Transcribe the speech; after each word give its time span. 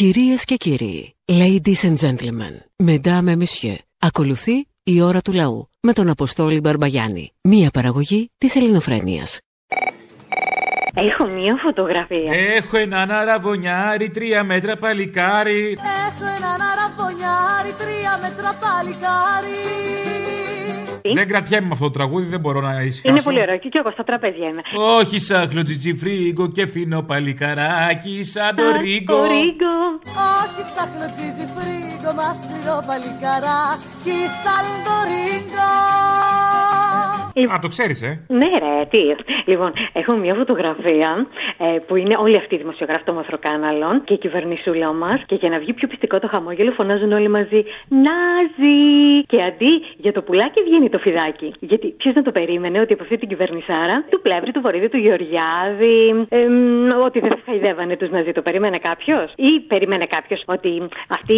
Κυρίες 0.00 0.44
και 0.44 0.54
κύριοι, 0.54 1.14
ladies 1.30 1.82
and 1.82 1.96
gentlemen, 1.96 2.84
mesdames 2.84 3.28
et 3.28 3.36
messieurs, 3.36 3.78
ακολουθεί 3.98 4.68
η 4.82 5.00
ώρα 5.00 5.20
του 5.20 5.32
λαού 5.32 5.70
με 5.80 5.92
τον 5.92 6.08
Αποστόλη 6.08 6.60
Μπαρμπαγιάννη, 6.60 7.32
μία 7.42 7.70
παραγωγή 7.70 8.30
της 8.38 8.56
ελληνοφρένειας. 8.56 9.38
Έχω 10.94 11.32
μία 11.32 11.56
φωτογραφία. 11.62 12.32
Έχω 12.56 12.76
έναν 12.76 13.10
αραβωνιάρι, 13.10 14.10
τρία 14.10 14.44
μέτρα 14.44 14.76
παλικάρι. 14.76 15.78
Έχω 16.08 16.24
έναν 16.36 16.60
αραβωνιάρι, 16.70 17.72
τρία 17.78 18.18
μέτρα 18.22 18.58
παλικάρι. 18.62 19.58
Δεν 21.14 21.26
κρατιέμαι 21.26 21.66
με 21.66 21.72
αυτό 21.72 21.84
το 21.84 21.90
τραγούδι, 21.90 22.26
δεν 22.26 22.40
μπορώ 22.40 22.60
να 22.60 22.82
ησυχάσω. 22.82 23.14
Είναι 23.14 23.22
πολύ 23.22 23.40
ωραίο 23.40 23.58
και 23.58 23.68
εγώ 23.72 23.90
στα 23.90 24.04
τραπέζια 24.04 24.48
είμαι. 24.48 24.62
Όχι 24.98 25.18
σαν 25.18 25.64
τζιτζιφρίγκο 25.64 26.48
και 26.50 26.66
φίνο 26.66 27.02
παλικαράκι 27.02 28.24
σαν 28.24 28.56
το 28.56 28.62
ρίγκο. 28.80 29.16
Το 29.16 29.22
ρίγκο. 29.22 29.76
Όχι 30.40 30.62
σαν 30.74 30.88
κλωτσίζει 30.94 31.46
φρίγκο, 31.54 32.12
μα 32.18 32.28
σφυρό 32.40 32.82
παλικαράκι 32.86 34.18
σαν 34.42 34.66
το 34.84 34.94
ρίγκο. 35.08 36.39
Α, 37.54 37.58
το 37.60 37.68
ξέρεις, 37.68 38.02
ε; 38.02 38.20
Ναι, 38.28 38.48
ρε, 38.58 38.86
τι. 38.90 38.98
Λοιπόν, 39.44 39.72
έχω 39.92 40.16
μια 40.16 40.34
φωτογραφία 40.34 41.26
ε, 41.58 41.78
που 41.86 41.96
είναι 41.96 42.16
όλοι 42.18 42.36
αυτοί 42.36 42.54
οι 42.54 42.58
δημοσιογράφοι 42.58 43.04
των 43.04 43.14
Μαθροκάναλων 43.14 44.04
και 44.04 44.14
η 44.14 44.18
κυβερνησούλα 44.18 44.92
μας. 44.92 45.22
Και 45.26 45.34
για 45.34 45.50
να 45.50 45.58
βγει 45.58 45.72
πιο 45.72 45.88
πιστικό 45.88 46.18
το 46.18 46.28
χαμόγελο, 46.28 46.72
φωνάζουν 46.72 47.12
όλοι 47.12 47.28
μαζί 47.28 47.64
Νάζι! 47.88 49.22
Και 49.26 49.42
αντί 49.42 49.72
για 49.96 50.12
το 50.12 50.22
πουλάκι 50.22 50.62
βγαίνει 50.62 50.88
το 50.88 50.98
φιδάκι. 50.98 51.52
Γιατί 51.60 51.86
ποιος 51.86 52.14
να 52.14 52.22
το 52.22 52.32
περίμενε 52.32 52.78
ότι 52.80 52.92
από 52.92 53.02
αυτή 53.02 53.16
την 53.18 53.28
κυβερνησάρα 53.28 54.04
του 54.10 54.20
πλεύρη, 54.20 54.50
του 54.52 54.60
βορείδη, 54.60 54.88
του 54.88 54.96
Γεωργιάδη, 54.96 56.26
εμ, 56.28 56.86
ότι 57.04 57.20
δεν 57.20 57.30
θα 57.30 57.38
χαϊδεύανε 57.46 57.96
τους 57.96 58.10
Ναζί, 58.10 58.32
το 58.32 58.42
περίμενε 58.42 58.76
κάποιος; 58.82 59.32
Ή 59.36 59.60
περίμενε 59.60 60.04
κάποιος 60.16 60.42
ότι 60.46 60.82
αυτοί, 61.08 61.34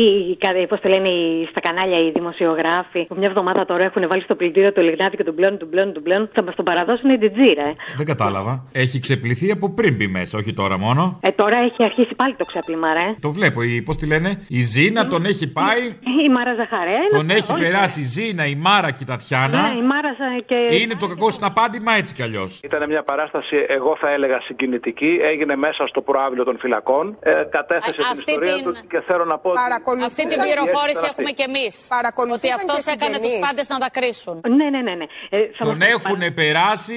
πώς 0.69 0.81
το 0.81 0.89
λένε 0.89 1.09
οι- 1.09 1.47
στα 1.51 1.61
κανάλια 1.61 1.99
οι 1.99 2.11
δημοσιογράφοι, 2.11 3.05
που 3.09 3.15
μια 3.19 3.29
εβδομάδα 3.31 3.65
τώρα 3.65 3.85
έχουν 3.85 4.05
βάλει 4.11 4.23
στο 4.23 4.35
πλυντήριο 4.35 4.73
το 4.73 4.81
λιγνάδι 4.83 5.17
και 5.17 5.25
τον 5.25 5.35
πλέον, 5.35 5.59
τον 5.59 5.69
πλέον, 5.83 5.93
τον 5.95 6.03
πλέον, 6.03 6.31
θα 6.35 6.43
μας 6.45 6.55
τον 6.55 6.65
παραδώσουν 6.65 7.11
η 7.11 7.19
τζιτζίρα. 7.19 7.65
ε. 7.65 7.75
Δεν 7.97 8.07
κατάλαβα. 8.07 8.65
Έχει 8.73 8.99
ξεπληθεί 8.99 9.51
από 9.51 9.71
πριν 9.71 9.95
μπει 9.95 10.07
μέσα, 10.07 10.39
όχι 10.39 10.53
τώρα 10.53 10.79
μόνο. 10.79 11.19
Ε, 11.21 11.31
τώρα 11.31 11.59
έχει 11.59 11.85
αρχίσει 11.85 12.15
πάλι 12.15 12.35
το 12.37 12.45
ξέπλυμα, 12.45 12.93
ρε. 12.93 13.07
Το 13.21 13.31
βλέπω. 13.31 13.61
Πώς 13.85 13.97
τη 13.97 14.07
λένε, 14.07 14.31
η 14.49 14.61
Ζήνα 14.63 15.07
τον 15.07 15.25
έχει 15.25 15.47
πάει. 15.53 15.83
Η 16.27 16.29
Μάρα 16.37 16.55
Ζαχαρένα. 16.61 17.09
Τον 17.21 17.31
έχει 17.31 17.53
όλοι. 17.53 17.63
περάσει 17.63 18.01
η 18.01 18.03
Ζήνα, 18.15 18.45
η 18.47 18.55
Μάρα 18.55 18.91
και 18.91 19.03
η 19.03 19.07
Τατιάνα. 19.07 19.61
Ναι, 19.63 19.79
η 19.83 19.85
Μάρα 19.93 20.13
σα- 20.21 20.41
και. 20.51 20.59
Είναι 20.81 20.95
το 20.95 21.07
κακό 21.07 21.31
συναπάντημα 21.31 21.93
έτσι 22.01 22.15
κι 22.15 22.23
αλλιώς. 22.23 22.61
Ήταν 22.69 22.89
μια 22.89 23.03
παράσταση, 23.03 23.57
εγώ 23.69 23.97
θα 24.01 24.09
έλεγα 24.11 24.41
συγκινητική. 24.41 25.19
Έγινε 25.23 25.57
μέσα 25.57 25.87
στο 25.87 26.01
προάβλιο 26.01 26.45
των 26.45 26.59
φυλακών. 26.59 27.17
Ε, 27.21 27.31
κατέθεσε 27.57 27.91
Α- 27.91 27.95
την 27.95 28.05
αυτή 28.11 28.31
ιστορία 28.31 28.55
την- 28.55 28.65
τους 28.65 28.79
και 28.91 29.01
θέλω 29.09 29.25
να 29.25 29.39
πω. 29.39 29.49
ότι- 29.51 30.05
Αυτή 30.11 30.27
την 30.33 30.39
πληροφόρηση 30.47 31.05
έχουμε 31.13 31.31
κι 31.39 31.45
εμείς. 31.51 31.73
Ότι 31.79 31.95
Παρακολουθήσαν 31.99 32.57
αυτός 32.63 32.79
και 32.85 32.91
έκανε 32.97 33.17
τους 33.17 33.27
συγγενείς. 33.27 33.47
πάντες 33.47 33.67
να 33.73 33.79
δακρύσουν. 33.85 34.37
Ναι, 34.59 34.67
ναι, 34.75 34.81
ναι. 34.87 34.95
ναι. 35.01 35.07
Ε, 35.37 35.39
θα 35.59 35.65
Τον 35.73 35.79
μας- 35.79 35.89
έχουν 35.97 36.35
περάσει, 36.35 36.95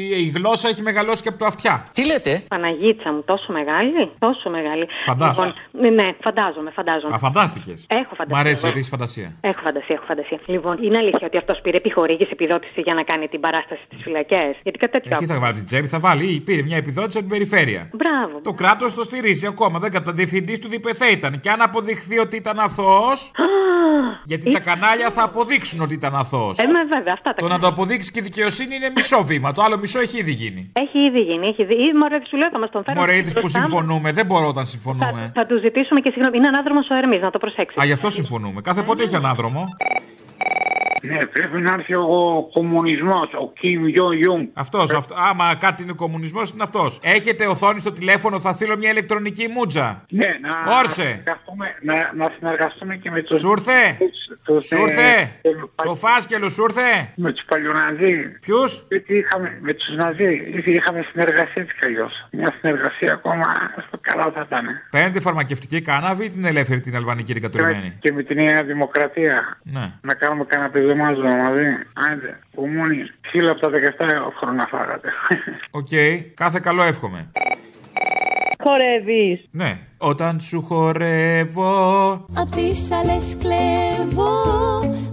η, 0.00 0.02
η 0.26 0.32
γλώσσα 0.36 0.68
έχει 0.68 0.82
μεγαλώσει 0.82 1.22
και 1.22 1.28
από 1.28 1.38
το 1.38 1.46
αυτιά. 1.46 1.74
Τι 1.92 2.06
λέτε; 2.06 2.42
Παναγίτσα 2.48 3.12
μου, 3.12 3.22
τόσο 3.24 3.52
μεγάλη. 3.52 4.10
Τόσο 4.18 4.50
μεγάλη. 4.50 4.84
Φαντάσου. 5.04 5.40
Λοιπόν, 5.40 5.54
ναι, 5.72 5.90
ναι, 6.02 6.08
φαντάζομαι, 6.24 6.70
φαντάζομαι. 6.70 7.14
Α, 7.14 7.18
φαντάστηκες. 7.18 7.86
Έχω 7.88 8.14
φαντασία. 8.14 8.36
Μ' 8.36 8.40
αρέσει, 8.40 8.62
εγώ. 8.64 8.76
έχεις 8.76 8.88
φαντασία. 8.88 9.28
Έχω 9.40 9.60
φαντασία, 9.64 9.94
έχω 9.98 10.04
φαντασία. 10.04 10.38
Λοιπόν, 10.46 10.74
είναι 10.84 10.98
αλήθεια 10.98 11.26
ότι 11.26 11.36
αυτός 11.36 11.60
πήρε 11.62 11.76
επιχορήγηση 11.76 12.30
επιδότηση 12.32 12.80
για 12.80 12.94
να 12.94 13.02
κάνει 13.02 13.28
την 13.28 13.40
παράσταση 13.40 13.80
στις 13.86 13.98
φυλακές; 14.02 14.52
Γιατί 14.62 14.78
κάτι 14.78 14.92
τέτοιο. 14.92 15.10
Ε, 15.14 15.18
τι 15.18 15.26
θα 15.26 15.38
βάλει 15.38 15.54
την 15.54 15.66
τσέπη, 15.66 15.86
θα 15.86 15.98
βάλει; 15.98 16.24
Ή 16.34 16.40
πήρε 16.40 16.62
μια 16.62 16.76
επιδότηση 16.76 17.18
από 17.18 17.26
την 17.28 17.36
περιφέρεια; 17.38 17.90
Μπράβο. 17.92 18.40
Το 18.42 18.52
κράτος 18.52 18.94
το 18.94 19.02
στηρίζει 19.02 19.46
ακόμα. 19.46 19.78
Δεν 19.78 19.90
κατά 19.90 20.12
διευθυντής 20.12 20.58
του 20.58 20.68
ΔΠΘ 20.68 21.00
ήταν. 21.12 21.40
Και 21.40 21.50
αν 21.50 21.60
αποδειχθεί 21.62 22.18
ότι 22.18 22.36
ήταν 22.36 22.58
αθώος. 22.58 23.30
Γιατί 24.24 24.50
τα 24.50 24.60
κανάλια 24.60 25.10
θα 25.10 25.22
αποδείξουν 25.22 25.80
ότι 25.80 25.94
ήταν 25.94 26.14
αθώος. 26.14 26.58
Ε, 26.58 26.66
με 26.66 26.84
βέβαια, 26.94 27.12
αυτά 27.12 27.32
τα 27.34 27.42
Το 27.42 27.48
να 27.48 27.58
το 27.58 27.66
αποδείξεις 27.66 28.10
και 28.18 28.24
η 28.24 28.30
δικαιοσύνη 28.30 28.74
είναι 28.74 28.90
μισό 28.96 29.24
βήμα. 29.24 29.52
Το 29.52 29.62
άλλο 29.62 29.78
μισό 29.78 30.00
έχει 30.00 30.18
ήδη 30.18 30.32
γίνει. 30.32 30.72
Έχει 30.72 30.98
ήδη 30.98 31.20
γίνει, 31.20 31.46
έχει 31.46 31.62
ήδη. 31.62 31.74
Ή 31.74 31.92
μωρέ, 32.00 32.18
σου 32.28 32.36
λέω, 32.36 32.48
θα 32.52 32.58
μας 32.58 32.70
τον 32.70 32.82
φέρουν. 32.84 33.00
Μωρέ, 33.00 33.16
είδες 33.16 33.32
που 33.32 33.40
μπροστά 33.40 33.60
μας. 33.60 33.68
συμφωνούμε. 33.68 34.12
Δεν 34.12 34.26
μπορώ 34.26 34.46
όταν 34.46 34.64
Θα, 34.64 34.70
συμφωνούμε. 34.70 35.32
θα 35.34 35.46
τους 35.46 35.60
ζητήσουμε 35.60 36.00
και 36.00 36.10
συγγνώμη. 36.10 36.36
Είναι 36.36 36.48
ανάδρομος 36.48 36.86
ο 36.90 36.94
Ερμής, 36.94 37.20
να 37.20 37.30
το 37.30 37.38
προσέξετε. 37.38 37.80
Α, 37.82 37.84
γι' 37.84 37.92
αυτό 37.92 38.10
συμφωνούμε. 38.10 38.60
Κάθε 38.60 38.82
πότε 38.82 39.02
έχει 39.02 39.16
ανάδρομο. 39.16 39.68
Ναι, 41.02 41.18
πρέπει 41.26 41.60
να 41.60 41.72
έρθει 41.78 41.94
ο 41.94 42.48
κομμουνισμός, 42.52 43.26
ο 43.40 43.52
Κιμ 43.60 43.86
Ιον 43.86 44.12
Ιουν. 44.24 44.50
Αυτός, 44.54 44.92
αυτό. 44.92 45.14
Άμα 45.30 45.54
κάτι 45.54 45.82
είναι 45.82 45.92
κομμουνισμός, 45.92 46.50
είναι 46.50 46.62
αυτός. 46.62 47.00
Έχετε 47.02 47.46
οθόνη 47.46 47.80
στο 47.80 47.92
τηλέφωνο, 47.92 48.40
θα 48.40 48.52
στείλω 48.52 48.76
μια 48.76 48.90
ηλεκτρονική 48.90 49.48
μούτζα. 49.48 50.04
Ναι, 50.08 50.24
να, 50.40 50.76
Όρσε. 50.78 51.02
Να, 51.02 51.08
συνεργαστούμε- 51.08 51.76
να, 51.82 51.94
να 52.24 52.32
συνεργαστούμε 52.38 52.96
και 52.96 53.10
με 53.10 53.22
του. 53.22 53.38
Σου 53.38 53.48
ήρθε. 54.54 54.76
Σου 54.76 54.82
ήρθε; 54.82 55.32
Το 55.74 55.94
φάσκελος 55.94 56.52
σου 56.52 56.62
ήρθε; 56.62 57.12
Με 57.14 57.32
τους 57.32 57.44
παλιοναζί. 57.44 58.14
Ποιους; 58.40 58.86
Γιατί 58.88 59.14
είχαμε 59.16 59.58
με 59.60 59.74
τους 59.74 59.88
Ναζί, 59.96 60.32
ήδη 60.58 60.70
είχαμε 60.72 61.06
συνεργασία 61.10 61.62
έτσι 61.62 61.74
κι 61.78 61.86
αλλιώ. 61.86 62.10
Μια 62.30 62.54
συνεργασία 62.60 63.12
ακόμα 63.12 63.44
στο 63.86 63.98
καλά 64.00 64.32
θα 64.34 64.44
ήταν. 64.46 64.64
Παίρνετε 64.90 65.20
φαρμακευτική 65.20 65.80
κάναβη 65.80 66.24
ή 66.24 66.30
την 66.30 66.44
ελεύθερη 66.44 66.80
την 66.80 66.96
αλβανική 66.96 67.32
την 67.32 67.42
κατουρημένη; 67.42 67.96
Και 68.00 68.12
με 68.12 68.22
τη 68.22 68.34
Νέα 68.34 68.62
Δημοκρατία. 68.62 69.58
Ναι. 69.62 69.92
Να 70.00 70.14
κάνουμε 70.14 70.44
κανένα 70.44 70.70
πεζομάζο 70.70 71.22
μαζί. 71.22 71.66
Άντε, 72.10 72.38
που 72.54 72.66
μόνοι. 72.66 73.10
Ξύλα 73.20 73.50
από 73.50 73.60
τα 73.60 73.70
17 73.70 74.32
χρόνια 74.38 74.66
φάγατε. 74.70 75.08
Οκ. 75.70 75.88
Κάθε 76.34 76.58
καλό 76.62 76.82
εύχομαι. 76.82 77.30
Χορεύεις. 78.64 79.44
Ναι. 79.50 79.78
Όταν 79.98 80.40
σου 80.40 80.62
χορεύω. 80.68 82.12
Απ' 82.34 82.50
τις 82.54 82.90
άλλες 82.92 83.36
κλέβω, 83.40 84.30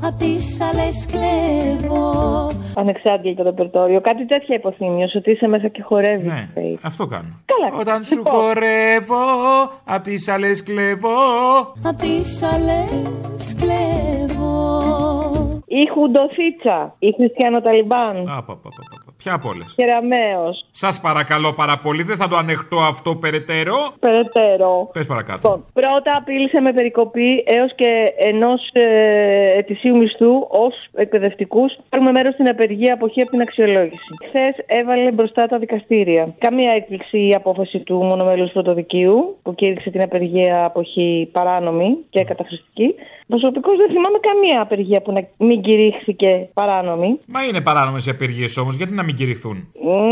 απ' 0.01 0.17
τις 0.17 0.61
άλλες 0.61 1.06
κλέβω. 1.11 2.51
Ανεξάντλητο 2.75 3.44
ρεπερτόριο. 3.44 4.01
Κάτι 4.01 4.25
τέτοια 4.25 4.55
υποθύμιος, 4.55 5.16
ότι 5.16 5.31
είσαι 5.31 5.47
μέσα 5.47 5.67
και 5.67 5.81
χορεύεις. 5.81 6.31
Ναι. 6.31 6.50
Αυτό 6.81 7.05
κάνω. 7.05 7.39
Καλά. 7.45 7.79
Όταν 7.81 8.03
σου 8.03 8.16
Λοιπόν. 8.16 8.34
χορεύω, 8.34 9.25
απ' 9.84 10.03
τις 10.03 10.28
άλλες 10.28 10.63
κλεβώ. 10.63 11.19
Απ' 11.84 11.97
τις 11.97 12.44
άλλες 12.44 13.55
κλέβω. 13.59 15.04
Η 15.81 15.88
Χουντοθίτσα. 15.94 16.96
Η 17.00 17.12
Χριστιανοταλιμπάν. 17.18 18.16
Α, 18.18 18.44
πα, 18.47 18.53
πα, 18.63 18.69
πα, 18.75 18.84
πα, 18.90 18.97
πα. 19.06 19.12
Ποια 19.18 19.34
από 19.34 19.50
όλες; 19.50 19.74
Κεραμαίο. 19.75 20.46
Σας 20.72 21.02
παρακαλώ 21.02 21.53
πάρα 21.53 21.78
πολύ, 21.78 22.03
δεν 22.03 22.18
θα 22.18 22.28
το 22.28 22.36
ανεχτώ 22.36 22.78
αυτό 22.78 23.16
περαιτέρω. 23.16 23.78
Περαιτέρω. 24.00 24.90
Πες 24.94 25.06
παρακάτω. 25.06 25.40
Λοιπόν, 25.44 25.66
πρώτα 25.74 26.12
απείλησε 26.18 26.62
με 26.62 26.74
περικοπή 26.74 27.44
έως 27.46 27.75
και 27.75 27.91
ενός 28.18 28.69
ε, 28.72 28.85
ετησίου 29.58 29.97
μισθού 29.97 30.34
ως 30.50 30.74
εκπαιδευτικούς. 30.94 31.78
Πάρουμε 31.90 32.12
μέρος 32.12 32.34
στην 32.34 32.50
απεργία 32.50 32.94
αποχή 32.94 33.22
από 33.22 33.31
την 33.31 33.41
αξιολόγηση. 33.41 34.09
Χθες 34.28 34.56
έβαλε 34.66 35.12
μπροστά 35.12 35.46
τα 35.46 35.58
δικαστήρια. 35.58 36.35
Καμία 36.38 36.74
έκπληξη 36.75 37.18
η 37.28 37.34
απόφαση 37.34 37.80
του 37.80 37.96
μονομέλους 37.96 38.52
πρωτοδικείου 38.52 39.38
που 39.44 39.56
κήρυξε 39.56 39.90
την 39.90 40.03
απεργία 40.03 40.66
αποχή 40.66 41.30
παράνομη 41.31 41.97
και 42.09 42.24
καταχρηστική. 42.24 42.96
Προσωπικώς 43.28 43.78
δεν 43.78 43.88
θυμάμαι 43.88 44.19
καμία 44.30 44.62
απεργία 44.62 45.02
που 45.02 45.12
να 45.12 45.22
μην 45.47 45.62
κηρύχθηκε 45.62 46.50
παράνομη. 46.53 47.19
Μα 47.28 47.44
είναι 47.44 47.62
παράνομες 47.62 48.06
οι 48.06 48.09
απεργίες 48.09 48.58
όμως, 48.58 48.75
γιατί 48.75 48.94
να 48.94 49.03
μην 49.03 49.16
κηρυχθούν; 49.16 49.68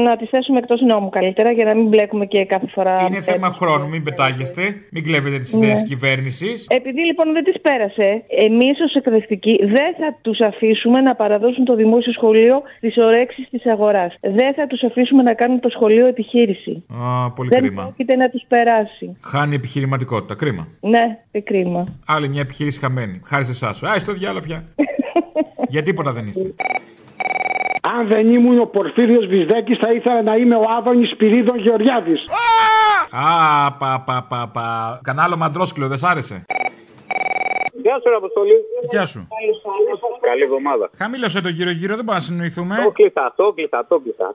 Να 0.06 0.18
τις 0.18 0.30
θέσουμε 0.30 0.58
εκτός 0.60 0.82
νόμου 0.82 1.10
καλύτερα 1.10 1.52
για 1.52 1.66
να 1.66 1.74
μην 1.76 1.88
μπλέκουμε 1.88 2.26
και 2.26 2.46
κάθε 2.46 2.68
φορά. 2.68 3.06
Είναι 3.08 3.22
θέμα 3.22 3.50
χρόνου, 3.50 3.88
μην 3.88 4.04
πετάγεστε, 4.04 4.64
μην 4.92 5.04
κλέβετε 5.04 5.38
τις 5.38 5.54
ιδέες 5.54 5.78
Ναι. 5.78 5.82
τη 5.82 5.88
κυβέρνησης. 5.88 6.66
Επειδή 6.70 7.02
λοιπόν 7.06 7.34
δεν 7.34 7.44
τις 7.44 7.62
πέρασε, 7.62 8.24
εμείς 8.48 8.80
ως 8.86 8.96
εκπαιδευτικοί 8.96 9.60
δεν 9.62 9.90
θα 10.00 10.18
τους 10.22 10.40
αφήσουμε 10.42 11.02
να 11.02 11.16
παραδώσουν 11.16 11.66
το 11.66 11.76
δημόσιο 11.76 12.12
σχολείο 12.12 12.62
στις 12.78 12.98
ορέξεις 12.98 13.50
της 13.50 13.66
αγοράς. 13.66 14.16
Δεν 14.22 14.54
θα 14.54 14.68
τους 14.68 14.84
αφήσουμε 14.84 15.24
να 15.24 15.34
κάνουν 15.34 15.60
το 15.60 15.70
σχολείο 15.70 16.06
επιχείρηση. 16.08 16.84
Α, 17.04 17.32
πολύ 17.32 17.50
δεν 17.50 17.60
κρίμα. 17.62 17.82
πρόκειται 17.84 18.16
να 18.16 18.30
τους 18.30 18.44
περάσει. 18.48 19.18
Χάνει 19.24 19.56
επιχειρηματικότητα, 19.56 20.36
κρίμα. 20.36 20.68
Ναι, 20.80 21.18
και 21.32 21.42
κρίμα. 21.42 21.84
Άλλη 22.08 22.28
μια 22.30 22.42
επιχείρηση 22.42 22.80
χαμένη. 22.80 23.02
Χάρη 23.26 23.44
σε 23.44 23.52
εσάς. 23.52 23.84
Α, 23.84 24.00
στο 24.00 24.14
διάλογο 24.14 24.46
πια. 24.46 24.64
Για 25.74 25.82
τίποτα 25.82 26.12
δεν 26.12 26.28
είστε. 26.28 26.54
Αν 27.98 28.08
δεν 28.08 28.34
ήμουν 28.34 28.60
ο 28.60 28.66
Πορφύριος 28.66 29.26
Βυσδέκης 29.28 29.78
θα 29.82 29.90
ήθελα 29.96 30.22
να 30.22 30.36
είμαι 30.36 30.56
ο 30.56 30.64
Άδωνης 30.78 31.10
Σπυρίδων 31.10 31.58
Γεωργιάδης. 31.60 32.22
Α, 33.12 33.72
πα, 33.72 34.04
πα, 34.06 34.26
πα, 34.30 34.50
πα. 34.54 35.00
Κανάλο 35.04 35.38
μαντρόσκυλο, 35.38 35.88
δεν 35.88 35.98
σ' 35.98 36.04
άρεσε. 36.04 36.46
Γεια 37.84 37.96
σου, 38.02 38.10
ρε 38.10 38.16
Αποστολή. 38.16 38.58
Γεια 38.90 39.06
σου. 39.06 39.28
Καλή 40.22 40.44
εβδομάδα. 40.44 40.90
Χαμήλωσε 40.98 41.42
τον 41.42 41.54
κύριο 41.56 41.72
γύρω, 41.72 41.96
δεν 41.96 42.06
μπορούμε 42.06 42.14
να 42.14 42.20
συνοηθούμε. 42.20 42.76
Το 42.84 42.92
κλειστά, 42.92 43.34
το 43.36 43.52
κλειστά, 43.56 43.86
το 43.90 44.00
κλειστά. 44.00 44.26
Α, 44.26 44.34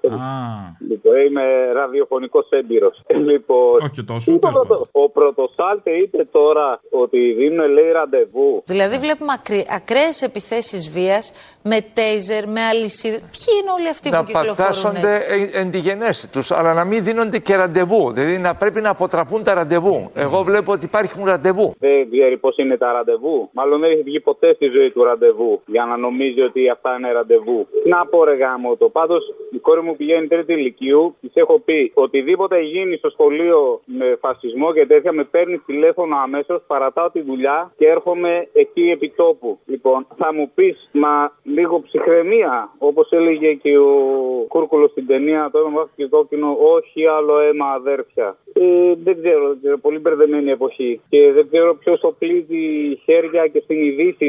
Λοιπόν, 0.89 1.17
είμαι 1.17 1.73
ραδιοφωνικός 1.73 2.47
έμπειρος. 2.51 3.03
Λοιπόν, 3.31 3.77
όχι 3.83 3.91
και 3.91 4.03
τόσο. 4.03 4.33
είπε 4.33 4.47
ο, 4.47 4.51
τέλος 4.51 4.67
πάντων. 4.69 4.79
πρωτο, 4.93 5.05
ο 5.05 5.09
πρωτοσάλτε 5.11 5.91
είπε 5.91 6.25
τώρα 6.25 6.81
ότι 6.91 7.33
δίνουν 7.33 7.71
λέει 7.71 7.91
ραντεβού. 7.93 8.63
Δηλαδή 8.67 8.99
βλέπουμε 8.99 9.33
ακραίες 9.77 10.23
επιθέσεις 10.23 10.91
βίας 10.91 11.33
με 11.63 11.77
τέιζερ, 11.95 12.49
με 12.49 12.61
αλυσίδε. 12.61 13.17
Ποιοι 13.19 13.53
είναι 13.61 13.71
όλοι 13.79 13.89
αυτοί 13.89 14.11
να 14.11 14.19
που 14.19 14.25
κυκλοφορούν 14.25 14.57
πατάσσονται 14.57 15.13
έτσι; 15.15 15.51
εν, 15.53 15.61
εν 15.63 15.71
τη 15.71 15.79
γενέση 15.79 16.31
τους, 16.31 16.51
αλλά 16.51 16.75
να 16.75 16.85
μην 16.85 17.03
δίνονται 17.05 17.39
και 17.39 17.57
ραντεβού. 17.57 18.13
Δηλαδή 18.13 18.39
να 18.39 18.55
πρέπει 18.55 18.81
να 18.81 18.91
αποτραπούν 18.91 19.43
τα 19.43 19.55
ραντεβού. 19.55 20.11
Εγώ 20.15 20.43
βλέπω 20.43 20.73
ότι 20.73 20.85
υπάρχουν 20.85 21.25
ραντεβού. 21.25 21.75
Δεν 21.79 22.11
ξέρει 22.11 22.37
πώς 22.37 22.57
είναι 22.57 22.77
τα 22.77 22.93
ραντεβού. 22.93 23.49
Μάλλον 23.53 23.81
δεν 23.81 23.91
έχει 23.91 24.03
βγει 24.03 24.21
ποτέ 24.21 24.38
στη 24.55 24.67
ζωή 24.67 24.91
του 24.91 25.05
ραντεβού 25.05 25.61
για 25.67 25.85
να 25.85 25.97
νομίζει 25.97 26.41
ότι 26.41 26.69
αυτά 26.69 26.97
είναι 26.99 27.13
ραντεβού. 27.13 27.67
Τι 27.83 27.89
Να 27.89 28.07
πω 28.07 28.25
ρε 28.25 28.35
γάμο 28.35 28.77
το. 28.77 28.89
Πάντω 28.89 29.17
η 29.51 29.59
κόρη 29.59 29.81
μου 29.81 29.97
πηγαίνει 29.97 30.27
τρίτη 30.27 30.53
ηλικίου. 30.53 31.15
Της 31.21 31.31
έχω 31.35 31.59
πει 31.59 31.93
οτιδήποτε 31.95 32.61
γίνει 32.61 32.97
στο 32.97 33.11
σχολείο 33.11 33.81
με 33.85 34.17
φασισμό 34.21 34.73
και 34.73 34.87
τέτοια 34.87 35.13
με 35.13 35.25
παίρνει 35.25 35.59
τηλέφωνο 35.59 36.17
αμέσως, 36.17 36.63
παρατάω 36.67 37.11
τη 37.11 37.21
δουλειά 37.21 37.73
και 37.77 37.87
έρχομαι 37.87 38.49
εκεί 38.53 38.91
επί 38.91 39.13
τόπου. 39.17 39.59
Λοιπόν, 39.67 40.07
θα 40.17 40.35
μου 40.35 40.51
πεις, 40.55 40.89
μα 40.93 41.33
λίγο 41.43 41.81
ψυχραιμία, 41.81 42.71
όπως 42.79 43.11
έλεγε 43.11 43.53
και 43.53 43.79
ο 43.79 43.93
Κούρκουλος 44.49 44.91
στην 44.91 45.07
ταινία, 45.07 45.49
το 45.53 45.59
αίμα 45.59 45.89
και 45.97 46.07
κόκκινο, 46.07 46.57
όχι 46.61 47.07
άλλο 47.07 47.39
αίμα 47.39 47.67
αδέρφια. 47.67 48.37
Ε, 48.53 48.95
δεν 49.05 49.23
ξέρω, 49.23 49.49
δεν 49.49 49.59
ξέρω, 49.63 49.79
πολύ 49.79 49.99
μπερδεμένη 49.99 50.51
εποχή. 50.51 51.01
Και 51.09 51.33
δεν 51.33 51.49
ξέρω 51.51 51.75
ποιος 51.75 52.03
οπλίζει 52.03 52.97
χέρια 53.05 53.47
και 53.47 53.63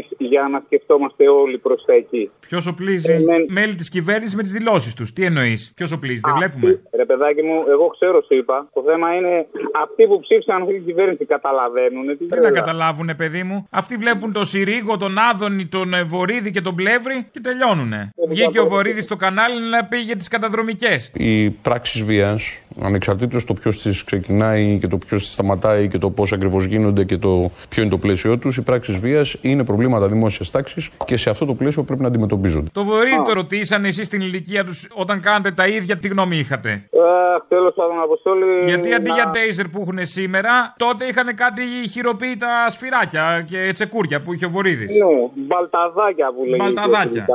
συνειδήσει 0.08 0.36
για 0.36 0.48
να 0.52 0.62
σκεφτόμαστε 0.66 1.30
όλοι 1.30 1.58
προς 1.58 1.86
τα 1.86 1.94
εκεί. 1.94 2.32
Ποιος 2.40 2.68
οπλίζει 2.68 3.26
μέλη 3.48 3.76
της 3.76 3.90
κυβέρνησης 3.90 4.36
με 4.36 4.42
τις 4.42 4.52
δηλώσεις 4.52 4.94
τους; 4.94 5.14
Τι 5.14 5.24
εννοείς, 5.26 5.72
Ποιος 5.76 5.92
οπλίζει, 5.92 6.22
δεν 6.26 6.34
βλέπουμε; 6.38 6.80
Ρε 6.96 7.06
παιδάκι 7.06 7.42
μου, 7.42 7.64
εγώ 7.70 7.88
ξέρω, 7.88 8.22
σου 8.28 8.36
είπα. 8.36 8.68
Το 8.74 8.84
θέμα 8.88 9.16
είναι 9.16 9.48
αυτοί 9.84 10.08
που 10.08 10.20
ψήφισαν 10.20 10.62
αυτή 10.62 10.74
την 10.74 10.86
κυβέρνηση 10.86 11.26
καταλαβαίνουν. 11.26 12.08
Τι, 12.08 12.16
Τι 12.16 12.24
να 12.26 12.30
τρέλα. 12.30 12.52
καταλάβουνε, 12.52 13.16
παιδί 13.16 13.44
μου; 13.44 13.68
Αυτοί 13.70 13.96
βλέπουν 13.96 14.32
τον 14.34 14.46
Συρίγο, 14.46 14.98
τον 14.98 15.18
Άδωνη, 15.18 15.66
τον 15.68 15.94
ε, 15.94 16.04
Βορύδη 16.04 16.52
και 16.52 16.62
τον 16.62 16.76
Πλεύρη 16.76 17.28
και 17.32 17.40
τελειώνουνε. 17.40 18.10
Βγήκε 18.30 18.60
ο 18.60 18.68
Βορύδης 18.68 19.04
στο 19.04 19.16
κανάλι 19.16 19.62
να 19.70 19.86
πει 19.86 19.98
για 19.98 20.16
τις 20.16 20.28
καταδρομικές. 20.28 21.12
Οι 21.14 21.50
πράξεις 21.50 22.04
βίας, 22.04 22.60
ανεξαρτήτως 22.82 23.46
το 23.46 23.54
ποιος 23.54 23.82
τι 23.82 23.90
ξεκινάει 24.06 24.78
και 24.82 24.88
το 24.88 24.98
ποιος 24.98 25.26
τι 25.26 25.32
σταματάει 25.32 25.88
και 25.88 25.98
το 25.98 26.10
πώς 26.10 26.32
ακριβώς 26.34 26.66
γίνονται 26.66 27.04
και 27.04 27.18
το 27.18 27.52
ποιο 27.70 27.82
είναι 27.82 27.92
το 27.92 27.98
πλαίσιο 27.98 28.38
τους, 28.38 28.58
οι 28.58 28.62
πράξεις 28.62 28.96
βίας 28.98 29.36
είναι 29.42 29.64
προβλήματα 29.64 30.08
δημόσιας 30.08 30.52
τάξης 30.52 30.90
και 31.06 31.18
σε 31.18 31.30
αυτό 31.30 31.46
το 31.46 31.54
πλαίσιο 31.54 31.84
πρέπει 31.84 32.02
να 32.02 32.08
αντιμετωπίζονται. 32.08 32.70
Το 32.74 32.84
Βορύδη 32.84 33.22
το 33.26 33.34
ρωτήσανε 33.34 33.88
εσείς 33.88 34.06
στην 34.06 34.22
ηλικία 34.22 34.64
τους 34.66 34.88
όταν 34.94 35.20
κάνατε 35.22 35.52
τα 35.52 35.68
ίδια, 35.68 35.98
τι 35.98 36.08
γνώμη 36.08 36.38
είχατε; 36.38 36.70
Αχ, 36.72 37.44
τέλος 37.48 37.74
πάντων, 37.74 38.02
Αποστόλη. 38.04 38.46
Γιατί 38.66 38.94
αντί 38.94 39.10
να- 39.10 39.16
για 39.16 39.30
τέιζερ 39.30 39.68
που 39.68 39.80
έχουν 39.82 39.98
σήμερα, 40.02 40.74
τότε 40.78 41.06
είχαν 41.06 41.36
κάτι 41.36 41.62
χειροποίητα 41.92 42.70
σφυράκια 42.70 43.44
και 43.50 43.72
τσεκούρια 43.74 44.22
που 44.22 44.34
είχε 44.34 44.46
ο 44.46 44.50
Βορύδης. 44.50 44.92
Ναι, 44.92 45.06
μπαλταδάκια 45.48 46.28
που 46.36 46.44
λέγεται. 46.46 46.64
Μπαλταδάκια. 46.64 47.26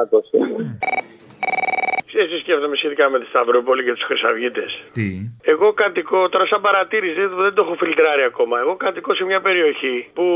Ο 2.14 2.26
Κυριάκος. 2.26 2.30
Ξέρεις 2.30 2.30
τι 2.30 2.38
σκέφτομαι 2.38 2.76
σχετικά 2.76 3.10
με 3.10 3.18
τη 3.20 3.26
Σταυρούπολη 3.26 3.84
και 3.84 3.92
τους 3.92 4.04
Χρυσαυγίτες. 4.04 4.70
Τι; 4.92 5.08
Εγώ 5.64 5.72
κατοικώ, 5.72 6.28
τώρα 6.28 6.46
σαν 6.46 6.60
παρατήρηση, 6.60 7.20
δεν, 7.20 7.30
δεν 7.36 7.54
το 7.54 7.62
έχω 7.62 7.74
φιλτράρει 7.74 8.22
ακόμα. 8.22 8.58
Εγώ 8.58 8.76
κατοικώ 8.76 9.14
σε 9.14 9.24
μια 9.24 9.40
περιοχή 9.40 9.96
που 10.14 10.26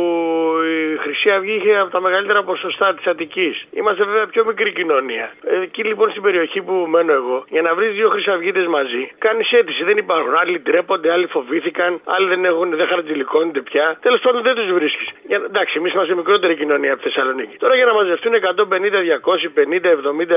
η 0.94 0.96
Χρυσή 0.96 1.30
Αυγή 1.30 1.54
είχε 1.54 1.78
από 1.78 1.90
τα 1.90 2.00
μεγαλύτερα 2.00 2.42
ποσοστά 2.42 2.94
της 2.94 3.06
Αττικής. 3.06 3.66
Είμαστε 3.70 4.04
βέβαια 4.04 4.26
πιο 4.26 4.44
μικρή 4.44 4.72
κοινωνία. 4.72 5.26
Εκεί 5.62 5.82
λοιπόν 5.84 6.10
στην 6.10 6.22
περιοχή 6.22 6.62
που 6.62 6.74
μένω 6.94 7.12
εγώ, 7.12 7.44
για 7.48 7.62
να 7.62 7.74
βρεις 7.74 7.92
δύο 7.92 8.08
Χρυσαυγίτες 8.08 8.66
μαζί, 8.66 9.02
κάνεις 9.18 9.52
αίτηση. 9.52 9.84
Δεν 9.84 9.96
υπάρχουν. 9.96 10.34
Άλλοι 10.42 10.60
τρέπονται, 10.60 11.12
άλλοι 11.12 11.26
φοβήθηκαν, 11.26 12.00
άλλοι 12.04 12.28
δεν, 12.28 12.44
έχουν, 12.44 12.76
δεν 12.76 12.86
χαρτζηλικώνονται 12.86 13.60
πια. 13.60 13.98
Τέλος 14.00 14.20
πάντων 14.20 14.42
δεν 14.42 14.54
τους 14.54 14.72
βρίσκεις. 14.72 15.08
Εντάξει, 15.50 15.74
εμείς 15.78 15.92
είμαστε 15.92 16.14
μικρότερη 16.14 16.54
κοινωνία 16.56 16.92
από 16.92 17.02
τη 17.02 17.08
Θεσσαλονίκη. 17.08 17.56
Τώρα 17.56 17.74
για 17.74 17.84
να 17.84 17.92
μαζευτούν 17.92 18.32
150, 18.34 19.00
200, 19.02 19.48
50, 19.54 19.90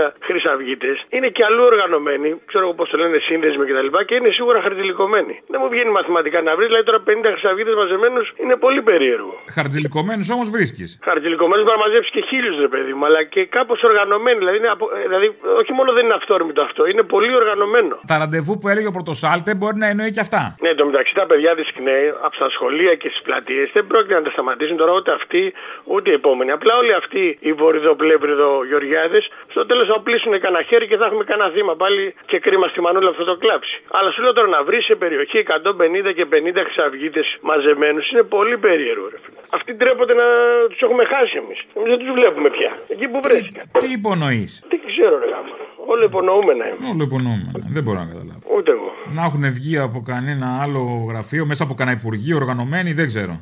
70 0.08 0.12
Χρυσαυγίτες, 0.20 1.06
είναι 1.10 1.28
και 1.28 1.44
αλλού 1.44 1.64
οργανωμένοι, 1.64 2.42
ξέρω 2.46 2.64
εγώ 2.66 2.74
πώς 2.74 2.90
το 2.90 2.98
λένε, 2.98 3.18
σύνδεσμοι 3.18 3.66
κτλ. 3.66 3.88
Και, 3.98 4.04
και 4.06 4.16
είναι 4.16 4.30
σίγουρα 4.30 4.62
χαρτζηλικωμένοι. 4.82 5.34
Δεν 5.54 5.60
μου 5.64 5.70
βγαίνει 5.74 5.92
μαθηματικά 5.98 6.38
να 6.48 6.52
βρεις, 6.56 6.68
δηλαδή 6.68 6.86
τώρα 6.90 7.00
50 7.08 7.32
Χρυσαυγίτες 7.34 7.76
μαζεμένους 7.82 8.26
είναι 8.44 8.56
πολύ 8.66 8.82
περίεργο. 8.90 9.34
Χαρτζηλικωμένου 9.58 10.24
όμως 10.36 10.48
βρίσκεις. 10.56 10.90
Χαρτζηλικωμένου 11.08 11.62
μπορεί 11.64 11.78
να 11.80 11.84
μαζέψεις 11.86 12.12
και 12.16 12.22
χίλιους 12.30 12.58
ρε 12.66 12.70
παιδί 12.74 12.94
μου, 12.98 13.06
αλλά 13.08 13.22
και 13.34 13.42
κάπως 13.58 13.80
οργανωμένοι. 13.90 14.38
Δηλαδή, 14.44 14.58
είναι 14.62 14.72
απο- 14.76 14.92
ε, 14.98 15.02
δηλαδή, 15.12 15.28
όχι 15.62 15.72
μόνο 15.78 15.90
δεν 15.96 16.04
είναι 16.06 16.14
αυθόρμητο 16.20 16.62
αυτό, 16.68 16.82
είναι 16.92 17.04
πολύ 17.16 17.32
οργανωμένο. 17.42 17.94
Τα 18.12 18.18
ραντεβού 18.22 18.54
που 18.60 18.68
έλεγε 18.72 18.88
ο 18.92 18.94
Πρωτοσάλτε 18.98 19.52
μπορεί 19.60 19.78
να 19.84 19.88
εννοεί 19.94 20.12
και 20.16 20.24
αυτά. 20.28 20.42
Ναι, 20.64 20.72
το 20.80 20.84
μεταξύ 20.90 21.14
τα 21.20 21.26
παιδιά 21.30 21.52
της 21.60 21.68
ΚΝΕ 21.76 22.00
από 22.28 22.36
τα 22.44 22.50
σχολεία 22.56 22.94
και 23.02 23.08
στις 23.10 23.22
πλατείες 23.28 23.68
δεν 23.76 23.84
πρόκειται 23.88 24.14
να 24.20 24.24
τα 24.28 24.32
σταματήσουν 24.36 24.78
τώρα 24.82 24.92
ούτε 25.00 25.12
αυτοί 25.20 25.54
ούτε 25.94 26.08
οι 26.12 26.14
επόμενοι. 26.22 26.52
Απλά 26.58 26.74
όλοι 26.82 26.94
αυτοί 27.02 27.24
οι 27.48 27.52
βορειδοπλεύριδο 27.62 28.50
Γεωργιάδες 28.70 29.24
στο 29.54 29.66
τέλος 29.66 29.86
θα 29.88 29.94
οπλίσουν 30.02 30.32
κανένα 30.44 30.64
χέρι 30.70 30.86
και 30.88 30.98
θα 30.98 31.06
έχουμε 31.06 31.24
κανένα 31.24 31.50
θύμα 31.56 31.74
πάλι 31.76 32.04
και 32.26 32.38
κρίμα 32.46 32.68
στη 32.68 32.80
μανούλα 32.82 33.10
αυτό 33.10 33.24
το 33.24 33.36
κλάψει. 33.44 33.76
Αλλά 33.98 34.12
σου 34.12 34.22
λέω 34.24 34.34
τώρα 34.34 34.48
να 34.48 34.64
βρεις 34.64 34.71
σε 34.88 34.96
περιοχή 35.04 35.38
150 35.48 36.14
και 36.18 36.26
50 36.34 36.64
ξαυγίτε 36.72 37.22
μαζεμένους 37.50 38.06
είναι 38.12 38.24
πολύ 38.36 38.58
περίεργο. 38.66 39.08
Ρε. 39.14 39.18
φίλε. 39.24 39.40
Αυτοί 39.58 39.72
τρέπονται 39.82 40.16
να 40.22 40.26
τους 40.70 40.82
έχουμε 40.86 41.04
χάσει 41.14 41.34
εμείς. 41.44 41.60
Εμείς 41.76 41.90
δεν 41.94 42.00
τους 42.02 42.12
βλέπουμε 42.20 42.50
πια. 42.58 42.72
Εκεί 42.94 43.06
που 43.12 43.20
βρέθηκαν. 43.26 43.64
Τι 43.84 43.88
υπονοείς; 44.00 44.52
Δεν 44.72 44.80
ξέρω, 44.90 45.16
ρε 45.24 45.28
γάμο. 45.34 45.54
Όλο 45.92 46.04
υπονοούμενα 46.12 46.64
είμαι. 46.70 46.88
Όλο 46.92 47.04
υπονοούμενα. 47.10 47.52
Δεν 47.76 47.84
μπορώ 47.84 48.00
να 48.04 48.08
καταλάβω. 48.14 48.42
Ούτε 48.58 48.72
εγώ. 48.78 48.90
Να 49.16 49.22
έχουν 49.28 49.44
βγει 49.58 49.78
από 49.78 50.00
κανένα 50.12 50.48
άλλο 50.64 50.82
γραφείο, 51.10 51.44
μέσα 51.46 51.64
από 51.64 51.74
κανένα 51.74 51.98
υπουργείο 52.00 52.36
οργανωμένοι, 52.42 52.94
δεν 52.94 53.08
ξέρω. 53.08 53.34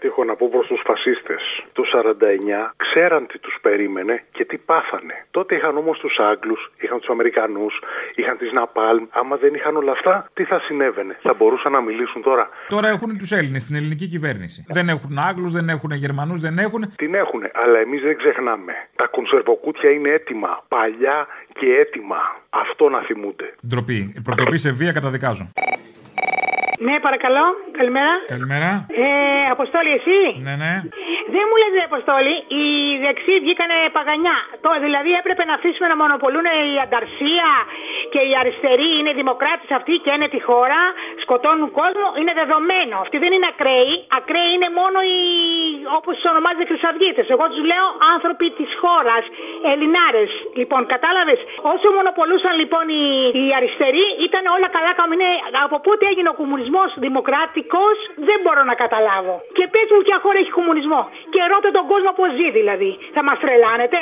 Κάτι 0.00 0.12
έχω 0.12 0.24
να 0.24 0.36
πω 0.36 0.48
προς 0.54 0.66
τους 0.66 0.82
φασίστες. 0.84 1.42
Το 1.72 1.82
49 1.92 2.74
ξέραν 2.76 3.26
τι 3.26 3.38
τους 3.38 3.56
περίμενε 3.62 4.14
και 4.32 4.44
τι 4.44 4.56
πάθανε. 4.58 5.16
Τότε 5.30 5.54
είχαν 5.54 5.76
όμως 5.76 5.98
τους 5.98 6.18
Άγγλους, 6.30 6.72
είχαν 6.80 6.98
τους 6.98 7.08
Αμερικανούς, 7.08 7.74
είχαν 8.14 8.36
τις 8.38 8.52
Ναπάλμ. 8.52 9.04
Άμα 9.10 9.36
δεν 9.36 9.54
είχαν 9.54 9.76
όλα 9.76 9.92
αυτά, 9.92 10.30
τι 10.34 10.44
θα 10.44 10.58
συνέβαινε; 10.66 11.18
Θα 11.22 11.34
μπορούσαν 11.38 11.72
να 11.72 11.80
μιλήσουν 11.80 12.22
τώρα. 12.22 12.48
Τώρα 12.68 12.88
έχουν 12.88 13.18
τους 13.18 13.30
Έλληνες 13.32 13.62
στην 13.62 13.74
ελληνική 13.76 14.06
κυβέρνηση. 14.06 14.64
Δεν 14.68 14.88
έχουν 14.88 15.18
Άγγλους, 15.18 15.52
δεν 15.52 15.68
έχουν 15.68 15.90
Γερμανούς, 15.90 16.40
δεν 16.40 16.58
έχουν. 16.58 16.82
Την 16.96 17.14
έχουν, 17.14 17.42
αλλά 17.52 17.78
εμείς 17.78 18.02
δεν 18.02 18.16
ξεχνάμε. 18.16 18.72
Τα 18.96 19.06
κονσερβοκούτια 19.06 19.90
είναι 19.90 20.08
έτοιμα. 20.08 20.64
Παλιά 20.68 21.26
και 21.58 21.66
έτοιμα. 21.82 22.20
Αυτό 22.50 22.88
να 22.88 23.00
θυμούνται. 23.00 23.54
Ντροπή. 23.66 24.14
Προτροπή 24.24 24.58
σε 24.58 24.70
βία 24.70 24.92
καταδικάζω. 24.92 25.50
Ναι, 26.86 26.94
παρακαλώ. 27.06 27.44
Καλημέρα. 27.78 28.12
Καλημέρα. 28.34 28.70
Ε, 29.04 29.06
Αποστόλη, 29.56 29.90
εσύ; 29.98 30.20
Ναι, 30.46 30.54
ναι. 30.62 30.72
Δεν 31.34 31.44
μου 31.48 31.56
λες, 31.60 31.72
ρε 31.78 31.84
Αποστόλη, 31.90 32.34
οι 32.58 32.64
δεξιοί 33.04 33.36
βγήκανε 33.44 33.76
παγανιά. 33.96 34.38
Το, 34.64 34.70
δηλαδή 34.84 35.10
έπρεπε 35.20 35.42
να 35.50 35.54
αφήσουμε 35.58 35.88
να 35.92 35.96
μονοπολούν 36.02 36.46
η 36.72 36.76
ανταρσία 36.84 37.48
και 38.12 38.20
οι 38.28 38.32
αριστεροί 38.40 38.90
είναι 38.98 39.12
δημοκράτες 39.20 39.70
αυτοί 39.78 39.94
και 40.04 40.10
είναι 40.16 40.28
τη 40.34 40.40
χώρα, 40.48 40.80
σκοτώνουν 41.24 41.70
κόσμο. 41.80 42.06
Είναι 42.20 42.34
δεδομένο. 42.40 42.94
Αυτοί 43.04 43.16
δεν 43.24 43.30
είναι 43.36 43.48
ακραίοι. 43.52 43.94
Ακραίοι 44.18 44.50
είναι 44.56 44.70
μόνο 44.80 44.98
οι, 45.10 45.18
όπως 45.98 46.12
τους 46.16 46.26
ονομάζονται 46.32 46.66
χρυσαυγίτες. 46.70 47.26
Εγώ 47.34 47.44
τους 47.52 47.62
λέω 47.70 47.86
άνθρωποι 48.14 48.46
της 48.58 48.70
χώρας, 48.82 49.24
Ελληνάρες. 49.70 50.30
Λοιπόν, 50.60 50.80
κατάλαβες; 50.94 51.40
Όσο 51.72 51.86
μονοπολούσαν 51.96 52.54
λοιπόν 52.62 52.84
οι, 52.96 53.04
οι 53.40 53.44
αριστεροί, 53.58 54.06
ήταν 54.26 54.42
όλα 54.56 54.68
καλά 54.76 54.92
καμινέ. 55.00 55.32
Από 55.64 55.76
πότε 55.86 56.04
έγινε 56.10 56.28
ο 56.34 56.36
κομμουνισμός 56.40 56.88
δημοκρατικός, 57.06 57.96
δεν 58.28 58.38
μπορώ 58.42 58.62
να 58.70 58.74
καταλάβω. 58.82 59.34
Και 59.56 59.64
πες 59.72 59.88
μου 59.92 60.00
ποια 60.06 60.18
χώρα 60.24 60.38
έχει 60.42 60.52
κομμουνισμό. 60.60 61.00
Και 61.32 61.40
ρώτα 61.52 61.70
τον 61.78 61.84
κόσμο 61.92 62.10
πώς 62.18 62.30
ζει 62.38 62.48
δηλαδή. 62.58 62.90
Θα 63.16 63.22
μας 63.26 63.38
τρελάνετε. 63.42 63.98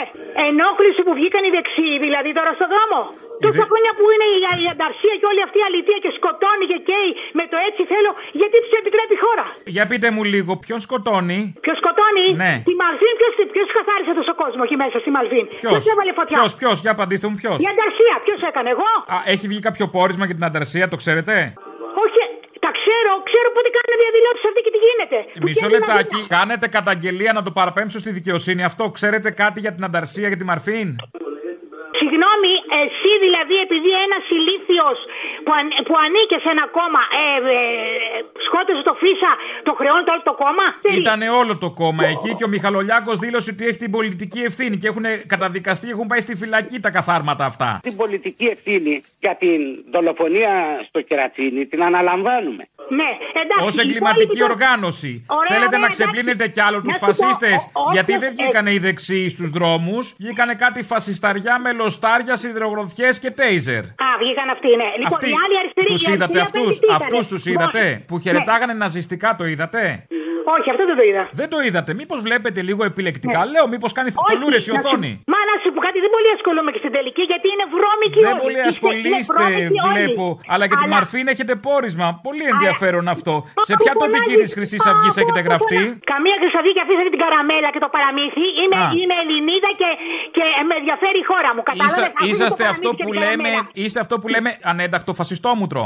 Ενόχληση 0.49 1.01
που 1.07 1.13
βγήκαν 1.19 1.43
οι 1.47 1.51
δεξιοί 1.57 1.95
δηλαδή 2.07 2.31
τώρα 2.39 2.53
στον 2.59 2.69
δρόμο. 2.75 3.01
Τόσα 3.47 3.65
χρόνια 3.71 3.93
που 3.99 4.05
είναι 4.13 4.27
η, 4.35 4.39
η 4.65 4.67
ανταρσία 4.75 5.15
και 5.21 5.27
όλη 5.33 5.41
αυτή 5.47 5.59
η 5.63 5.65
αλήθεια 5.71 5.97
και 6.05 6.11
σκοτώνει 6.19 6.65
και 6.73 6.79
καίει 6.89 7.11
με 7.39 7.45
το 7.53 7.57
έτσι 7.69 7.83
θέλω, 7.93 8.11
γιατί 8.41 8.57
τους 8.65 8.75
επιτρέπει 8.81 9.15
η 9.19 9.21
χώρα. 9.25 9.47
Για 9.77 9.85
πείτε 9.91 10.09
μου 10.15 10.23
λίγο, 10.35 10.53
ποιον 10.65 10.79
σκοτώνει; 10.87 11.41
Ποιος 11.65 11.77
σκοτώνει, 11.83 12.27
Ναι. 12.45 12.53
τη 12.69 12.75
Μαλβίν, 12.83 13.15
ποιο 13.21 13.29
ποιος 13.55 13.69
καθάρισε 13.79 14.13
τόσο 14.21 14.33
κόσμο 14.43 14.63
εκεί 14.67 14.77
μέσα 14.85 14.97
στη 15.03 15.11
Μαλβίν. 15.17 15.45
Ποιος; 15.61 15.73
Ποιος 15.73 15.87
έβαλε 15.93 16.13
φωτιά; 16.19 16.37
Ποιος, 16.39 16.53
ποιος, 16.61 16.77
για 16.85 16.93
απαντήστε 16.97 17.27
μου, 17.31 17.37
ποιος; 17.43 17.57
Η 17.65 17.67
ανταρσία, 17.75 18.15
ποιος 18.25 18.41
έκανε, 18.51 18.69
εγώ; 18.77 18.91
Α, 19.15 19.17
έχει 19.33 19.45
βγει 19.51 19.61
κάποιο 19.69 19.85
πόρισμα 19.97 20.25
για 20.29 20.37
την 20.39 20.45
ανταρσία, 20.51 20.85
το 20.93 20.97
ξέρετε; 21.03 21.35
Όχι, 22.05 22.21
τα 22.65 22.71
ξέρω, 22.79 23.13
ξέρω 23.29 23.49
πότε 23.55 23.69
κάνουν 23.77 23.95
διαδηλώσει 24.05 24.43
αυτή 24.51 24.61
και 24.67 24.73
τι 24.75 24.81
γίνεται. 24.87 25.19
Που 25.41 25.47
Μισό 25.49 25.61
θέλει 25.61 25.73
να 25.73 25.79
λεπτάκι, 25.79 26.19
κάνετε 26.37 26.67
καταγγελία 26.79 27.33
να 27.39 27.43
το 27.47 27.51
παραπέμψω 27.59 27.99
στη 28.05 28.11
δικαιοσύνη. 28.19 28.63
Αυτό 28.71 28.85
ξέρετε 28.99 29.29
κάτι 29.43 29.59
για 29.65 29.73
την 29.75 29.85
ανταρσία, 29.89 30.27
για 30.33 30.37
τη 30.41 30.47
Μαρφίν; 30.53 30.89
Συγγνώμη, 32.01 32.53
εσύ 32.83 33.08
δηλαδή 33.27 33.57
επειδή 33.67 33.91
ένας 34.07 34.25
ηλίθιος 34.37 34.97
που, 35.45 35.51
αν, 35.59 35.65
που 35.87 35.95
ανήκε 36.05 36.37
σε 36.45 36.49
ένα 36.55 36.65
κόμμα 36.79 37.03
ε, 37.23 37.25
ε, 37.57 37.59
σκότωσε 38.47 38.83
το 38.89 38.95
Φίσα, 39.03 39.33
το 39.69 39.73
χρεώνει 39.79 40.05
το 40.09 40.13
όλο 40.17 40.23
το 40.31 40.35
κόμμα; 40.45 40.67
Ήταν 41.01 41.19
όλο 41.41 41.53
το 41.65 41.69
κόμμα 41.83 42.03
εκεί 42.15 42.31
και 42.39 42.45
ο 42.49 42.51
Μιχαλολιάκος 42.55 43.17
δήλωσε 43.25 43.51
ότι 43.55 43.63
έχει 43.69 43.81
την 43.85 43.91
πολιτική 43.97 44.41
ευθύνη 44.51 44.75
και 44.81 44.89
έχουν 44.93 45.05
καταδικαστεί, 45.35 45.87
έχουν 45.95 46.07
πάει 46.11 46.21
στη 46.27 46.35
φυλακή 46.43 46.77
τα 46.87 46.91
καθάρματα 46.97 47.45
αυτά. 47.51 47.71
Την 47.89 47.97
πολιτική 48.03 48.47
ευθύνη 48.55 48.95
για 49.25 49.35
την 49.43 49.61
δολοφονία 49.95 50.53
στο 50.89 51.01
Κερατσίνη 51.09 51.61
την 51.73 51.81
αναλαμβάνουμε. 51.89 52.63
Ναι, 53.01 53.11
εντάξει. 53.43 53.79
Ω 53.79 53.81
εγκληματική 53.85 54.43
οργάνωση. 54.51 55.11
Ωραία, 55.29 55.49
Θέλετε 55.53 55.67
ωραία, 55.67 55.79
να 55.79 55.85
εντάξει. 55.87 56.01
ξεπλύνετε 56.03 56.45
κι 56.55 56.61
άλλο 56.67 56.77
τους 56.83 56.87
Να 56.87 56.93
σου 56.93 56.99
πω, 56.99 57.07
φασίστες. 57.07 57.55
ο- 57.73 57.81
ο- 57.81 57.93
Γιατί 57.93 58.13
όποιος- 58.15 58.35
δεν 58.35 58.45
βγήκανε 58.45 58.71
οι 58.73 58.79
δεξιοί 58.79 59.29
στους 59.29 59.51
δρόμους, 59.51 60.15
βγήκανε 60.19 60.55
κάτι 60.55 60.83
φασισταριά 60.83 61.59
με 61.65 61.73
λοστάρια, 61.73 62.37
σιδηρογροθιές 62.37 63.08
και 63.23 63.31
τέιζερ. 63.41 63.83
Α, 64.07 64.09
βγήκαν 64.23 64.49
αυτοί, 64.55 64.69
ναι. 64.81 64.89
Λοιπόν, 65.03 65.19
Αυτοί 65.19 65.29
οι 65.35 65.39
άλλοι 65.45 65.57
αριστεροί. 65.63 65.87
τους 65.93 66.03
οι 66.07 66.13
είδατε 66.13 66.39
αριστεροί 66.41 66.65
αυτούς, 66.65 66.75
αυτοί 66.77 66.87
τι 66.87 66.93
αυτούς 67.01 67.23
ήτανε; 67.27 67.33
τους 67.33 67.43
είδατε. 67.53 67.85
Λοιπόν, 67.89 68.05
Που 68.09 68.15
χαιρετάγανε 68.25 68.75
ναζιστικά, 68.83 69.29
το 69.39 69.45
είδατε; 69.53 69.83
Όχι, 70.57 70.69
αυτό 70.73 70.83
δεν 70.91 70.97
το 71.01 71.05
είδα. 71.11 71.23
Δεν 71.41 71.49
το 71.55 71.59
είδατε. 71.67 71.91
Μήπως 72.01 72.19
βλέπετε 72.27 72.61
λίγο 72.69 72.83
επιλεκτικά; 72.91 73.41
Λέω, 73.53 73.65
μήπως 73.75 73.93
κάνει 73.99 74.11
θολούρες 74.29 74.63
η 74.67 74.71
Ναι. 74.71 74.77
να 74.77 74.81
σου- 74.83 74.89
οθόνη; 74.89 75.13
Μα 75.33 75.39
να 75.51 75.55
σου 75.63 75.71
πω 75.99 76.05
κάτι, 76.05 76.05
δεν 76.05 76.11
πολύ 76.17 76.31
ασχολούμαι 76.37 76.71
και 76.75 76.81
στην 76.85 76.93
τελική 76.97 77.23
γιατί 77.33 77.47
είναι 77.55 77.67
βρώμικοι 77.75 78.21
Δεν 78.27 78.33
όλοι. 78.35 78.43
πολύ 78.45 78.59
Είναι 78.63 78.73
ασχολείστε, 78.75 79.35
βρώμικοι 79.39 79.79
όλοι. 79.87 79.93
βλέπω. 79.93 80.27
Αλλά 80.53 80.65
για 80.71 80.77
την 80.83 80.89
Αλλά- 80.89 80.95
Μαρφίν 80.97 81.25
έχετε 81.35 81.55
πόρισμα. 81.67 82.07
Πολύ 82.27 82.45
ενδιαφέρον 82.55 83.05
αυτό. 83.15 83.33
Σε 83.69 83.75
ποια 83.81 83.93
Από 83.95 84.01
τοπική 84.05 84.33
πολλά- 84.35 84.43
της 84.45 84.53
Χρυσής 84.57 84.83
Αυγής 84.91 85.15
από 85.17 85.21
έχετε 85.23 85.41
πολλά. 85.43 85.49
γραφτεί; 85.49 85.81
Καμία 86.13 86.37
χρυσαβή 86.43 86.71
και 86.77 86.83
αφήσατε 86.85 87.11
την 87.15 87.21
καραμέλα 87.25 87.69
και 87.75 87.81
το 87.85 87.89
παραμύθι. 87.97 88.45
Είμαι, 88.63 88.79
Α. 88.85 88.87
είμαι 89.01 89.15
Ελληνίδα 89.23 89.71
και, 89.81 89.89
και 90.37 90.43
με 90.69 90.75
ενδιαφέρει 90.81 91.19
η 91.25 91.27
χώρα 91.31 91.51
μου. 91.55 91.63
Κατάλαβες, 91.69 91.93
Είσα- 91.93 92.07
αφήστε 92.07 92.23
το 92.23 92.31
είσαστε 92.33 92.63
παραμύθι 92.63 92.75
αυτό 92.77 92.89
και 92.99 93.03
που 93.05 93.11
την 93.15 93.21
λέμε, 93.25 93.49
καραμέλα. 93.53 93.83
είστε 93.85 93.99
αυτό 94.05 94.15
που 94.21 94.27
λέμε 94.35 94.51
ανέντακτο 94.73 95.13
φασιστόμουτρο. 95.21 95.85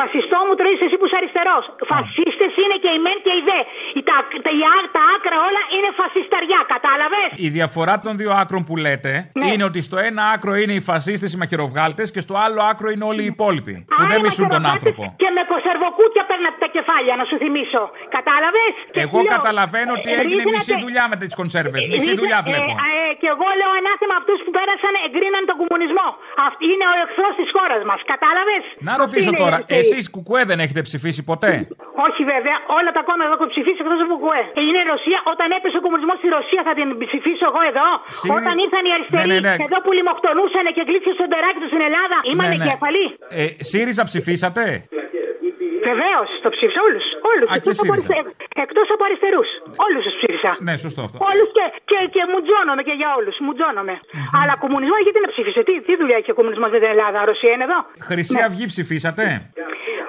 Φασιστό 0.00 0.38
μου 0.46 0.54
τρώει 0.58 0.76
εσύ 0.86 0.96
που 1.00 1.06
είσαι 1.08 1.18
αριστερός. 1.20 1.64
Φασίστες 1.92 2.52
είναι 2.62 2.76
και 2.84 2.90
οι 2.94 2.98
μεν 3.04 3.18
και 3.26 3.32
οι 3.38 3.42
δε. 3.48 3.58
Οι- 3.96 4.04
Τα, 4.08 4.16
τα, 4.44 4.50
οι 4.58 4.62
ά- 4.74 4.88
τα 4.96 5.02
άκρα 5.14 5.36
όλα 5.48 5.62
είναι 5.76 5.90
φασισταριά, 6.00 6.60
κατάλαβες; 6.74 7.28
Η 7.46 7.48
διαφορά 7.56 7.94
των 8.04 8.12
δύο 8.20 8.32
άκρων 8.42 8.62
που 8.68 8.74
λέτε 8.84 9.12
Ναι. 9.40 9.46
είναι 9.52 9.64
ότι 9.70 9.80
στο 9.88 9.96
ένα 10.08 10.22
άκρο 10.34 10.52
είναι 10.62 10.74
οι 10.78 10.82
φασίστες, 10.90 11.28
οι 11.34 11.36
μαχαιροβγάλτες 11.42 12.08
και 12.14 12.20
στο 12.26 12.34
άλλο 12.44 12.60
άκρο 12.70 12.88
είναι 12.94 13.04
όλοι 13.10 13.22
οι 13.26 13.30
υπόλοιποι. 13.34 13.74
Που 13.96 14.04
δεν 14.12 14.18
μισούν 14.24 14.46
τον 14.56 14.64
άνθρωπο. 14.74 15.02
Και 15.22 15.28
με 15.36 15.42
κονσερβοκούτια 16.46 16.54
παίρνατε 16.54 16.58
τα 16.64 16.68
κεφάλια, 16.76 17.14
να 17.20 17.24
σου 17.28 17.36
θυμίσω. 17.42 17.82
Κατάλαβες; 18.16 18.72
Εγώ 19.04 19.18
καταλαβαίνω 19.36 19.92
ότι 19.98 20.10
έγινε 20.20 20.42
μισή 20.54 20.74
δουλειά 20.84 21.04
με 21.10 21.16
τις 21.20 21.34
κονσέρβες. 21.40 21.82
Μισή 21.94 22.12
δουλειά 22.20 22.38
βλέπω. 22.48 22.70
Ε, 22.72 22.88
ε, 23.04 23.10
και 23.20 23.28
εγώ 23.34 23.48
λέω 23.60 23.70
ανάθεμα 23.80 24.14
αυτούς 24.20 24.38
που 24.44 24.50
πέρασαν, 24.58 24.92
εγκρίναν 25.06 25.42
τον 25.50 25.56
κομμουνισμό. 25.62 26.08
Αυτή 26.48 26.64
είναι 26.72 26.86
ο 26.92 26.94
εχθρός 27.04 27.34
της 27.40 27.48
χώρας 27.56 27.80
μας. 27.88 28.00
Κατάλαβες; 28.12 28.62
Να 28.88 28.92
ρωτήσω 29.02 29.30
τώρα, 29.42 29.56
εσείς 29.80 30.02
κουκουέ 30.14 30.42
δεν 30.50 30.58
έχετε 30.64 30.80
ψηφίσει 30.88 31.20
ποτέ; 31.30 31.52
Όχι 32.06 32.22
βέβαια, 32.32 32.56
όλα 32.78 32.90
τα 32.96 33.02
κόμματα 33.08 33.30
έχω 33.36 33.46
ψηφίσει 33.52 33.78
εκτός 33.84 33.98
από 34.04 34.12
κουκουέ. 34.14 34.42
Είναι 34.66 34.80
η 34.84 34.86
Ρωσία, 34.92 35.18
όταν 35.32 35.46
έπεσε 35.56 35.76
ο 35.80 35.82
κομμουνισμός 35.86 36.16
στη 36.22 36.28
Ρωσία 36.38 36.60
θα 36.68 36.72
την 36.78 36.86
ψηφίσω 37.04 37.44
εγώ 37.50 37.60
εδώ. 37.70 37.88
Σύρι- 38.18 38.36
Όταν 38.38 38.54
ήρθαν 38.64 38.82
οι 38.88 38.92
αριστεροί 38.96 39.28
Ναι, 39.30 39.38
ναι, 39.46 39.52
ναι. 39.58 39.64
εδώ 39.66 39.78
που 39.84 39.90
λιμοκτονούσαν 39.98 40.66
και 40.76 40.82
γλύψε 40.88 41.10
στον 41.18 41.28
τεράκι 41.32 41.58
του 41.62 41.68
στην 41.72 41.82
Ελλάδα, 41.88 42.16
ήμουν 42.30 42.48
Ναι, 42.50 42.56
ναι. 42.60 42.66
κεφαλή. 42.70 43.06
Ε, 43.40 43.44
ΣΥΡΙΖΑ 43.70 44.02
ψηφίσατε; 44.10 44.64
Βεβαίως, 45.90 46.28
το 46.44 46.48
ψήφισα 46.54 46.80
όλους. 46.88 47.04
Όλους. 47.30 47.46
Α, 47.52 47.54
και 47.64 47.72
ΣΥΡΙΖΑ. 47.78 48.16
Εκτός 48.64 48.86
από 48.94 49.02
αριστερούς. 49.08 49.48
Όλους 49.86 50.02
τους 50.06 50.14
ψήφισα. 50.18 50.52
Ναι, 50.66 50.74
σωστό 50.84 51.00
αυτό. 51.06 51.16
Όλους 51.30 51.48
και, 51.56 51.64
και, 51.90 51.98
και 52.14 52.22
μουτζώνομαι 52.32 52.82
και 52.88 52.94
για 53.00 53.10
όλους. 53.18 53.34
Μουτζώνομαι. 53.46 53.94
Αλλά 54.40 54.54
κομμουνισμό 54.64 54.96
γιατί 55.06 55.18
να 55.24 55.28
ψήφισες. 55.32 55.62
Τι, 55.68 55.74
τι 55.86 55.92
δουλειά 56.00 56.16
έχει 56.20 56.30
ο 56.34 56.36
κομμουνισμός 56.40 56.70
με 56.74 56.78
την 56.82 56.90
Ελλάδα. 56.94 57.18
Ρωσία 57.30 57.52
είναι 57.54 57.66
εδώ; 57.68 57.80
Χρυσή 58.08 58.38
Αυγή 58.46 58.64
ψηφίσατε; 58.72 59.24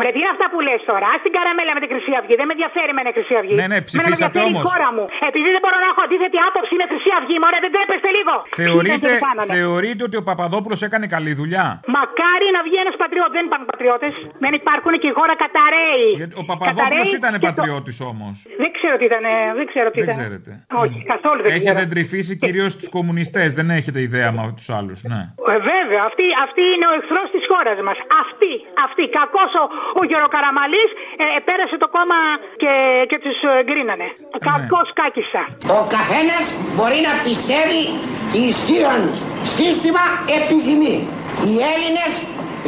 Ρε, 0.04 0.10
τι 0.14 0.20
είναι 0.24 0.32
αυτά 0.36 0.46
που 0.52 0.60
λες 0.68 0.82
τώρα; 0.92 1.06
Α 1.14 1.16
την 1.26 1.32
καραμέλα 1.38 1.72
με 1.78 1.82
την 1.84 1.90
Χρυσή 1.94 2.12
Αυγή. 2.20 2.34
Δεν 2.40 2.48
με 2.50 2.54
ενδιαφέρει 2.58 2.92
με 2.98 3.02
Χρυσή 3.18 3.36
Αυγή. 3.42 3.56
Ναι, 3.62 3.68
ναι, 3.72 3.78
Εμένα 3.80 3.88
ψηφίσατε 3.90 4.14
με 4.14 4.16
ενδιαφέρει 4.28 4.50
όμως. 4.52 4.64
η 4.64 4.68
χώρα 4.70 4.90
μου. 4.96 5.04
Επειδή 5.30 5.50
δεν 5.56 5.62
μπορώ 5.64 5.78
να 5.84 5.88
έχω 5.92 6.02
αντίθετη 6.08 6.38
άποψη 6.50 6.74
με 6.82 6.86
Χρυσή 6.92 7.10
Αυγή, 7.18 7.36
μωρέ, 7.44 7.58
δεν 7.66 7.72
τρέπεστε 7.76 8.10
λίγο. 8.18 8.34
Θεωρείτε, 8.62 8.98
Τι 9.04 9.08
δεν 9.14 9.20
κάνανε. 9.28 9.50
θεωρείτε 9.58 10.02
ότι 10.08 10.16
ο 10.22 10.24
Παπαδόπουλος 10.30 10.80
έκανε 10.88 11.06
καλή 11.16 11.32
δουλειά; 11.42 11.66
Μακάρι 11.98 12.48
να 12.58 12.62
βγει 12.68 12.78
ένας 12.86 12.96
πατριώτης. 13.02 13.34
Δεν 13.38 13.46
υπάρχουν 13.50 13.68
πατριώτες. 13.74 14.14
Δεν 14.46 14.54
υπάρχουν 14.62 14.92
και 15.02 15.08
η 15.12 15.14
χώρα 15.20 15.34
καταραίει. 15.46 16.10
Γιατί 16.22 16.34
ο 16.42 16.44
Παπαδόπουλος 16.52 16.84
Καταραίει 16.84 17.10
ήταν 17.22 17.34
και 17.34 17.40
το- 17.40 17.48
πατριώτης 17.50 17.98
όμως. 18.12 18.36
Δεν 18.62 18.70
ξέρω 18.78 18.96
τι 19.00 19.06
ήταν. 19.12 19.24
Δεν 19.60 19.66
ξέρω 19.72 19.88
τι 19.94 19.98
Δεν 20.00 20.06
ήταν. 20.08 20.16
ξέρετε. 20.20 20.50
Όχι, 20.84 20.98
καθόλου 21.14 21.40
δεν 21.46 21.52
Έχετε 21.58 21.78
ξέρω. 21.80 21.92
τρυφήσει 21.94 22.34
κυρίως 22.44 22.72
τους 22.80 22.90
κομμουνιστές, 22.98 23.48
δεν 23.60 23.68
έχετε 23.80 24.00
ιδέα 24.08 24.30
με 24.36 24.42
τους 24.58 24.70
άλλους. 24.78 25.00
Ναι. 25.14 25.22
Ε, 25.54 25.58
βέβαια, 25.74 26.02
αυτή, 26.10 26.26
αυτή 26.46 26.64
είναι 26.74 26.88
ο 26.92 26.94
εχθρός 27.00 27.28
της 27.36 27.44
χώρας 27.52 27.78
μας. 27.88 27.98
Αυτή, 28.24 28.52
αυτή. 28.88 29.04
Κακός 29.20 29.52
ο, 29.62 29.64
ο 30.00 30.02
Γεροκαραμαλή 30.10 30.86
ε, 31.24 31.26
πέρασε 31.48 31.76
το 31.84 31.88
κόμμα 31.96 32.20
και, 32.62 32.72
και 33.10 33.18
τους 33.24 33.38
γκρίνανε. 33.68 34.08
Κακός 34.50 34.88
κάκισα. 35.00 35.44
Ο 35.80 35.82
καθένας 35.96 36.46
μπορεί 36.76 37.00
να 37.08 37.14
πιστεύει 37.28 37.82
ισίων 38.48 39.02
σύστημα 39.56 40.04
επιθυμεί. 40.38 40.96
Οι 41.48 41.54
Έλληνες 41.74 42.14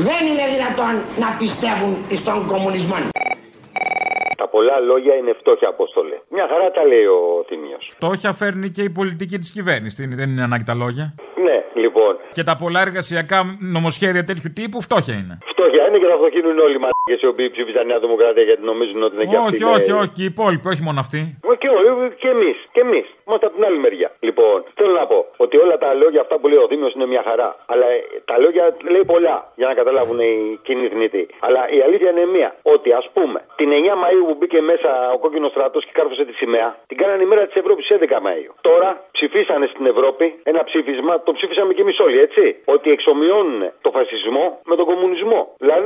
δεν 0.07 0.21
είναι 0.29 0.45
δυνατόν 0.53 0.93
να 1.23 1.29
πιστεύουν 1.41 1.93
στον 2.21 2.39
κομμουνισμό. 2.51 2.97
Τα 4.41 4.47
πολλά 4.47 4.79
λόγια 4.79 5.13
είναι 5.15 5.33
φτώχεια, 5.39 5.67
Απόστολε. 5.67 6.15
Μια 6.29 6.45
χαρά 6.51 6.71
τα 6.71 6.83
λέει 6.91 7.05
ο 7.05 7.19
Θημίος. 7.47 7.83
Φτώχεια 7.95 8.31
φέρνει 8.33 8.69
και 8.69 8.83
η 8.89 8.89
πολιτική 8.89 9.37
της 9.37 9.51
κυβέρνησης. 9.51 10.15
Δεν 10.15 10.29
είναι 10.29 10.43
ανάγκη 10.43 10.63
τα 10.63 10.75
λόγια; 10.83 11.05
Ναι, 11.45 11.57
λοιπόν. 11.83 12.13
Και 12.31 12.43
τα 12.43 12.55
πολλά 12.55 12.81
εργασιακά 12.81 13.39
νομοσχέδια 13.59 14.23
τέτοιου 14.23 14.51
τύπου 14.53 14.81
φτώχεια 14.81 15.15
είναι. 15.21 15.37
Φτώχεια 15.53 15.78
είναι 15.89 15.99
και 16.01 16.09
θα 16.11 16.17
φτωχύνουν 16.21 16.55
όλοι 16.65 16.75
οι 16.79 16.81
μαλάκες 16.85 17.19
οι 17.23 17.27
οποίοι 17.33 17.47
ψήφισαν 17.55 17.83
Νέα 17.91 17.99
Δημοκρατία 18.05 18.43
γιατί 18.49 18.61
νομίζουν 18.71 19.01
ότι 19.07 19.13
είναι 19.15 19.25
και 19.31 19.37
αυτοί. 19.37 19.55
όχι, 19.55 19.63
με- 19.63 19.71
όχι, 19.77 19.91
όχι. 20.01 20.11
Και 20.15 20.21
οι 20.23 20.29
υπόλοιποι, 20.33 20.67
όχι 20.73 20.83
μόνο 20.87 20.99
αυτοί. 21.05 21.19
Μα 21.47 21.53
Και 21.61 21.69
όλοι, 21.77 21.89
και 22.21 22.29
εμείς. 22.35 22.57
Και 22.75 22.81
εμείς. 22.87 23.05
Είμαστε 23.27 23.45
από 23.47 23.55
την 23.57 23.65
άλλη 23.67 23.79
μεριά. 23.85 24.09
Λοιπόν, 24.27 24.57
θέλω 24.77 24.93
να 25.01 25.05
πω 25.11 25.19
ότι 25.43 25.55
όλα 25.63 25.75
τα 25.83 25.89
λόγια 26.01 26.21
αυτά 26.25 26.35
που 26.39 26.47
λέει 26.51 26.61
ο 26.65 26.67
Δήμιο 26.71 26.89
είναι 26.95 27.07
μια 27.13 27.23
χαρά. 27.29 27.49
Αλλά 27.73 27.85
ε, 27.95 27.99
τα 28.29 28.35
λόγια 28.43 28.63
λέει 28.93 29.05
πολλά 29.13 29.35
για 29.59 29.67
να 29.69 29.73
καταλάβουν 29.79 30.19
οι 30.19 30.59
κοινοί 30.67 30.87
θνητοί. 30.93 31.23
Αλλά 31.45 31.61
η 31.77 31.79
αλήθεια 31.87 32.09
είναι 32.13 32.25
μία. 32.35 32.49
Ότι 32.73 32.89
ας 33.01 33.07
πούμε 33.15 33.39
την 33.59 33.69
9 33.71 33.95
Μαου 34.03 34.21
που 34.27 34.35
μπήκε 34.39 34.59
μέσα 34.71 34.89
ο 35.15 35.17
κόκκινος 35.23 35.51
στρατός 35.55 35.81
και 35.85 35.91
κάρφωσε 35.93 36.23
τη 36.29 36.33
σημαία, 36.41 36.69
την 36.89 36.97
κάνανε 37.01 37.23
η 37.23 37.29
μέρα 37.31 37.43
της 37.47 37.55
Ευρώπης 37.61 37.85
11 37.89 38.19
Μαου. 38.25 38.51
Τώρα 38.69 38.89
ψηφίσανε 39.17 39.65
στην 39.73 39.85
Ευρώπη 39.93 40.25
ένα 40.51 40.61
ψήφισμα, 40.69 41.13
το 41.27 41.31
ψήφισαμε 41.37 41.71
κι 41.73 41.81
εμείς 41.85 41.99
όλοι, 42.05 42.17
έτσι. 42.27 42.43
Ότι 42.75 42.87
εξομοιώνουν 42.91 43.61
το 43.81 43.89
φασισμό 43.97 44.45
με 44.69 44.75
τον 44.79 44.85
κομμουνισμό. 44.85 45.39
Δηλαδή, 45.63 45.78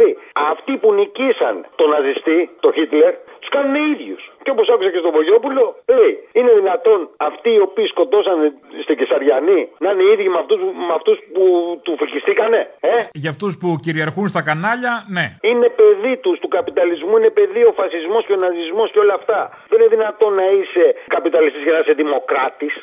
αυτοί 0.52 0.74
που 0.82 0.94
νικήσαν 0.94 1.56
τον 1.76 1.90
ναζιστή, 1.90 2.40
τον 2.64 2.72
Χίτλερ, 2.74 3.14
τους 3.42 3.50
κάνουν 3.56 3.76
ίδιους. 3.92 4.24
Και 4.44 4.52
όπως 4.56 4.70
άκουσα 4.74 4.90
και 4.94 5.02
στον 5.04 5.12
Βογιόπουλο, 5.18 5.66
λέει, 5.94 6.14
είναι 6.38 6.52
δυνατόν 6.60 7.00
αυτοί 7.30 7.50
οι 7.56 7.62
οποίοι 7.68 7.88
σκοτώσαν 7.94 8.38
στην 8.84 8.96
Κεσαριανή 9.00 9.62
να 9.84 9.90
είναι 9.92 10.04
οι 10.04 10.12
ίδιοι 10.14 10.30
με 10.34 10.40
αυτούς 10.44 10.60
με 10.88 10.94
αυτούς 11.00 11.18
που 11.34 11.44
του 11.84 11.94
φρικιστήκανε, 12.00 12.60
ε; 12.80 12.96
Για 13.24 13.30
αυτούς 13.30 13.52
που 13.60 13.70
κυριαρχούν 13.86 14.28
στα 14.34 14.42
κανάλια, 14.50 14.94
ναι. 15.16 15.26
Είναι 15.50 15.68
παιδί 15.80 16.18
τους, 16.24 16.40
του 16.40 16.48
καπιταλισμού, 16.48 17.18
είναι 17.18 17.30
παιδί 17.30 17.64
ο 17.72 17.74
φασισμός 17.82 18.26
και 18.26 18.34
ο 18.38 18.40
ναζισμός 18.46 18.92
και 18.92 19.00
όλα 19.00 19.14
αυτά. 19.14 19.40
Δεν 19.70 19.80
είναι 19.80 19.90
δυνατόν 19.96 20.34
να 20.34 20.46
είσαι 20.58 20.86
καπιταλιστής 21.08 21.64
και 21.64 21.72
να 21.72 21.80
είσαι 21.80 21.94
δημοκράτης. 21.94 22.74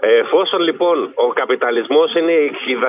Εφόσον 0.00 0.60
λοιπόν 0.68 0.96
ο 1.14 1.28
καπιταλισμός 1.40 2.14
είναι 2.14 2.32
η 2.32 2.50
χιδα... 2.64 2.88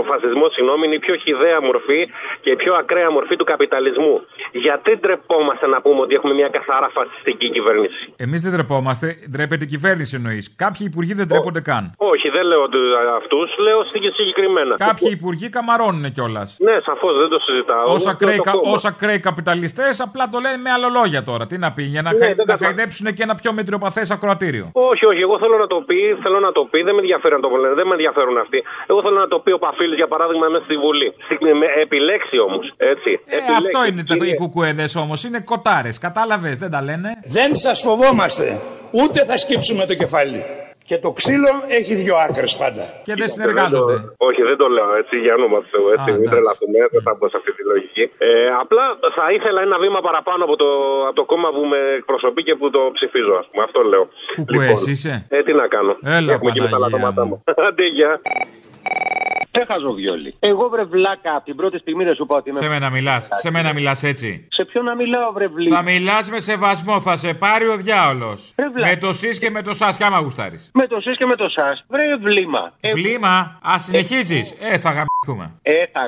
ο 0.00 0.02
φασισμός, 0.10 0.52
συγγνώμη, 0.52 0.86
είναι 0.86 0.94
η 0.94 0.98
πιο 0.98 1.14
χιδαία 1.24 1.58
μορφή 1.62 2.00
και 2.40 2.50
η 2.50 2.56
πιο 2.56 2.74
ακραία 2.74 3.10
μορφή 3.10 3.36
του 3.36 3.44
καπιταλισμού. 3.44 4.14
Γιατί 4.52 4.90
ντρεπόμαστε 5.00 5.66
να 5.66 5.80
πούμε 5.80 6.00
ότι 6.00 6.14
έχουμε 6.14 6.34
μια 6.34 6.48
καθαρά 6.48 6.88
φασιστική 6.98 7.50
κυβέρνηση; 7.50 8.12
Εμείς 8.16 8.40
δεν 8.42 8.52
ντρεπόμαστε, 8.52 9.06
ντρέπεται 9.30 9.64
η 9.64 9.66
κυβέρνηση 9.74 10.12
εννοείς. 10.16 10.54
Κάποιοι 10.56 10.82
υπουργοί 10.90 11.14
δεν 11.14 11.26
ντρέπονται 11.26 11.60
καν. 11.60 11.84
Όχι, 11.96 12.28
δεν 12.28 12.44
λέω 12.50 12.62
ότι 12.62 12.78
αυτούς, 13.20 13.48
λέω 13.58 13.80
συγκεκριμένα. 14.14 14.76
Κάποιοι 14.76 15.08
υπουργοί 15.18 15.48
καμαρώνουν 15.48 16.12
κιόλας. 16.12 16.56
Ναι, 16.60 16.76
σαφώς 16.88 17.18
δεν 17.18 17.28
το 17.28 17.38
συζητάω. 17.38 17.84
Όσα 17.92 18.10
Ούτε 18.14 18.24
κρέοι, 18.24 18.36
το 18.36 18.42
κα- 18.42 18.50
κόμμα. 18.50 18.72
όσα 18.72 18.90
κρέοι 18.90 19.20
καπιταλιστές 19.20 20.00
απλά 20.00 20.28
το 20.32 20.38
λένε 20.44 20.56
με 20.56 20.70
άλλο 20.70 20.88
λόγια 20.88 21.22
τώρα. 21.22 21.46
Τι 21.46 21.58
να 21.58 21.72
πει, 21.72 21.82
για 21.82 22.02
να, 22.02 22.12
Ναι, 22.12 22.18
χαϊ- 22.18 22.36
δεν 22.36 22.44
να 22.48 22.56
τα- 22.56 22.64
χαϊδέψουν 22.64 23.14
και 23.14 23.22
ένα 23.22 23.34
πιο 23.34 23.52
μετριοπαθές 23.52 24.10
ακροατήριο. 24.10 24.70
Όχι, 24.72 25.04
όχι, 25.06 25.20
εγώ 25.20 25.38
θέλω 25.38 25.56
να 25.58 25.66
το 25.66 25.78
πει, 25.86 25.98
θέλω 26.22 26.35
να 26.40 26.52
το 26.52 26.62
πει, 26.70 26.82
δεν 26.82 26.94
με 26.94 27.00
ενδιαφέρει 27.00 27.34
να 27.34 27.40
το 27.40 27.48
λένε, 27.48 27.74
δεν 27.74 27.86
με 27.86 27.92
ενδιαφέρουν 27.98 28.38
αυτοί. 28.38 28.62
Εγώ 28.86 29.02
θέλω 29.02 29.18
να 29.18 29.28
το 29.28 29.38
πει 29.38 29.50
ο 29.52 29.58
Παφίλης 29.58 29.96
για 29.96 30.08
παράδειγμα 30.08 30.46
μέσα 30.48 30.64
στη 30.64 30.76
Βουλή. 30.76 31.14
Στη- 31.24 31.54
με- 31.60 31.72
επιλέξει 31.82 32.38
όμως, 32.38 32.72
έτσι. 32.76 33.20
Ε, 33.26 33.36
αυτό 33.60 33.78
είναι 33.88 34.02
τα, 34.04 34.14
οι 34.26 34.34
κουκουέδες 34.34 34.96
όμως. 34.96 35.24
Είναι 35.24 35.40
κοτάρες. 35.40 35.98
Κατάλαβες, 35.98 36.58
δεν 36.58 36.70
τα 36.70 36.82
λένε. 36.82 37.08
Δεν 37.24 37.56
σας 37.56 37.80
φοβόμαστε. 37.80 38.60
Ούτε 38.92 39.24
θα 39.24 39.36
σκύψουμε 39.38 39.84
το 39.86 39.94
κεφάλι. 39.94 40.44
Και 40.88 40.98
το 41.04 41.10
ξύλο 41.18 41.52
έχει 41.78 41.94
δύο 42.02 42.16
άκρες 42.26 42.52
πάντα. 42.62 42.84
Και 43.06 43.14
δεν 43.20 43.28
συνεργάζονται. 43.34 43.96
Όχι, 44.28 44.40
δεν 44.50 44.56
το 44.62 44.66
λέω 44.76 44.90
έτσι 45.02 45.14
για 45.24 45.34
όνομα 45.38 45.58
του 45.62 45.68
Θεού. 45.72 45.86
Έτσι, 45.94 46.08
Α, 46.10 46.12
μην 46.14 46.14
εντάξει. 46.14 46.30
τρελαθούμε, 46.32 46.78
δεν 46.94 47.02
θα 47.06 47.12
μπω 47.16 47.24
σε 47.32 47.36
αυτή 47.40 47.50
τη 47.56 47.62
λογική. 47.72 48.04
Ε, 48.28 48.30
απλά 48.62 48.84
θα 49.18 49.24
ήθελα 49.36 49.60
ένα 49.68 49.76
βήμα 49.84 50.00
παραπάνω 50.08 50.42
από 50.46 50.56
το, 50.62 50.68
από 51.08 51.16
το 51.20 51.24
κόμμα 51.32 51.48
που 51.54 51.62
με 51.72 51.78
εκπροσωπεί 52.00 52.40
και 52.48 52.54
που 52.58 52.66
το 52.76 52.80
ψηφίζω, 52.96 53.34
ας 53.40 53.46
πούμε. 53.50 53.62
Αυτό 53.68 53.80
λέω. 53.92 54.04
Κουκουές 54.36 54.86
είσαι; 54.92 55.12
Ε, 55.36 55.42
τι 55.46 55.52
να 55.60 55.66
κάνω. 55.74 55.92
Έλα, 56.18 56.32
Έχουμε 56.32 56.50
και 56.54 56.60
με 56.60 56.68
τα 56.68 56.78
Παναγία 56.78 56.98
λατώματά 56.98 57.22
μου. 57.28 57.34
Άντε, 57.68 57.84
γεια. 59.56 59.66
Σε 59.66 59.72
χαζοβιόλι. 59.72 60.34
Εγώ 60.38 60.68
βρε 60.68 60.84
βλάκα 60.84 61.34
από 61.36 61.44
την 61.44 61.56
πρώτη 61.56 61.78
στιγμή 61.78 62.04
δεν 62.04 62.14
σου 62.14 62.22
είπα 62.22 62.36
ότι 62.36 62.50
είμαι. 62.50 62.58
Σε 62.58 62.68
μένα 62.68 62.90
μιλάς. 62.90 63.28
Σε 63.34 63.50
μένα 63.50 63.72
μιλάς 63.72 64.02
έτσι. 64.02 64.46
Σε 64.50 64.64
ποιον 64.64 64.84
να 64.84 64.94
μιλάω, 64.94 65.32
βρε 65.32 65.46
βλή. 65.46 65.68
Θα 65.68 65.82
μιλάς 65.82 66.30
με 66.30 66.40
σεβασμό, 66.40 67.00
θα 67.00 67.16
σε 67.16 67.34
πάρει 67.34 67.68
ο 67.68 67.76
διάολος. 67.76 68.54
βλάκα. 68.74 68.88
Με 68.88 68.96
το 68.96 69.12
σεις 69.12 69.38
και 69.38 69.50
με 69.50 69.62
το 69.62 69.74
σας, 69.74 69.96
κι 69.96 70.04
άμα 70.04 70.18
γουστάρεις. 70.18 70.70
Με 70.74 70.86
το 70.86 71.00
σεις 71.00 71.16
και 71.16 71.26
με 71.26 71.36
το 71.36 71.48
σας. 71.48 71.84
Βρε 71.88 72.16
βλήμα. 72.16 72.72
Ε, 72.80 72.92
Βλήμα, 72.92 73.58
ας 73.62 73.82
συνεχίζεις. 73.82 74.54
Ε, 74.60 74.78
θα 74.78 74.90
γαμηθούμε. 74.90 75.58
Ε, 75.62 75.86
θα 75.92 76.00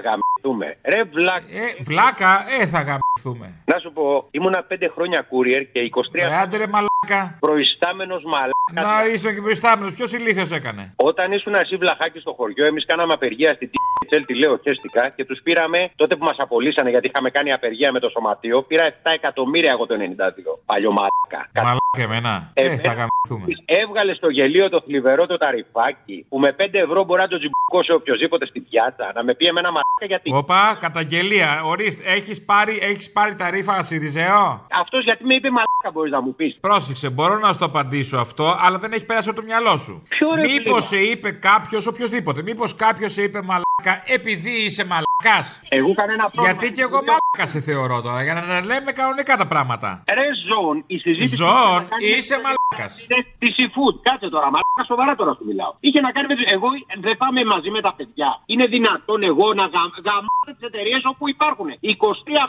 γαμηθούμε. 0.42 0.76
Ρε 0.83 1.04
βλάκα. 1.04 1.47
Ε, 1.50 1.83
βλάκα, 1.83 2.45
ε, 2.61 2.66
θα 2.66 2.78
γαμηθούμε. 2.80 3.54
Να 3.64 3.78
σου 3.78 3.92
πω, 3.92 4.28
ήμουνα 4.30 4.62
5 4.68 4.88
χρόνια 4.95 5.26
courier 5.30 5.62
και 5.73 5.80
23 5.80 6.30
Ε, 6.30 6.37
άντε 6.37 6.57
ρε 6.57 6.66
μαλάκα. 6.66 7.37
προϊστάμενος 7.40 8.23
μαλάκα. 8.25 8.99
Να 8.99 9.07
είσαι 9.07 9.33
και 9.35 9.40
προϊστάμενος. 9.40 9.95
Ποιος 9.95 10.12
ηλίθιος 10.12 10.50
έκανε; 10.50 10.92
Όταν 10.97 11.33
ήσουν 11.33 11.54
εσύ 11.54 11.76
βλαχάκι 11.76 12.18
στο 12.18 12.33
χωριό, 12.33 12.64
εμείς 12.66 12.87
κάναμε 12.87 13.12
απεργία 13.12 13.54
στη 13.54 13.71
THL, 13.73 14.23
τη 14.26 14.35
λέω 14.35 14.59
χέστηκα 14.62 15.09
και 15.09 15.25
τους 15.25 15.40
πήραμε 15.42 15.90
τότε 15.97 16.16
που 16.16 16.25
μας 16.25 16.37
απολύσανε 16.38 16.90
γιατί 16.90 17.07
είχαμε 17.12 17.30
κάνει 17.30 17.52
απεργία 17.52 17.92
με 17.92 18.00
το 18.00 18.09
σωματείο. 18.09 18.62
Πήρα 18.62 18.87
7 18.90 18.92
εκατομμύρια 19.14 19.71
εγώ 19.71 19.87
το 19.87 19.95
92. 19.95 20.59
Παλιό 20.66 20.92
μαλάκα. 20.92 21.50
Μαλάκα 21.54 22.12
εμένα. 22.14 22.50
Ε, 22.54 22.62
Ε, 22.66 22.76
θα 22.76 22.95
γαμηθούμε. 23.35 23.54
Έβγαλε 23.64 24.14
στο 24.14 24.28
γελίο 24.28 24.68
το 24.68 24.82
θλιβερό 24.87 25.26
το 25.26 25.37
ταρυφάκι 25.37 26.26
που 26.28 26.38
με 26.38 26.54
5 26.58 26.66
ευρώ 26.73 27.04
μπορεί 27.04 27.20
να 27.20 27.28
το 27.28 27.38
τζιμπουκώσει 27.38 27.92
οποιοδήποτε 27.92 28.47
στην 28.47 28.62
πιάτσα. 28.68 29.12
Να 29.14 29.23
με 29.25 29.35
πει 29.35 29.47
εμένα 29.47 29.68
μαλάκα 29.68 30.06
γιατί. 30.06 30.30
Οπα, 30.35 30.76
καταγγελία. 30.80 31.62
Ορίστε, 31.64 32.02
έχεις 32.12 32.44
πάρει, 32.44 32.78
έχεις 32.82 33.12
πάρει 33.12 33.35
τα 33.35 33.50
ρήφα 33.50 33.82
Σιριζέο; 33.82 34.66
Αυτός 34.80 35.04
γιατί 35.04 35.25
με 35.25 35.35
είπε 35.35 35.49
μαλάκα 35.50 35.90
μπορείς 35.92 36.12
να 36.12 36.20
μου 36.20 36.35
πεις. 36.35 36.56
Πρόσεξε, 36.61 37.11
μπορώ 37.11 37.38
να 37.38 37.52
σου 37.52 37.58
το 37.58 37.64
απαντήσω 37.64 38.18
αυτό, 38.18 38.56
αλλά 38.61 38.78
δεν 38.78 38.92
έχει 38.92 39.04
περάσει 39.04 39.28
από 39.28 39.38
το 39.40 39.44
μυαλό 39.47 39.76
σου. 39.76 40.02
Ποιο 40.08 40.35
ρε 40.35 40.40
Μήπως 40.40 40.87
φίλε; 40.88 41.00
σε 41.02 41.08
είπε 41.11 41.30
κάποιος, 41.30 41.87
οποιοδήποτε, 41.87 42.42
μήπως 42.42 42.76
κάποιος 42.76 43.12
σε 43.12 43.23
είπε 43.23 43.42
μαλάκα 43.42 44.02
επειδή 44.06 44.50
είσαι 44.50 44.85
μαλακάς; 44.87 45.61
Εγώ 45.68 45.94
κανένα 45.94 46.23
πρόβλημα. 46.30 46.47
Γιατί 46.50 46.73
και 46.76 46.82
εγώ 46.82 46.97
μαλάκα 46.97 47.47
σε 47.52 47.61
θεωρώ 47.61 48.00
τώρα, 48.00 48.23
για 48.23 48.35
να 48.35 48.42
τα 48.47 48.64
λέμε 48.64 48.92
κανονικά 48.92 49.37
τα 49.37 49.47
πράγματα. 49.47 50.02
Ρε 50.14 50.26
ζών, 50.49 50.85
η 50.87 50.99
συζήτηση. 50.99 51.37
Ζών, 51.37 51.49
είχε 51.50 51.75
να 51.75 51.88
κάνεις 51.88 52.11
με- 52.11 52.16
είσαι 52.16 52.35
μαλάκας. 52.35 52.57
Είναι 52.76 53.20
τη 53.42 53.48
seafood. 53.56 53.94
Κάτσε 54.08 54.28
τώρα, 54.34 54.46
μαλάκα 54.54 54.82
σοβαρά 54.90 55.12
τώρα 55.20 55.32
σου 55.38 55.44
μιλάω. 55.50 55.72
Είχε 55.80 56.00
να 56.06 56.10
κάνει 56.14 56.26
με. 56.28 56.34
Εγώ 56.56 56.68
δεν 57.04 57.16
πάμε 57.22 57.44
μαζί 57.44 57.70
με 57.76 57.80
τα 57.87 57.92
παιδιά. 57.98 58.30
Είναι 58.46 58.66
δυνατόν 58.75 59.20
εγώ 59.30 59.46
να 59.60 59.64
γαμ... 59.75 59.88
γαμμάτε 60.06 60.52
τις 60.56 60.64
εταιρείες 60.70 61.02
όπου 61.12 61.28
υπάρχουν. 61.34 61.68
23 61.70 61.72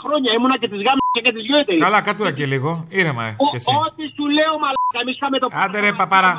χρόνια 0.04 0.30
ήμουνα 0.38 0.58
και 0.62 0.68
τις 0.72 0.82
γάμισα 0.86 1.20
και 1.26 1.34
τις 1.36 1.44
δυο 1.48 1.58
εταιρείες. 1.64 1.84
Καλά, 1.88 2.02
κατούρα 2.02 2.32
και 2.38 2.46
λίγο. 2.54 2.72
Ήρεμα, 2.90 3.24
ε, 3.26 3.36
κι 3.52 3.56
εσύ. 3.60 3.74
Ό,τι 3.86 4.04
σου 4.16 4.26
λέω 4.38 4.54
μαλάκα, 4.64 5.00
εμείς 5.04 5.16
είχαμε 5.16 5.38
το 5.40 5.48
Άντε 5.64 5.80
ρε 5.80 5.92
παπάρα. 6.00 6.32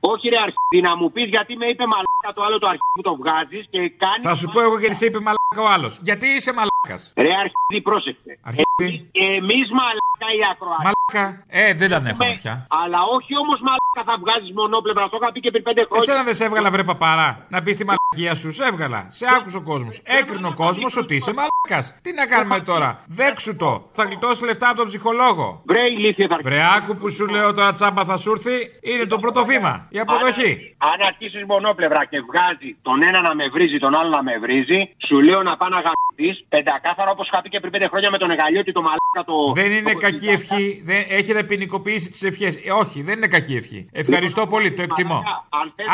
Όχι 0.00 0.28
ρε 0.28 0.38
αρχίδι, 0.46 0.80
να 0.88 0.96
μου 0.96 1.12
πει 1.12 1.22
γιατί 1.22 1.56
με 1.56 1.66
είπε 1.66 1.84
μαλάκα 1.92 2.30
το 2.34 2.42
άλλο 2.46 2.58
το 2.58 2.66
αρχίδι 2.72 2.94
που 2.98 3.06
το 3.08 3.14
βγάζει 3.20 3.60
και 3.72 3.80
κάνει. 4.02 4.22
Θα 4.28 4.34
σου 4.34 4.46
πω 4.52 4.60
εγώ 4.66 4.78
γιατί 4.78 4.94
σε 5.00 5.06
είπε 5.06 5.18
μαλάκα 5.26 5.60
ο 5.66 5.68
άλλο. 5.74 5.88
Γιατί 6.08 6.26
είσαι 6.36 6.52
μαλάκα. 6.58 6.96
Ρε 7.24 7.32
αρχίδι, 7.44 7.78
πρόσεξε. 7.88 8.32
Αρχίδι. 8.48 8.90
Εμεί 9.36 9.60
μαλάκα 9.78 10.28
οι 10.36 10.40
ακροατέ. 10.52 10.82
Μαλάκα. 10.86 11.24
Ε, 11.48 11.74
δεν 11.80 11.88
τα 11.90 11.96
έχουμε 11.96 12.38
πια. 12.42 12.54
Αλλά 12.82 13.00
όχι 13.16 13.32
όμω 13.42 13.54
μαλάκα 13.68 14.02
θα 14.10 14.14
βγάζει 14.22 14.48
μονόπλευρα. 14.60 15.04
Το 15.12 15.16
είχα 15.20 15.32
πει 15.32 15.40
και 15.44 15.50
πριν 15.54 15.62
πέντε 15.68 15.82
χρόνια. 15.88 16.04
Εσένα 16.06 16.22
δεν 16.28 16.34
σε 16.38 16.44
έβγαλα 16.48 16.68
βρε 16.74 16.84
παπάρα 16.90 17.28
να 17.52 17.58
πει 17.62 17.70
τη 17.80 17.84
μαλακία 17.90 18.34
σου. 18.40 18.48
Σε 18.58 18.64
έβγαλα. 18.70 19.00
Σε 19.18 19.24
άκουσε 19.36 19.56
ο 19.62 19.64
κόσμο. 19.70 19.90
Έκρινε 20.18 20.46
ο 20.52 20.54
κόσμο 20.64 20.86
ότι 21.02 21.14
είσαι 21.18 21.32
μαλάκα. 21.38 21.80
Τι 22.02 22.10
να 22.12 22.24
κάνουμε 22.26 22.60
τώρα. 22.60 22.88
Δέξου 23.06 23.56
το. 23.56 23.70
Θα 23.92 24.02
γλιτώσει 24.04 24.44
λεφτά 24.44 24.66
από 24.68 24.76
τον 24.76 24.86
ψυχολόγο. 24.86 25.62
Βρε 25.64 25.82
ηλίθεια 25.96 26.26
θα 26.30 26.38
Βρε 26.42 26.60
άκου 26.76 26.96
που 26.96 27.10
σου 27.10 27.26
λέω 27.26 27.52
τώρα 27.52 27.72
τσάμπα 27.72 28.04
θα 28.04 28.16
σου 28.16 28.30
έρθει. 28.32 28.70
Είναι 28.80 29.04
το 29.04 29.18
πρώτο 29.18 29.44
βήμα. 29.44 29.85
Η 29.88 29.98
αποδοχή. 29.98 30.50
Αν 30.90 30.98
αρχίσεις 31.10 31.44
μονόπλευρα 31.46 32.04
και 32.04 32.18
βγάζει 32.28 32.76
τον 32.82 33.02
ένα 33.02 33.20
να 33.20 33.34
με 33.34 33.48
βρίζει, 33.48 33.78
τον 33.78 33.94
άλλο 33.98 34.08
να 34.08 34.22
με 34.22 34.38
βρίζει, 34.38 34.80
σου 35.06 35.20
λέω 35.22 35.42
να 35.42 35.56
πάω 35.56 35.68
να 35.68 35.80
γαμπτεί 35.86 36.44
πεντακάθαρα 36.48 37.10
όπως 37.10 37.26
είχα 37.28 37.42
πει 37.42 37.48
και 37.48 37.60
πριν 37.60 37.72
πέντε 37.72 37.88
χρόνια 37.88 38.10
με 38.10 38.18
τον 38.18 38.30
Εγαλιώτη 38.30 38.72
το 38.72 38.82
μαλάκα 38.82 39.22
το. 39.26 39.52
Δεν 39.60 39.72
είναι 39.72 39.92
το- 39.92 39.98
κακή 39.98 40.28
ευχή. 40.28 40.82
Δεν, 40.84 41.04
έχετε 41.08 41.42
ποινικοποιήσει 41.44 42.08
τις 42.10 42.22
ευχές. 42.22 42.56
Ε, 42.64 42.70
όχι, 42.72 43.02
δεν 43.02 43.16
είναι 43.16 43.26
κακή 43.26 43.56
ευχή. 43.56 43.88
Ευχαριστώ 43.92 44.46
πολύ, 44.46 44.72
το 44.72 44.82
εκτιμώ. 44.82 45.22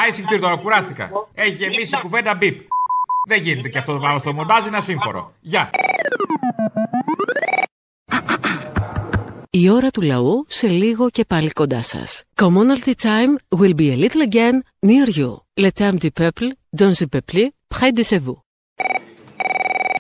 Άισι 0.05 0.25
τώρα, 0.41 0.57
κουράστηκα. 0.57 1.11
Έχει 1.35 1.51
γεμίσει 1.51 1.97
η 1.97 2.01
κουβέντα 2.01 2.35
μπίπ. 2.35 2.59
Δεν 3.29 3.41
γίνεται 3.43 3.69
και 3.69 3.79
αυτό 3.79 3.93
το 3.93 3.99
πράγμα 3.99 4.19
στο 4.19 4.33
μοντάζ, 4.33 4.67
είναι 4.67 4.77
ασύμφορο. 4.77 5.33
Γεια. 5.41 5.71
Η 9.55 9.71
ώρα 9.71 9.91
του 9.91 10.01
λαού 10.03 10.45
σε 10.49 10.69
λίγο 10.69 11.11
και 11.11 11.25
πάλι 11.25 11.51
κοντά 11.51 11.83
σας. 11.83 12.23
Commonalty 12.35 12.93
time 13.03 13.59
will 13.61 13.75
be 13.75 13.89
a 13.91 13.97
little 14.05 14.23
again 14.31 14.55
near 14.87 15.09
you. 15.19 15.31
Le 15.61 15.71
temps 15.71 15.99
du 16.05 16.11
peuple, 16.21 16.49
dans 16.81 16.95
le 17.01 17.07
peuple, 17.07 17.43
près 17.69 17.93
de 17.93 18.03
chez 18.03 18.19
vous. 18.25 18.39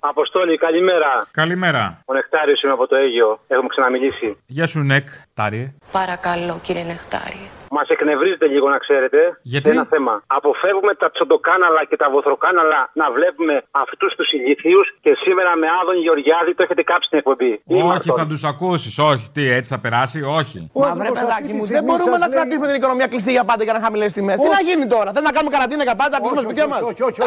Αποστόλη, 0.00 0.58
καλημέρα. 0.58 1.28
Καλημέρα. 1.30 2.00
Ο 2.06 2.12
Νεκτάριος 2.12 2.62
είμαι 2.62 2.72
από 2.72 2.86
το 2.86 2.96
Αίγιο. 2.96 3.40
Έχουμε 3.46 3.68
ξαναμιλήσει. 3.68 4.36
Γεια 4.46 4.66
σου, 4.66 4.80
Νεκ. 4.80 5.08
Τάριε. 5.34 5.74
Παρακαλώ, 5.92 6.60
κύριε 6.62 6.84
Νεκτάρι. 6.84 7.50
Μας 7.76 7.86
εκνευρίζετε 7.94 8.46
λίγο 8.54 8.66
να 8.74 8.78
ξέρετε. 8.84 9.18
Γιατί; 9.52 9.70
Ένα 9.70 9.86
θέμα. 9.94 10.14
Αποφεύγουμε 10.38 10.92
τα 11.02 11.08
τσοντοκάναλα 11.14 11.82
και 11.90 11.96
τα 12.02 12.08
βοθροκάναλα 12.14 12.80
να 13.00 13.06
βλέπουμε 13.16 13.54
αυτούς 13.84 14.10
τους 14.18 14.28
ηλίθιου 14.36 14.80
και 15.04 15.12
σήμερα 15.24 15.50
με 15.60 15.66
Άδων 15.78 15.96
Γεωργιάδη 16.04 16.50
το 16.56 16.62
έχετε 16.66 16.82
κάψει 16.90 17.08
την 17.10 17.18
εκπομπή. 17.22 17.52
Τι 17.68 17.74
είναι 17.78 17.92
Όχι, 17.94 18.10
αυτό; 18.10 18.12
θα 18.20 18.26
τους 18.32 18.42
ακούσεις. 18.52 18.92
Όχι, 19.10 19.24
τι, 19.34 19.42
έτσι 19.58 19.68
θα 19.74 19.78
περάσει, 19.84 20.18
όχι. 20.40 20.56
Μα 20.82 20.90
βρε 21.00 21.10
παιδάκι 21.18 21.52
μου, 21.56 21.64
δεν 21.74 21.82
μπορούμε 21.86 22.16
να 22.24 22.28
κρατήσουμε 22.34 22.66
την 22.70 22.76
οικονομία 22.80 23.06
κλειστή 23.12 23.32
για 23.38 23.44
πάντα 23.50 23.62
για 23.66 23.74
να 23.76 23.80
χαμηλές 23.84 24.10
τιμές. 24.16 24.36
Τι 24.44 24.48
να 24.58 24.62
γίνει 24.68 24.86
τώρα, 24.94 25.10
δεν 25.16 25.22
να 25.28 25.32
κάνουμε 25.36 25.52
καραντίνα 25.56 25.82
για 25.88 25.96
πάντα, 26.00 26.12
να 26.16 26.20
κλείσουμε 26.22 26.42
σπίτια 26.46 26.66
μας; 26.72 26.80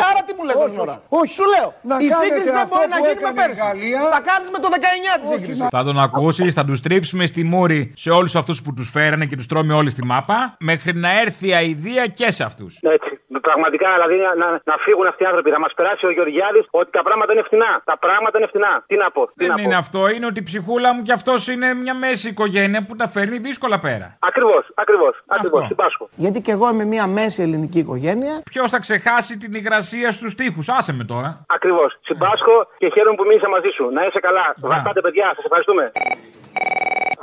Άρα 0.09 0.21
τι 0.27 0.31
μου 0.37 0.43
λες 0.47 0.55
Όχι, 0.65 0.75
τώρα; 0.81 0.95
όχι. 1.21 1.33
Σου 1.39 1.45
λέω, 1.53 1.67
Να 1.89 1.95
η 2.05 2.07
κάνετε 2.07 2.23
σύγκριση 2.23 2.51
δεν 2.57 2.63
αυτό 2.65 2.75
μπορεί 2.75 2.87
να 2.93 2.97
που 2.99 3.05
γίνει 3.05 3.21
με 3.25 3.29
έκανε 3.29 3.41
η 3.41 3.41
πέρσι. 3.41 3.61
Γαλλία. 3.65 3.99
Θα 4.15 4.21
κάνεις 4.29 4.47
με 4.55 4.59
το 4.63 4.67
19 4.75 5.13
τη 5.21 5.25
σύγκριση. 5.33 5.61
Θα 5.75 5.81
τον 5.87 5.97
ακούσεις, 6.07 6.49
θα 6.59 6.63
τους 6.69 6.79
τρίψουμε 6.85 7.23
στη 7.31 7.41
μούρη 7.51 7.81
σε 8.03 8.09
όλους 8.19 8.33
αυτούς 8.41 8.57
που 8.63 8.71
τους 8.77 8.87
φέρανε 8.95 9.25
και 9.29 9.35
τους 9.39 9.47
τρώμε 9.51 9.73
όλοι 9.81 9.89
στη 9.95 10.03
μάπα, 10.11 10.34
μέχρι 10.59 10.93
να 11.05 11.19
έρθει 11.21 11.47
η 11.47 11.53
αηδία 11.53 12.05
και 12.19 12.31
σε 12.31 12.43
αυτούς. 12.43 12.71
Έτσι. 12.97 13.11
Πραγματικά 13.41 13.87
δηλαδή 13.93 14.15
να, 14.25 14.31
να, 14.43 14.47
να 14.71 14.75
φύγουν 14.85 15.07
αυτοί 15.07 15.23
οι 15.23 15.25
άνθρωποι. 15.25 15.49
Θα 15.51 15.59
μας 15.59 15.73
περάσει 15.73 16.05
ο 16.05 16.11
Γεωργιάδης 16.11 16.65
ότι 16.71 16.91
τα 16.91 17.03
πράγματα 17.03 17.33
είναι 17.33 17.41
φτηνά. 17.49 17.71
Τα 17.91 17.97
πράγματα 17.97 18.37
είναι 18.37 18.47
φτηνά. 18.47 18.83
Τι 18.87 18.95
να 19.03 19.11
πω. 19.11 19.21
Τι 19.25 19.33
Δεν 19.35 19.47
να 19.55 19.61
είναι 19.61 19.71
πω. 19.71 19.77
αυτό, 19.83 20.09
είναι 20.09 20.25
ότι 20.25 20.39
η 20.39 20.43
ψυχούλα 20.43 20.93
μου 20.93 21.01
κι 21.01 21.11
αυτός 21.11 21.47
είναι 21.47 21.73
μια 21.73 21.95
μέση 21.95 22.29
οικογένεια 22.29 22.85
που 22.87 22.95
τα 22.95 23.07
φέρνει 23.07 23.37
δύσκολα 23.37 23.79
πέρα. 23.79 24.17
Ακριβώς, 24.19 24.63
ακριβώς. 24.75 25.13
Ακριβώς. 25.27 25.65
Συμπάσχω. 25.67 26.09
Γιατί 26.15 26.41
και 26.41 26.51
εγώ 26.51 26.69
είμαι 26.69 26.85
μια 26.85 27.07
μέση 27.07 27.41
ελληνική 27.41 27.79
οικογένεια. 27.79 28.33
Ποιος 28.51 28.71
θα 28.71 28.79
ξεχάσει 28.79 29.37
την 29.37 29.53
υγρασία 29.53 30.11
στους 30.11 30.35
τοίχους, 30.35 30.69
άσε 30.69 30.93
με 30.93 31.03
τώρα. 31.03 31.45
Ακριβώς. 31.47 31.97
Συμπάσχω 32.01 32.67
και 32.77 32.89
χαίρομαι 32.93 33.15
που 33.15 33.25
μίλησα 33.25 33.49
μαζί 33.49 33.69
σου. 33.75 33.89
Να 33.89 34.05
είσαι 34.05 34.19
καλά. 34.19 34.53
Βαστάτε, 34.57 35.01
παιδιά. 35.01 35.31
Σας 35.35 35.43
ευχαριστούμε. 35.45 35.91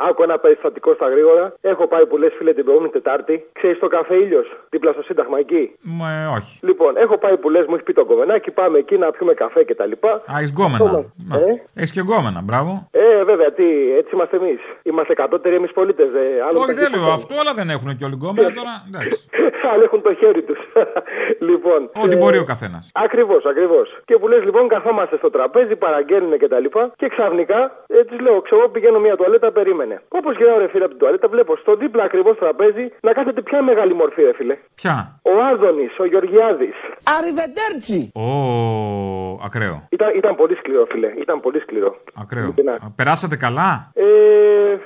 Άκου 0.09 0.23
ένα 0.23 0.39
περιστατικό 0.39 0.95
στα 0.95 1.09
γρήγορα. 1.09 1.55
Έχω 1.61 1.87
πάει 1.87 2.07
που 2.07 2.17
λε, 2.17 2.31
φίλες, 2.31 2.55
την 2.55 2.65
προηγούμενη 2.65 2.93
Τετάρτη. 2.93 3.47
Ξέρεις 3.53 3.79
το 3.79 3.89
καφέ 3.89 4.15
ήλιος, 4.15 4.47
δίπλα 4.71 4.93
στο 4.93 5.03
Σύνταγμα 5.03 5.39
εκεί; 5.39 5.77
Μα 5.83 6.09
όχι. 6.37 6.59
Λοιπόν, 6.63 6.97
έχω 6.97 7.19
πάει 7.19 7.37
που 7.37 7.51
λε, 7.51 7.59
μου 7.59 7.75
έχεις 7.75 7.83
πει 7.83 7.93
το 7.93 8.05
κομμενάκι, 8.05 8.51
πάμε 8.51 8.79
εκεί 8.79 8.97
να 8.99 9.11
πιούμε 9.11 9.35
καφέ 9.35 9.65
κτλ. 9.65 9.93
Α, 10.33 10.39
έχεις 10.39 10.51
γκόμενα. 10.51 11.05
Ε; 11.33 11.39
Έχεις 11.75 11.93
και 11.93 12.01
γκόμενα, 12.01 12.41
μπράβο. 12.45 12.89
Ε, 12.91 13.25
βέβαια, 13.25 13.53
τι, 13.53 13.65
έτσι 13.99 14.11
είμαστε 14.15 14.37
εμείς. 14.37 14.61
Είμαστε 14.83 15.15
κατώτεροι 15.15 15.55
εμείς 15.55 15.73
πολίτες. 15.73 16.07
Ε, 16.15 16.43
άλλος 16.47 16.63
Όχι, 16.63 16.75
τα 16.75 16.81
δεν 16.81 16.91
λέω 16.91 16.99
τίποτα. 17.01 17.13
αυτό, 17.13 17.35
αλλά 17.41 17.55
δεν 17.55 17.71
έχουν 17.71 17.97
και 17.97 18.05
όλοι 18.05 18.15
γκόμενα 18.15 18.53
τώρα. 18.53 18.73
Εντάξει. 18.89 19.29
Άλλοι 19.73 19.83
έχουν 19.83 20.03
το 20.03 20.15
χέρι 20.15 20.43
τους. 20.43 20.59
λοιπόν. 21.49 21.91
Ό,τι 22.05 22.17
μπορεί 22.17 22.39
ο 22.39 22.45
καθένας. 22.45 22.91
Ακριβώς, 22.95 23.45
ακριβώς. 23.45 23.87
Και 24.05 24.17
που 24.19 24.29
λες, 24.29 24.45
λοιπόν, 24.45 24.69
καθόμαστε 24.69 25.17
στο 25.17 25.31
τραπέζι, 25.31 25.77
παραγγέλνουν 25.77 26.39
και 26.39 26.49
τα 26.49 26.59
λοιπά. 26.59 26.93
Και 26.97 27.09
ξαφνικά 27.09 27.85
ε, 27.87 28.05
τη 28.05 28.19
λέω, 28.19 28.41
ξέρω, 28.41 28.69
πηγαίνω 28.69 28.99
μια 28.99 29.17
τουαλέτα, 29.17 29.53
περίμενε. 29.83 30.03
Όπως 30.19 30.33
γυρνάω 30.37 30.59
ρε 30.59 30.69
φίλε 30.73 30.85
από 30.85 30.93
την 30.95 31.01
τουαλέτα, 31.03 31.29
βλέπω 31.29 31.57
στο 31.57 31.73
δίπλα 31.77 32.03
ακριβώς 32.05 32.35
τραπέζι 32.39 32.85
να 33.07 33.13
κάθεται 33.13 33.41
ποια 33.43 33.63
μεγάλη 33.63 33.95
μορφή, 33.95 34.23
ρε 34.23 34.35
φίλε. 34.39 34.57
Ποια; 34.75 34.97
Ο 35.23 35.33
Άδωνης, 35.53 35.93
ο 35.99 36.05
Γεωργιάδης. 36.13 36.77
Αριβεντέρτσι. 37.17 38.01
Ω, 38.15 38.27
ακραίο. 39.47 39.77
Ήταν, 39.97 40.09
ήταν 40.17 40.35
πολύ 40.37 40.55
σκληρό, 40.61 40.85
φίλε. 40.93 41.11
Ήταν 41.25 41.41
πολύ 41.41 41.61
σκληρό. 41.61 41.91
Ακραίο. 42.23 42.55
Περάσατε 42.97 43.37
καλά; 43.37 43.91
Ε, 43.95 44.05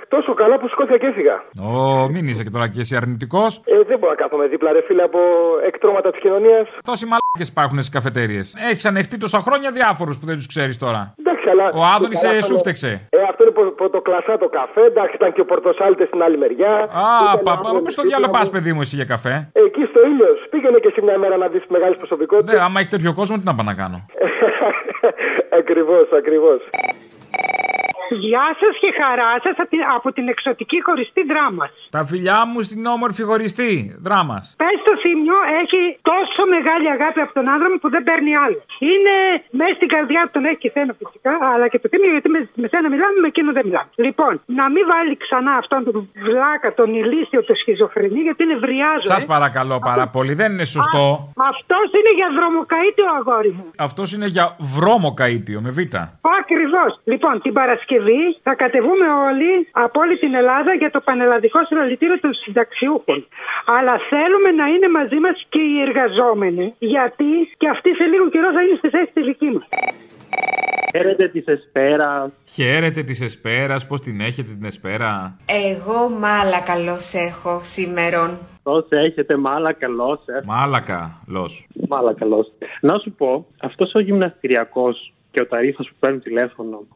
τόσο 0.09 0.35
καλά 0.35 0.59
που 0.59 0.69
σηκώθηκα 0.69 0.99
και 0.99 1.07
έφυγα. 1.07 1.37
Ω, 1.69 2.09
μην 2.09 2.27
είσαι 2.29 2.43
και 2.43 2.51
τώρα 2.51 2.69
και 2.69 2.81
εσύ 2.81 2.97
αρνητικός. 2.97 3.61
Ε, 3.65 3.83
δεν 3.91 3.99
μπορώ 3.99 4.11
να 4.11 4.17
κάθομαι 4.23 4.47
δίπλα, 4.47 4.73
ρε 4.73 4.83
φίλε, 4.87 5.03
από 5.03 5.19
εκτρώματα 5.67 6.11
της 6.11 6.21
κοινωνίας. 6.21 6.67
Τόσοι 6.85 7.05
μαλάκες 7.05 7.49
υπάρχουν 7.49 7.77
στις 7.83 7.89
καφετέρειε. 7.97 8.41
Έχεις 8.71 8.85
ανεχτεί 8.87 9.17
τόσα 9.19 9.39
χρόνια 9.39 9.71
διάφορους 9.71 10.19
που 10.19 10.27
δεν 10.27 10.37
τους 10.37 10.47
ξέρεις 10.47 10.79
τώρα. 10.79 11.15
Εντάξει, 11.19 11.49
αλλά. 11.49 11.65
Ο 11.75 11.83
Άδωνης 11.95 12.21
καλά, 12.21 12.33
σε 12.35 12.41
θα 12.41 12.47
σου 12.47 12.59
φταίξε. 12.59 12.91
Ε, 13.11 13.19
αυτό 13.31 13.43
είναι 13.43 13.46
προ- 13.46 13.46
πρωτοκλασσά 13.81 14.39
το 14.39 14.49
καφέ. 14.59 14.83
Εντάξει, 14.93 15.15
ήταν 15.21 15.33
και 15.33 15.41
ο 15.41 15.45
Πορτοσάλτες 15.45 16.07
στην 16.07 16.23
άλλη 16.23 16.39
μεριά. 16.39 16.73
Α, 16.75 17.05
Ήταν 17.33 17.43
παπά, 17.49 17.69
άλλο 17.69 17.81
πες 17.83 17.93
στο 17.93 18.03
δίπλα 18.03 18.17
διάλογο 18.19 18.33
μου. 18.33 18.39
πας, 18.39 18.51
παιδί 18.51 18.73
μου, 18.73 18.81
εσύ 18.81 18.95
για 18.97 19.05
καφέ. 19.05 19.35
Εκεί 19.67 19.83
στο 19.91 20.01
ήλιος. 20.11 20.39
Πήγαινε 20.51 20.79
και 20.79 20.89
εσύ 20.93 21.01
μια 21.03 21.19
μέρα 21.19 21.37
να 21.37 21.47
δεις 21.49 21.63
μεγάλες 21.69 21.97
προσωπικότητες. 21.97 22.55
Ναι, 22.55 22.61
άμα 22.67 22.81
έχει 22.81 22.89
τέτοιο 22.89 23.13
κόσμο, 23.15 23.37
τι 23.39 23.45
να 23.45 23.55
πάω 23.55 23.67
να 23.67 23.75
κάνω; 23.75 23.99
ακριβώς, 25.61 26.07
ακριβώς. 26.21 26.61
Γεια 28.11 28.47
σας 28.61 28.75
και 28.83 28.91
χαρά 29.01 29.31
σας 29.45 29.55
από 29.63 29.69
την- 29.73 29.87
από 29.97 30.09
την 30.17 30.25
εξωτική 30.35 30.79
χωριστή 30.87 31.23
δράμα. 31.33 31.65
Τα 31.97 32.03
φιλιά 32.11 32.39
μου 32.51 32.59
στην 32.69 32.87
όμορφη 32.95 33.23
χωριστή. 33.31 33.73
Δράμα. 34.07 34.37
Πες 34.63 34.77
το 34.89 34.93
θύμιο 35.03 35.39
έχει 35.63 35.81
τόσο 36.11 36.41
μεγάλη 36.55 36.89
αγάπη 36.97 37.21
από 37.25 37.33
τον 37.39 37.47
άντρα 37.55 37.69
μου 37.71 37.79
που 37.83 37.89
δεν 37.95 38.03
παίρνει 38.09 38.33
άλλο. 38.45 38.59
Είναι 38.93 39.15
μέσα 39.61 39.75
στην 39.79 39.89
καρδιά 39.95 40.21
του, 40.25 40.31
τον 40.37 40.45
έχει 40.49 40.61
και 40.65 40.71
σένα 40.77 40.93
φυσικά, 41.01 41.33
αλλά 41.53 41.67
και 41.73 41.79
το 41.83 41.87
θύμιο 41.93 42.11
γιατί 42.17 42.29
με, 42.35 42.41
με 42.63 42.67
σένα 42.73 42.87
μιλάμε, 42.95 43.17
με 43.25 43.29
εκείνο 43.33 43.51
δεν 43.57 43.65
μιλάμε. 43.69 43.89
Λοιπόν, 44.07 44.33
να 44.61 44.65
μην 44.75 44.85
βάλει 44.93 45.15
ξανά 45.25 45.53
αυτόν 45.63 45.81
τον 45.85 45.95
βλάκα, 46.27 46.69
τον 46.81 46.89
ηλίθιο, 47.01 47.41
το 47.51 47.55
σχιζοφρενή, 47.61 48.21
γιατί 48.27 48.41
είναι 48.47 48.57
βριάζο. 48.67 49.07
Σας 49.15 49.27
παρακαλώ 49.35 49.77
πάρα 49.91 50.07
πολύ, 50.15 50.33
δεν 50.41 50.49
είναι 50.53 50.65
σωστό. 50.77 51.05
Αυτός 51.53 51.87
είναι 51.99 52.13
για 52.21 52.29
δρομοκαίτιο 52.39 53.07
αγόρι 53.19 53.53
μου. 53.57 53.67
Αυτός 53.87 54.07
είναι 54.15 54.27
για 54.27 54.57
βρώμο 54.75 55.11
καΐτιο 55.21 55.59
με 55.67 55.71
β. 55.77 55.79
Ακριβώς. 56.41 56.91
Λοιπόν, 57.05 57.41
την 57.43 57.53
Παρασκευή 57.53 57.95
θα 58.43 58.55
κατεβούμε 58.55 59.07
όλοι 59.29 59.53
από 59.85 60.01
όλη 60.01 60.19
την 60.19 60.35
Ελλάδα 60.35 60.75
για 60.75 60.91
το 60.91 61.01
πανελλαδικό 61.01 61.65
συλλαλητήριο 61.65 62.19
των 62.21 62.33
συνταξιούχων. 62.35 63.27
Αλλά 63.77 63.95
θέλουμε 64.11 64.51
να 64.61 64.67
είναι 64.73 64.89
μαζί 64.99 65.19
μας 65.25 65.37
και 65.49 65.63
οι 65.71 65.81
εργαζόμενοι, 65.87 66.75
γιατί 66.79 67.31
και 67.57 67.69
αυτοί 67.69 67.89
σε 67.95 68.05
λίγο 68.05 68.29
καιρό 68.29 68.53
θα 68.53 68.63
είναι 68.63 68.77
στη 68.81 68.89
θέση 68.89 69.11
τη 69.15 69.23
δική 69.23 69.51
μας. 69.55 69.67
Χαίρετε 70.91 71.29
της 71.29 71.47
Εσπέρα. 71.47 72.33
Χαίρετε 72.45 73.03
της 73.03 73.21
Εσπέρας, 73.21 73.87
πώς 73.87 74.01
την 74.01 74.21
έχετε 74.21 74.53
την 74.53 74.65
Εσπέρα; 74.65 75.37
Εγώ 75.47 76.09
μάλα 76.09 76.61
καλώς 76.61 77.15
έχω 77.15 77.61
σήμερον. 77.63 78.39
Πώς 78.63 78.87
έχετε, 78.89 79.37
μάλα 79.37 79.73
καλώς, 79.73 80.21
ε. 80.27 80.41
Μάλακα, 80.45 81.23
λος. 81.27 81.67
Μάλα 81.89 82.15
καλώς. 82.15 82.53
Να 82.81 82.99
σου 82.99 83.13
πω, 83.13 83.47
αυτός 83.63 83.95
ο 83.95 84.01
γυμναστηριακός 84.01 85.13
και 85.31 85.41
ο 85.41 85.47
ταρίφας 85.47 85.89
που 85.89 85.97
παίρνει 85.99 86.19
τηλέφωνο. 86.19 86.87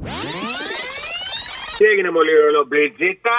Τι 1.81 1.87
έγινε 1.87 2.11
μολύ 2.11 2.33
ρολομπλίτζιτα. 2.33 3.38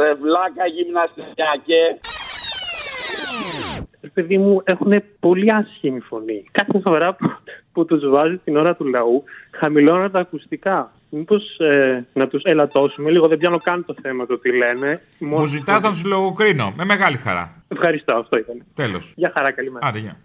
Ρε 0.00 0.14
βλάκα 0.14 0.66
γυμναστικιακέ. 0.74 1.84
Ρε 4.00 4.08
παιδί 4.14 4.38
μου, 4.38 4.62
έχουν 4.64 4.92
πολύ 5.20 5.52
άσχημη 5.52 6.00
φωνή. 6.00 6.44
Κάθε 6.50 6.80
φορά 6.86 7.14
που, 7.14 7.26
που 7.72 7.84
τους 7.84 8.08
βάζει 8.08 8.36
την 8.36 8.56
ώρα 8.56 8.76
του 8.76 8.84
λαού, 8.84 9.24
χαμηλώνουν 9.50 10.10
τα 10.10 10.18
ακουστικά. 10.18 10.92
Μήπως 11.10 11.58
ε, 11.58 12.06
να 12.12 12.28
τους 12.28 12.42
ελαττώσουμε 12.44 13.10
λίγο, 13.10 13.26
δεν 13.28 13.38
πιάνω 13.38 13.58
καν 13.58 13.84
το 13.84 13.94
θέμα 14.02 14.26
το 14.26 14.38
τι 14.38 14.56
λένε. 14.56 15.00
Μου 15.18 15.44
ζητάς 15.44 15.82
να 15.82 15.90
τους 15.90 16.04
λογοκρίνω. 16.04 16.72
Με 16.76 16.84
μεγάλη 16.84 17.16
χαρά. 17.16 17.62
Ευχαριστώ, 17.68 18.16
αυτό 18.16 18.38
ήταν. 18.38 18.64
Τέλος. 18.74 19.12
Γεια 19.16 19.32
χαρά, 19.36 19.52
καλημέρα. 19.52 19.86
Άντε, 19.86 19.98
γεια. 19.98 20.16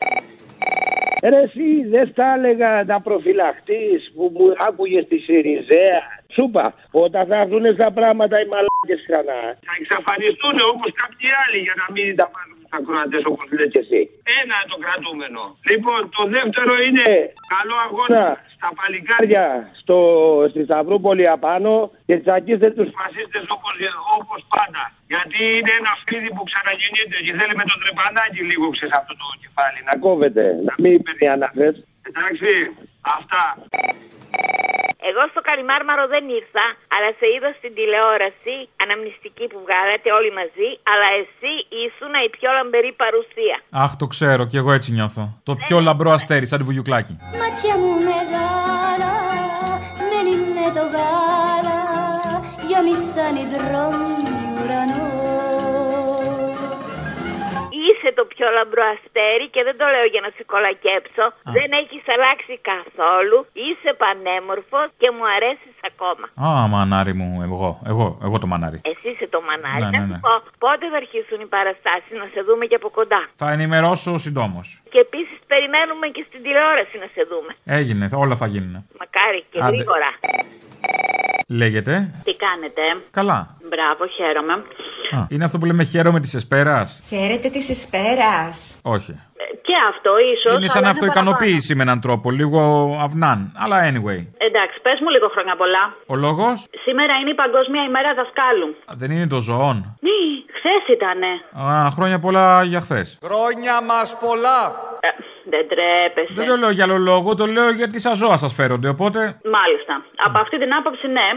Ρε 1.24 1.42
εσύ 1.42 1.88
δεν 1.90 2.14
τα 2.14 2.34
έλεγα 2.38 2.84
να 2.84 3.02
προφυλαχτείς 3.02 4.12
που 4.16 4.32
μου 4.34 4.54
άκουγες 4.68 5.08
τη 5.08 5.18
Σιριζέα. 5.18 6.02
Σου 6.34 6.44
είπα, 6.48 6.66
όταν 7.06 7.24
θα 7.30 7.36
έρθουν 7.44 7.66
στα 7.78 7.90
πράγματα 7.98 8.36
οι 8.42 8.48
μαλάκες 8.54 9.02
ξανά. 9.08 9.40
Θα 9.68 9.74
εξαφανιστούν 9.80 10.56
όπως 10.72 10.90
κάποιοι 11.02 11.28
άλλοι 11.42 11.60
για 11.66 11.76
να 11.82 11.86
μην 11.94 12.06
τα 12.20 12.28
πάρουν 12.34 12.58
στα 12.68 12.78
ακροατές 12.82 13.24
όπως 13.32 13.48
λες 13.56 13.70
και 13.74 13.82
εσύ. 13.86 14.02
Ένα 14.40 14.58
το 14.72 14.78
κρατούμενο. 14.84 15.42
Λοιπόν, 15.72 16.00
το 16.18 16.24
δεύτερο 16.36 16.74
είναι 16.88 17.08
καλό 17.54 17.76
αγώνα 17.88 18.24
στα 18.56 18.70
παλικάρια 18.78 19.46
στο, 19.82 19.98
στη 20.52 20.62
Σταυρούπολη 20.68 21.26
απάνω 21.36 21.74
και 22.08 22.16
τσακίστε 22.24 22.70
τους 22.78 22.90
φασίστες 22.98 23.46
όπως, 23.56 23.74
όπως 24.18 24.40
πάντα. 24.56 24.84
Γιατί 25.14 25.40
είναι 25.58 25.74
ένα 25.82 25.94
φίδι 26.06 26.30
που 26.36 26.44
ξαναγεννιέται 26.50 27.18
και 27.26 27.34
θέλει 27.40 27.56
με 27.62 27.66
το 27.72 27.76
τρεπανάκι 27.84 28.42
λίγο 28.50 28.66
ξέρεις 28.76 28.96
αυτό 29.00 29.14
το 29.22 29.26
κεφάλι 29.44 29.80
να 29.90 29.94
κόβεται, 30.06 30.44
να 30.68 30.74
μην 30.82 30.94
παίρνει 31.04 31.28
αναφές. 31.36 31.76
Εντάξει, 32.10 32.52
αυτά. 33.18 33.44
Εγώ 35.10 35.22
στο 35.32 35.42
Καλιμάρμαρο 35.48 36.04
δεν 36.14 36.24
ήρθα, 36.40 36.66
αλλά 36.96 37.10
σε 37.20 37.26
είδα 37.34 37.50
στην 37.60 37.72
τηλεόραση 37.78 38.56
αναμνηστική 38.84 39.46
που 39.52 39.60
βγάλατε 39.66 40.10
όλοι 40.18 40.32
μαζί, 40.40 40.70
αλλά 40.92 41.08
εσύ 41.22 41.54
ήσουν 41.84 42.14
η 42.28 42.30
πιο 42.38 42.50
λαμπερή 42.58 42.92
παρουσία. 43.04 43.58
Αχ, 43.84 43.92
το 44.02 44.06
ξέρω, 44.14 44.44
και 44.52 44.58
εγώ 44.62 44.72
έτσι 44.78 44.90
νιώθω. 44.98 45.24
Το 45.50 45.54
πιο 45.64 45.78
λαμπρό 45.88 46.12
αστέρι, 46.18 46.46
σαν 46.50 46.58
τη 46.60 46.66
βουγιουκλάκι. 46.68 47.14
Μάτια 47.42 47.74
μου 47.82 47.92
μεγάλα, 48.10 49.14
μένει 50.10 50.36
με 50.58 50.68
το 50.78 50.84
γάλα, 50.94 51.80
γεμίσαν 52.68 53.34
οι 53.42 53.46
δρόμοι 53.54 54.22
ουρανό. 54.60 55.08
Είσαι 58.06 58.14
το 58.22 58.26
πιο 58.34 58.48
λαμπρό 58.58 58.84
αστέρι 58.94 59.46
και 59.54 59.62
δεν 59.68 59.76
το 59.80 59.86
λέω 59.94 60.06
για 60.14 60.22
να 60.26 60.30
σε 60.38 60.44
κολακέψω. 60.52 61.26
Δεν 61.58 61.70
έχεις 61.82 62.04
αλλάξει 62.16 62.54
καθόλου. 62.72 63.38
Είσαι 63.66 63.90
πανέμορφος 64.02 64.88
και 65.02 65.08
μου 65.16 65.24
αρέσεις 65.36 65.76
ακόμα. 65.92 66.26
Α, 66.46 66.50
μανάρι 66.74 67.14
μου, 67.20 67.30
εγώ, 67.48 67.68
εγώ, 67.92 68.06
εγώ 68.28 68.36
το 68.44 68.48
μανάρι. 68.52 68.78
Εσύ 68.92 69.08
είσαι 69.14 69.28
το 69.36 69.40
μανάρι. 69.48 69.84
Ναι, 69.84 69.90
Να 69.90 70.00
ναι, 70.00 70.06
σου 70.08 70.12
ναι. 70.16 70.20
πω, 70.26 70.34
πότε 70.64 70.84
θα 70.92 70.98
αρχίσουν 71.04 71.40
οι 71.46 71.50
παραστάσεις 71.56 72.14
να 72.22 72.28
σε 72.34 72.40
δούμε 72.48 72.64
και 72.70 72.78
από 72.82 72.90
κοντά; 72.98 73.22
Θα 73.42 73.48
ενημερώσω 73.56 74.12
συντόμω. 74.26 74.60
Και 74.94 75.00
επίσης 75.08 75.38
περιμένουμε 75.52 76.06
και 76.16 76.24
στην 76.28 76.40
τηλεόραση 76.46 76.96
να 77.04 77.08
σε 77.16 77.22
δούμε. 77.32 77.52
Έγινε, 77.80 78.06
όλα 78.24 78.36
θα 78.42 78.48
γίνουν. 78.54 78.74
Μακάρι 79.02 79.42
και 79.52 79.60
Άντε. 79.62 79.76
γρήγορα. 79.76 80.10
Λέγεται. 81.48 81.94
Τι 82.24 82.34
κάνετε; 82.46 82.82
Καλά. 83.20 83.40
Μπράβο, 83.70 84.08
χαίρομαι. 84.18 84.56
Α, 85.12 85.26
είναι 85.30 85.44
αυτό 85.44 85.58
που 85.58 85.66
λέμε 85.66 85.84
χαίρομαι 85.84 86.20
της 86.20 86.34
Εσπέρας; 86.34 87.02
Χαίρετε 87.10 87.50
της 87.50 87.70
Εσπέρας. 87.70 88.80
Όχι. 88.82 89.12
Ε, 89.12 89.44
Και 89.62 89.74
αυτό 89.90 90.12
ίσως. 90.36 90.56
Είναι 90.58 90.68
σαν 90.68 90.82
αλλά 90.84 90.92
αυτοικανοποίηση 90.92 91.76
με 91.76 91.82
έναν 91.82 92.02
τρόπο, 92.02 92.32
λίγο 92.32 92.62
αυνάν. 93.04 93.52
Αλλά 93.64 93.78
anyway. 93.90 94.20
Εντάξει, 94.48 94.78
πες 94.82 94.98
μου 95.02 95.10
λίγο 95.16 95.28
χρόνια 95.34 95.56
πολλά. 95.56 95.84
Ο 96.06 96.16
λόγος; 96.16 96.66
Σήμερα 96.86 97.14
είναι 97.22 97.30
η 97.30 97.34
Παγκόσμια 97.44 97.84
ημέρα 97.84 98.14
δασκάλου. 98.14 98.76
δεν 99.02 99.12
είναι 99.12 99.28
το 99.28 99.40
ζωόν. 99.40 99.76
Ναι, 100.00 100.18
χθες 100.58 100.84
ήτανε. 100.96 101.32
Α, 101.72 101.90
χρόνια 101.90 102.20
πολλά 102.20 102.64
για 102.64 102.82
χθες. 102.82 103.18
Χρόνια 103.24 103.76
μας 103.84 104.18
πολλά. 104.26 104.62
Δεν 105.54 105.66
τρέπεσαι. 105.72 106.34
Δεν 106.40 106.48
το 106.52 106.56
λέω 106.62 106.72
για 106.78 106.86
άλλο 106.88 107.00
λόγο, 107.12 107.30
το 107.42 107.46
λέω 107.56 107.70
γιατί 107.82 107.98
σαν 108.06 108.16
ζώα 108.22 108.38
σας 108.44 108.54
φέρονται. 108.58 108.90
Οπότε. 108.96 109.20
Μάλιστα. 109.58 109.94
Από 110.28 110.38
αυτή 110.44 110.58
την 110.64 110.72
άποψη, 110.80 111.08
ναι. 111.18 111.30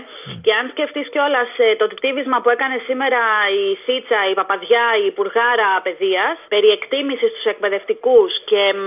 Και 0.45 0.53
αν 0.59 0.65
σκεφτείς 0.73 1.07
κιόλας 1.13 1.51
το 1.81 1.85
τυπτίβισμα 1.91 2.37
που 2.43 2.51
έκανε 2.55 2.77
σήμερα 2.89 3.21
η 3.63 3.65
Σίτσα, 3.85 4.21
η 4.33 4.35
Παπαδιά, 4.41 4.87
η 5.03 5.05
Υπουργάρα 5.13 5.71
Παιδείας, 5.87 6.37
περί 6.55 6.69
εκτίμησης 6.77 7.31
στου 7.33 7.45
εκπαιδευτικούς 7.55 8.31
και 8.51 8.63
μ, 8.79 8.81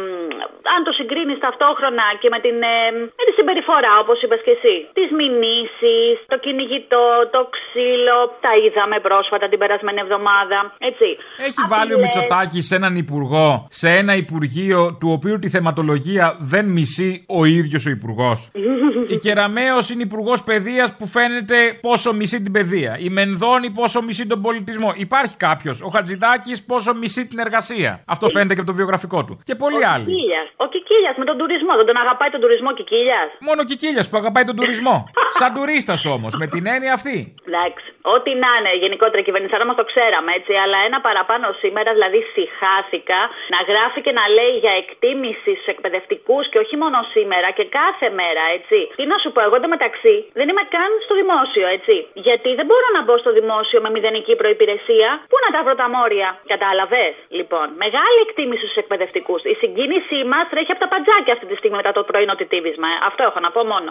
αν 0.74 0.80
το 0.88 0.92
συγκρίνεις 1.00 1.40
ταυτόχρονα 1.46 2.06
και 2.22 2.30
με, 2.34 2.40
την, 2.46 2.58
ε, 2.74 2.76
με 3.20 3.24
τη 3.28 3.34
συμπεριφορά, 3.40 3.94
όπως 4.04 4.18
είπες 4.24 4.42
και 4.46 4.54
εσύ, 4.58 4.76
τις 4.98 5.10
μηνύσεις, 5.20 6.14
το 6.34 6.38
κυνηγητό, 6.46 7.08
το 7.36 7.42
ξύλο, 7.56 8.18
τα 8.46 8.52
είδαμε 8.62 8.98
πρόσφατα 9.08 9.46
την 9.52 9.60
περασμένη 9.64 10.00
εβδομάδα. 10.06 10.58
Έτσι. 10.90 11.08
Έχει 11.48 11.62
βάλει 11.74 11.92
ο 11.98 12.00
Μητσοτάκης 12.04 12.64
σε 12.70 12.76
έναν 12.80 12.94
υπουργό, 13.04 13.48
σε 13.82 13.90
ένα 14.02 14.14
υπουργείο 14.24 14.80
του 15.00 15.10
οποίου 15.20 15.40
τη 15.40 15.50
θεματολογία 15.50 16.26
δεν 16.40 16.66
μισεί 16.66 17.10
ο 17.28 17.46
ίδιος 17.46 17.86
ο 17.86 17.90
υπουργός. 17.90 18.40
Η 19.14 19.18
Κεραμαίο 19.18 19.78
είναι 19.92 20.04
υπουργός 20.10 20.44
παιδείας 20.44 20.90
που 20.98 21.06
φαίνεται 21.16 21.58
πόσο 21.82 22.10
μισεί 22.14 22.38
την 22.42 22.52
παιδεία. 22.52 22.92
Η 23.00 23.10
Μενδώνη 23.10 23.70
πόσο 23.80 24.02
μισεί 24.08 24.24
τον 24.28 24.42
πολιτισμό. 24.42 24.90
Υπάρχει 25.06 25.36
κάποιος. 25.48 25.82
Ο 25.88 25.90
Χατζηδάκης 25.96 26.58
πόσο 26.72 26.92
μισεί 27.02 27.22
την 27.28 27.40
εργασία. 27.46 27.92
Αυτό 28.14 28.26
φαίνεται 28.36 28.54
και 28.56 28.62
από 28.64 28.70
το 28.72 28.76
βιογραφικό 28.82 29.20
του. 29.26 29.34
Και 29.44 29.56
πολλοί 29.64 29.86
άλλοι. 29.94 30.06
Κικίλιας. 30.06 30.48
Ο 30.64 30.66
Κικίλιας 30.74 31.16
με 31.22 31.26
τον 31.30 31.38
τουρισμό. 31.38 31.74
Δεν 31.80 31.86
τον 31.86 31.98
αγαπάει 32.04 32.30
τον 32.36 32.42
τουρισμό 32.44 32.70
Κικίλιας; 32.80 33.30
Μόνο 33.48 33.62
Κικίλιας 33.70 34.06
που 34.10 34.18
αγαπάει 34.22 34.44
τον 34.50 34.56
τουρισμό. 34.60 34.96
Σαν 35.40 35.50
τουρίστας 35.56 36.02
όμως, 36.16 36.32
με 36.42 36.48
την 36.54 36.64
έννοια 36.74 36.94
αυτή. 37.00 37.18
Εντάξει. 37.50 37.86
Ό,τι 38.16 38.32
να 38.44 38.50
είναι 38.58 38.72
γενικότερα 38.84 39.20
η 39.24 39.26
κυβέρνηση, 39.28 39.54
άρα 39.58 39.66
μας 39.70 39.78
το 39.82 39.86
ξέραμε 39.92 40.32
έτσι. 40.40 40.54
Αλλά 40.64 40.78
ένα 40.88 41.00
παραπάνω 41.08 41.46
σήμερα, 41.62 41.90
δηλαδή 41.98 42.20
συχάθηκα 42.34 43.20
να 43.56 43.60
γράφει 43.70 44.00
και 44.06 44.14
να 44.20 44.26
λέει 44.38 44.54
για 44.64 44.74
εκτίμησης 45.10 45.58
στους 45.60 45.72
εκπαιδευτικούς 45.76 46.44
και 46.52 46.60
όχι 46.64 46.76
μόνο 46.82 46.98
σήμερα 47.16 47.48
και 47.58 47.66
κάθε 47.80 48.08
μέρα, 48.20 48.44
έτσι. 48.58 48.80
Τι 49.00 49.06
να 49.12 49.18
σου 49.22 49.30
πω, 49.34 49.40
εγώ 49.48 49.56
εντωμεταξύ 49.60 50.16
δεν 50.40 50.48
είμαι 50.50 50.66
καν 50.76 50.92
στο 51.06 51.14
δημόσιο, 51.22 51.66
έτσι. 51.78 51.96
Γιατί 52.26 52.50
δεν 52.60 52.66
μπορώ 52.70 52.88
να 52.98 53.02
μπω 53.06 53.16
στο 53.24 53.32
δημόσιο 53.40 53.80
με 53.86 53.90
μηδενική 53.96 54.34
προπηρεσία. 54.42 55.10
Πού 55.32 55.38
να 55.46 55.50
τα 55.56 55.60
βρω 55.66 55.76
τα 55.82 55.88
μόρια. 55.96 56.30
Κατάλαβες; 56.54 57.14
Λοιπόν, 57.40 57.68
μεγάλη 57.84 58.20
εκτίμηση 58.26 58.64
στους 58.66 58.80
εκπαιδευτικούς. 58.84 59.42
Η 59.54 59.56
συγκίνησή 59.62 60.20
μας 60.32 60.46
τρέχει 60.52 60.72
από 60.74 60.82
τα 60.86 60.90
παντζάκια 60.94 61.34
αυτή 61.36 61.46
τη 61.52 61.56
στιγμή 61.60 61.78
μετά 61.82 61.92
το 61.98 62.04
πρωινό 62.10 62.36
τιτίβισμα. 62.42 62.88
ε. 62.94 62.98
Αυτό 63.10 63.22
έχω 63.30 63.40
να 63.46 63.50
πω 63.56 63.62
μόνο. 63.74 63.90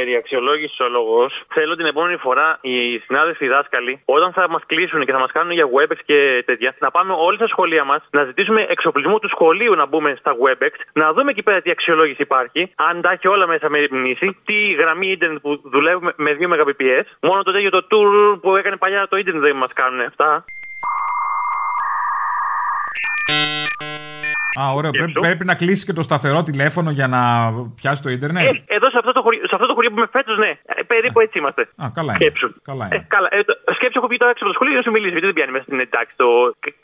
Περί 0.00 0.16
αξιολόγησης 0.16 0.80
ο 0.80 0.88
λόγος, 0.88 1.42
θέλω 1.48 1.76
την 1.76 1.86
επόμενη 1.86 2.16
φορά 2.16 2.58
οι 2.60 2.98
συνάδελφοι 2.98 3.46
δάσκαλοι, 3.48 4.02
όταν 4.04 4.32
θα 4.32 4.48
μας 4.48 4.62
κλείσουν 4.66 5.04
και 5.04 5.12
θα 5.12 5.18
μας 5.18 5.32
κάνουν 5.32 5.52
για 5.52 5.66
WebEx 5.74 5.98
και 6.04 6.42
τέτοια, 6.46 6.74
να 6.78 6.90
πάμε 6.90 7.12
όλοι 7.16 7.36
στα 7.36 7.46
σχολεία 7.46 7.84
μας, 7.84 8.02
να 8.10 8.24
ζητήσουμε 8.24 8.66
εξοπλισμό 8.68 9.18
του 9.18 9.28
σχολείου 9.28 9.74
να 9.74 9.86
μπούμε 9.86 10.16
στα 10.18 10.32
WebEx, 10.42 10.70
να 10.92 11.12
δούμε 11.12 11.30
εκεί 11.30 11.42
πέρα 11.42 11.60
τι 11.60 11.70
αξιολόγηση 11.70 12.22
υπάρχει, 12.22 12.72
αν 12.76 13.00
τα 13.00 13.10
έχει 13.10 13.28
όλα 13.28 13.46
μέσα 13.46 13.70
με 13.70 13.88
μνήση, 13.90 14.36
τι 14.44 14.72
γραμμή 14.72 15.10
ίντερνετ 15.10 15.40
που 15.40 15.60
δουλεύουμε 15.64 16.12
με 16.16 16.36
2 16.40 16.48
Mbps. 16.48 17.04
Μόνο 17.20 17.42
το 17.42 17.52
τέτοιο 17.52 17.70
το 17.70 17.86
tour 17.90 18.40
που 18.40 18.56
έκανε 18.56 18.76
παλιά 18.76 19.08
το 19.08 19.16
ίντερνετ 19.16 19.42
δεν 19.42 19.56
μας 19.56 19.72
κάνουν 19.72 20.00
αυτά. 20.00 20.44
Α, 24.60 24.72
ωραίο. 24.72 24.90
Πρέπει, 24.90 25.12
πρέπει 25.12 25.44
να 25.44 25.54
κλείσει 25.54 25.84
και 25.84 25.92
το 25.92 26.02
σταθερό 26.02 26.42
τηλέφωνο 26.42 26.90
για 26.90 27.06
να 27.06 27.20
πιάσει 27.74 28.02
το 28.02 28.10
ίντερνετ; 28.10 28.44
Ε, 28.44 28.74
εδώ 28.76 28.90
σε 28.90 28.98
αυτό, 28.98 29.12
το 29.12 29.22
χωριό, 29.22 29.40
σε 29.46 29.54
αυτό 29.54 29.66
το 29.66 29.74
χωριό 29.74 29.90
που 29.90 29.96
είμαι 29.98 30.08
φέτος, 30.12 30.38
ναι. 30.38 30.50
Ε, 30.64 30.82
περίπου 30.86 31.20
έτσι 31.20 31.38
είμαστε. 31.38 31.62
Α, 31.82 31.86
καλά 31.94 32.12
είναι. 32.14 32.18
Σκέψου. 32.24 32.48
Καλά 32.62 32.84
Ε, 32.84 32.94
είναι. 32.94 33.04
καλά. 33.08 33.28
Ε, 33.30 33.42
το, 33.44 33.52
σκέψου, 33.74 33.98
έχω 33.98 34.06
βγει 34.10 34.18
τώρα 34.22 34.30
έξω 34.30 34.44
από 34.44 34.52
το 34.52 34.56
σχολείο 34.58 34.72
για 34.74 34.82
να 34.82 34.86
σου 34.88 34.94
μιλήσει. 34.96 35.12
Γιατί 35.16 35.26
δεν 35.30 35.34
πιάνει 35.38 35.52
μέσα 35.52 35.64
στην 35.64 35.80
εντάξει. 35.80 36.12
Το, 36.22 36.26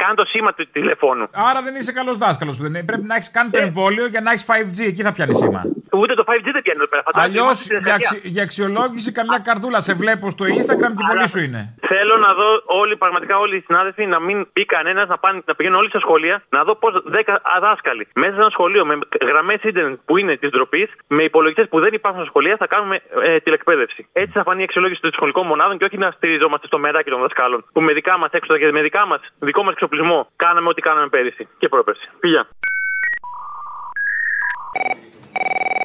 κάνω 0.02 0.14
το 0.14 0.24
σήμα 0.32 0.50
του 0.54 0.64
τηλεφώνου. 0.72 1.24
Άρα 1.48 1.60
δεν 1.66 1.74
είσαι 1.74 1.92
καλός 1.92 2.16
δάσκαλος. 2.18 2.56
Πρέπει 2.90 3.06
να 3.10 3.14
έχεις 3.18 3.30
κάνει 3.30 3.50
το 3.50 3.58
εμβόλιο 3.58 4.06
για 4.06 4.20
να 4.20 4.30
έχεις 4.32 4.44
5G. 4.50 4.78
Εκεί 4.92 5.02
θα 5.02 5.12
πιάνει 5.12 5.34
σήμα. 5.34 5.62
Ούτε 6.00 6.14
το 6.20 6.24
5G 6.30 6.46
δεν 6.56 6.62
πιάνει 6.66 6.78
εδώ 6.82 6.88
πέρα. 6.92 7.02
Φαντάζομαι 7.08 7.28
Αλλιώς 7.30 7.44
είμαστε 7.44 7.64
στην 7.64 7.78
για, 7.86 7.92
Εθνική. 7.94 8.08
αξι- 8.16 8.26
για 8.34 8.42
αξιολόγηση 8.48 9.10
καμιά 9.18 9.38
καρδούλα 9.48 9.80
σε 9.80 9.92
βλέπω 10.02 10.26
στο 10.30 10.44
Instagram 10.56 10.90
και 10.98 11.04
πολύ 11.10 11.28
σου 11.32 11.40
είναι. 11.46 11.60
Θέλω 11.92 12.14
να 12.26 12.30
δω 12.38 12.48
όλοι, 12.80 12.94
πραγματικά 12.96 13.34
όλοι 13.44 13.56
οι 13.56 13.62
συνάδελφοι, 13.66 14.06
να 14.14 14.18
μην 14.26 14.36
πει 14.52 14.62
κανένας 14.64 15.08
να, 15.08 15.18
πάνε, 15.18 15.42
να 15.46 15.54
πηγαίνουν 15.54 15.78
όλοι 15.78 15.88
στα 15.88 16.00
σχολεία, 16.00 16.42
να 16.48 16.60
δω 16.66 16.74
πώς 16.82 16.92
10 17.10 17.40
δάσκαλοι 17.58 18.08
μέσα 18.14 18.32
σε 18.32 18.40
ένα 18.40 18.50
σχολείο 18.50 18.84
με 18.86 18.98
γραμμές 19.22 19.62
ίντερνετ 19.62 19.98
που 20.04 20.16
είναι 20.16 20.36
της 20.36 20.50
ντροπής, 20.50 20.90
με 21.08 21.22
υπολογιστές 21.22 21.68
που 21.68 21.80
δεν 21.80 21.92
υπάρχουν 21.94 22.20
στα 22.20 22.28
σχολεία, 22.30 22.56
θα 22.56 22.66
κάνουμε 22.66 23.02
ε, 23.22 23.38
τηλεκπαίδευση. 23.40 24.08
Έτσι 24.12 24.32
θα 24.32 24.42
φανεί 24.42 24.60
η 24.60 24.64
αξιολόγηση 24.64 25.00
των 25.00 25.12
σχολικών 25.12 25.46
μονάδων 25.46 25.78
και 25.78 25.84
όχι 25.84 25.98
να 25.98 26.10
στηριζόμαστε 26.10 26.66
στο 26.66 26.78
μεράκι 26.78 27.10
των 27.10 27.20
δασκάλων. 27.20 27.64
Που 27.72 27.80
με 27.80 27.92
δικά 27.92 28.18
μας 28.18 28.30
έξοδα 28.32 28.58
και 28.58 28.72
με 28.72 28.82
δικά 28.82 29.06
μας, 29.06 29.20
δικό 29.38 29.62
μας 29.62 29.72
εξοπλισμό, 29.72 30.28
κάναμε 30.36 30.68
ό,τι 30.68 30.80
κάναμε 30.82 31.08
πέρυσι 31.08 31.48
και 31.58 31.68
πρόπερσι. 31.68 32.08
Πήγα. 32.20 32.46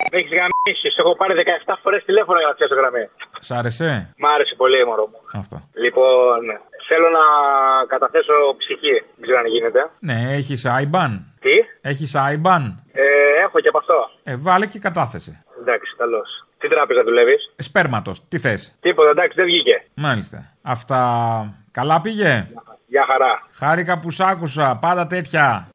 Έχεις 0.10 0.32
γαμίσει. 0.32 0.51
Σε 0.51 0.51
έχω 0.98 1.16
πάρει 1.16 1.34
17 1.66 1.74
φορές 1.84 2.04
τηλέφωνο 2.04 2.38
για 2.40 2.48
να 2.48 2.54
πιάσω 2.54 2.76
γραμμή. 2.76 3.10
Σ' 3.40 3.52
άρεσε; 3.52 4.14
Μ' 4.18 4.26
άρεσε 4.26 4.56
πολύ, 4.56 4.86
μωρό 4.86 5.08
μου. 5.12 5.20
Αυτό. 5.40 5.62
Λοιπόν, 5.74 6.40
θέλω 6.88 7.08
να 7.20 7.26
καταθέσω 7.88 8.34
ψυχή. 8.58 8.96
Δεν 9.16 9.22
ξέρω 9.26 9.40
αν 9.40 9.46
γίνεται. 9.46 9.90
Ναι, 10.00 10.18
έχεις 10.38 10.66
IBAN. 10.82 11.12
Τι; 11.40 11.56
Έχεις 11.82 12.16
IBAN. 12.16 12.64
Ε, 12.92 13.04
έχω 13.46 13.60
και 13.60 13.68
από 13.68 13.78
αυτό. 13.78 14.10
Ε, 14.24 14.36
βάλε 14.38 14.66
και 14.66 14.80
κατάθεση. 14.80 15.44
Εντάξει, 15.62 15.96
καλώς. 15.98 16.46
Τι 16.60 16.68
τράπεζα 16.68 17.04
δουλεύεις; 17.04 17.54
Σπέρματος. 17.58 18.28
Τι 18.28 18.38
θες; 18.40 18.78
Τίποτα, 18.80 19.10
εντάξει, 19.10 19.36
δεν 19.36 19.46
βγήκε. 19.46 19.84
Μάλιστα. 19.94 20.54
Αυτά. 20.62 21.00
Καλά 21.72 22.02
πήγε; 22.02 22.48
Γεια 22.88 23.06
χαρά. 23.08 23.48
Χάρηκα 23.54 24.00
που 24.00 24.10
σ' 24.12 24.20
άκουσα. 24.22 24.78
Πάντα 24.82 25.08
τέτοια. 25.08 25.70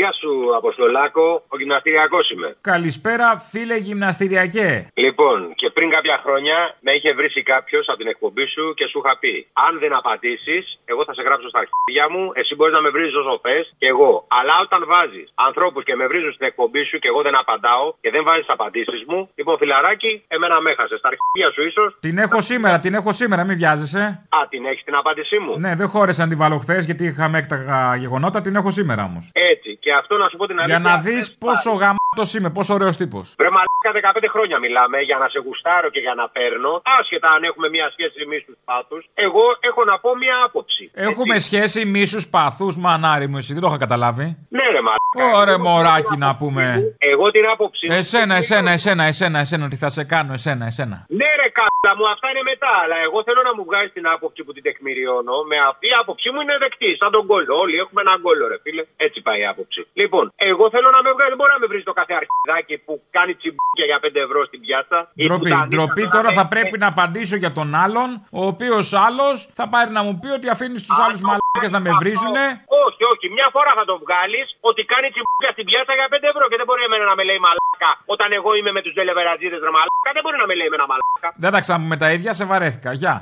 Γεια 0.00 0.12
σου, 0.20 0.32
Αποστολάκο. 0.60 1.26
Ο 1.52 1.56
γυμναστηριακός 1.60 2.30
είμαι. 2.30 2.56
Καλησπέρα, 2.60 3.28
φίλε 3.50 3.76
γυμναστηριακέ. 3.86 4.70
Λοιπόν, 5.04 5.38
και 5.60 5.68
πριν 5.76 5.88
κάποια 5.96 6.16
χρόνια 6.24 6.58
με 6.84 6.90
είχε 6.96 7.10
βρει 7.18 7.28
κάποιος 7.52 7.84
από 7.88 7.98
την 8.02 8.08
εκπομπή 8.14 8.46
σου 8.54 8.64
και 8.78 8.86
σου 8.90 8.98
είχα 9.02 9.14
πει: 9.22 9.34
Αν 9.66 9.72
δεν 9.82 9.92
απαντήσεις, 10.00 10.64
εγώ 10.92 11.02
θα 11.08 11.14
σε 11.14 11.22
γράψω 11.26 11.48
στα 11.52 11.60
αρχίδια 11.64 12.04
μου, 12.12 12.22
εσύ 12.40 12.52
μπορείς 12.54 12.74
να 12.78 12.82
με 12.86 12.90
βρεις 12.96 13.14
όσο 13.20 13.34
θε 13.44 13.56
και 13.80 13.88
εγώ. 13.94 14.12
Αλλά 14.38 14.54
όταν 14.66 14.80
βάζεις 14.92 15.26
ανθρώπους 15.48 15.82
και 15.84 15.94
με 16.00 16.04
βρίζουν 16.10 16.32
στην 16.36 16.46
εκπομπή 16.50 16.82
σου 16.88 16.96
και 17.02 17.08
εγώ 17.12 17.20
δεν 17.26 17.34
απαντάω 17.42 17.86
και 18.02 18.10
δεν 18.14 18.22
βάζεις 18.28 18.48
απαντήσεις 18.56 19.00
μου, 19.08 19.20
λοιπόν, 19.38 19.54
φιλαράκι, 19.60 20.12
εμένα 20.34 20.60
με 20.64 20.70
έχασες. 20.74 20.98
Στα 21.02 21.08
αρχίδια 21.12 21.48
σου 21.54 21.62
ίσως. 21.70 21.88
Την 22.06 22.16
έχω 22.24 22.40
σήμερα, 22.50 22.76
την 22.84 22.92
έχω 22.98 23.10
σήμερα, 23.20 23.42
μην 23.48 23.56
βιάζεσαι. 23.60 24.04
Α, 24.36 24.38
την 24.52 24.62
έχεις 24.70 24.84
την 24.88 24.96
απάντησή 25.02 25.38
μου; 25.44 25.52
Ναι, 25.64 25.72
δεν 25.80 25.88
χώρεσα 25.94 26.22
να 26.22 26.28
την 26.28 26.38
βάλω 26.42 26.58
χθες 26.58 26.84
γιατί 26.84 27.04
είχαμε 27.04 27.38
έκταγα 27.38 27.96
γεγονότα, 28.02 28.40
την 28.40 28.54
έχω 28.60 28.70
σήμερα 28.70 29.02
όμως. 29.10 29.24
Έτσι. 29.32 29.78
Και 29.88 29.94
αυτό 30.02 30.14
να 30.22 30.26
σου 30.30 30.36
πω 30.40 30.44
την 30.50 30.58
αλήθεια. 30.60 30.78
Για 30.80 30.88
να 30.90 30.94
δεις 31.06 31.24
πόσο 31.44 31.70
γαμάτος 31.82 32.28
είμαι, 32.36 32.50
πόσο 32.56 32.72
ωραίος 32.78 32.96
τύπος. 33.02 33.26
Βρε 33.40 33.50
μαλάκα 33.56 33.90
15 34.20 34.28
χρόνια 34.34 34.58
μιλάμε 34.64 34.98
για 35.08 35.18
να 35.22 35.26
σε 35.32 35.38
γουστάρω 35.44 35.88
και 35.94 36.00
για 36.06 36.14
να 36.20 36.24
παίρνω. 36.36 36.72
Άσχετα 36.98 37.28
αν 37.36 37.42
έχουμε 37.50 37.68
μια 37.76 37.86
σχέση 37.94 38.18
μίσου 38.30 38.52
πάθους. 38.68 39.02
Εγώ 39.26 39.44
έχω 39.68 39.80
να 39.90 39.98
πω 40.02 40.10
μια 40.22 40.36
άποψη. 40.46 40.84
Έχουμε 41.08 41.34
σχέση 41.48 41.80
μίσου 41.94 42.20
παθού, 42.34 42.68
μανάρι 42.84 43.26
μου, 43.30 43.36
εσύ 43.40 43.52
δεν 43.54 43.62
το 43.62 43.68
είχα 43.70 43.78
καταλάβει. 43.84 44.26
Ναι, 44.56 44.64
ρε 44.74 44.80
μαλάκα. 44.86 45.38
Ωραία, 45.40 45.58
μωράκι 45.66 46.16
να 46.24 46.30
πούμε. 46.40 46.64
Εγώ 47.10 47.30
την 47.30 47.44
άποψη. 47.52 47.86
μου- 47.86 47.96
Εσένα, 48.00 48.34
εσένα, 48.42 48.70
εσένα, 48.78 49.02
εσένα, 49.12 49.38
εσένα, 49.44 49.68
τι 49.68 49.76
θα 49.76 49.88
σε 49.96 50.02
κάνω, 50.12 50.32
εσένα, 50.32 50.64
εσένα. 50.66 50.96
Ναι, 51.20 51.28
ρε 51.42 51.48
κάτσα 51.80 51.96
μου, 51.98 52.04
αυτά 52.14 52.26
είναι 52.30 52.44
μετά. 52.52 52.72
Αλλά 52.82 52.96
εγώ 53.06 53.18
θέλω 53.26 53.42
να 53.48 53.52
μου 53.56 53.64
βγάλεις 53.68 53.92
την 53.96 54.06
άποψη 54.14 54.40
που 54.44 54.52
την 54.56 54.62
τεκμηριώνω. 54.66 55.36
Με 55.50 55.56
αυτή 55.70 55.86
η 55.92 55.94
άποψή 56.02 56.28
μου 56.32 56.40
είναι 56.40 56.56
δεκτή. 56.64 56.90
Σαν 57.00 57.10
τον 57.16 57.26
κόλλο. 57.30 57.52
Όλοι 57.62 57.76
έχουμε 57.82 58.00
έναν 58.06 58.18
κόλλο, 58.26 58.44
ρε 58.52 58.58
φίλε. 58.64 58.82
Έτσι 58.96 59.18
πάει 59.26 59.40
η 59.44 59.46
άποψη. 59.52 59.80
Λοιπόν, 60.00 60.24
εγώ 60.36 60.64
θέλω 60.74 60.88
να 60.96 61.00
με 61.04 61.10
βγάλεις. 61.14 61.32
Δεν 61.32 61.40
μπορεί 61.40 61.52
να 61.56 61.60
με 61.62 61.66
βρεις 61.72 61.84
το 61.90 61.94
κάθε 62.00 62.14
αρχιδάκι 62.20 62.74
που 62.86 62.92
κάνει 63.16 63.32
τσιμπούκια 63.38 63.86
για 63.90 63.98
5 64.04 64.20
ευρώ 64.26 64.40
στην 64.48 64.60
πιάτσα. 64.64 64.98
Ή 65.14 65.26
που 65.26 65.34
Ντροπή, 65.34 65.50
τα 65.50 65.56
ανοίγει 65.56 65.76
ντροπή 65.76 66.02
να 66.02 66.10
τώρα 66.16 66.28
λέει, 66.28 66.38
θα 66.40 66.46
πρέπει 66.54 66.76
να 66.78 66.88
απαντήσω 66.94 67.36
για 67.36 67.52
τον 67.58 67.68
άλλον, 67.84 68.08
ο 68.40 68.42
οποίος 68.52 68.86
άλλος 69.06 69.36
θα 69.58 69.68
πάρει 69.68 69.90
να 69.90 70.02
μου 70.02 70.18
πει 70.20 70.28
ότι 70.38 70.48
αφήνεις 70.48 70.86
τους 70.86 70.98
άλλους 71.04 71.20
μαλάκε 71.58 71.76
να 71.76 71.80
με 71.86 71.90
βρίζουνε. 72.02 72.44
Όχι, 72.84 73.02
όχι. 73.12 73.26
Μια 73.36 73.48
φορά 73.54 73.72
θα 73.78 73.84
το 73.90 73.94
βγάλεις 74.04 74.46
ότι 74.68 74.80
κάνει 74.92 75.06
τσιμπούκια 75.12 75.50
στην 75.54 75.64
πιάτσα 75.68 75.94
για 75.98 76.06
5 76.12 76.32
ευρώ 76.32 76.44
και 76.50 76.58
δεν 76.60 76.66
μπορεί 76.68 76.82
εμένα 76.88 77.04
να 77.10 77.14
με 77.18 77.24
λέει 77.28 77.40
μαλάκα. 77.46 77.90
Όταν 78.14 78.28
εγώ 78.38 78.50
είμαι 78.58 78.72
με 78.76 78.80
τους 78.84 78.94
δελεβεραζίδε 78.98 79.56
ρε 79.66 79.72
μαλάκα, 79.76 80.10
δεν 80.16 80.22
μπορεί 80.24 80.36
να 80.42 80.46
με 80.50 80.54
λέει 80.60 80.68
με 80.72 80.76
ένα 80.80 80.86
μαλάκα. 80.92 81.28
Δεν 81.42 81.50
τα 81.54 81.60
ξαναπούμε 81.64 81.96
τα 82.02 82.08
ίδια, 82.16 82.32
σε 82.38 82.44
βαρέθηκα. 82.50 82.90
Γεια. 83.02 83.14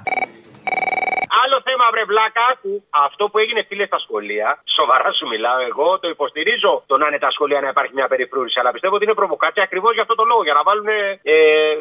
Άλλο 1.43 1.57
θέμα, 1.69 1.85
βρε 1.95 2.05
βλάκα, 2.11 2.47
που 2.63 2.71
αυτό 3.07 3.23
που 3.31 3.39
έγινε 3.43 3.61
φίλε 3.69 3.87
στα 3.91 3.99
σχολεία, 4.05 4.49
σοβαρά 4.79 5.11
σου 5.19 5.27
μιλάω 5.33 5.59
εγώ, 5.71 5.89
το 6.03 6.09
υποστηρίζω 6.15 6.73
το 6.91 6.95
να 7.01 7.07
είναι 7.09 7.21
τα 7.27 7.31
σχολεία 7.35 7.61
να 7.65 7.69
υπάρχει 7.75 7.93
μια 7.99 8.09
περιφρούρηση. 8.13 8.57
Αλλά 8.61 8.71
πιστεύω 8.75 8.95
ότι 8.97 9.05
είναι 9.05 9.19
προβοκάτσια 9.21 9.63
ακριβώς 9.69 9.93
για 9.97 10.03
αυτό 10.07 10.15
το 10.21 10.25
λόγο, 10.31 10.43
για 10.49 10.57
να 10.59 10.63
βάλουν 10.69 10.89
ε, 10.89 11.35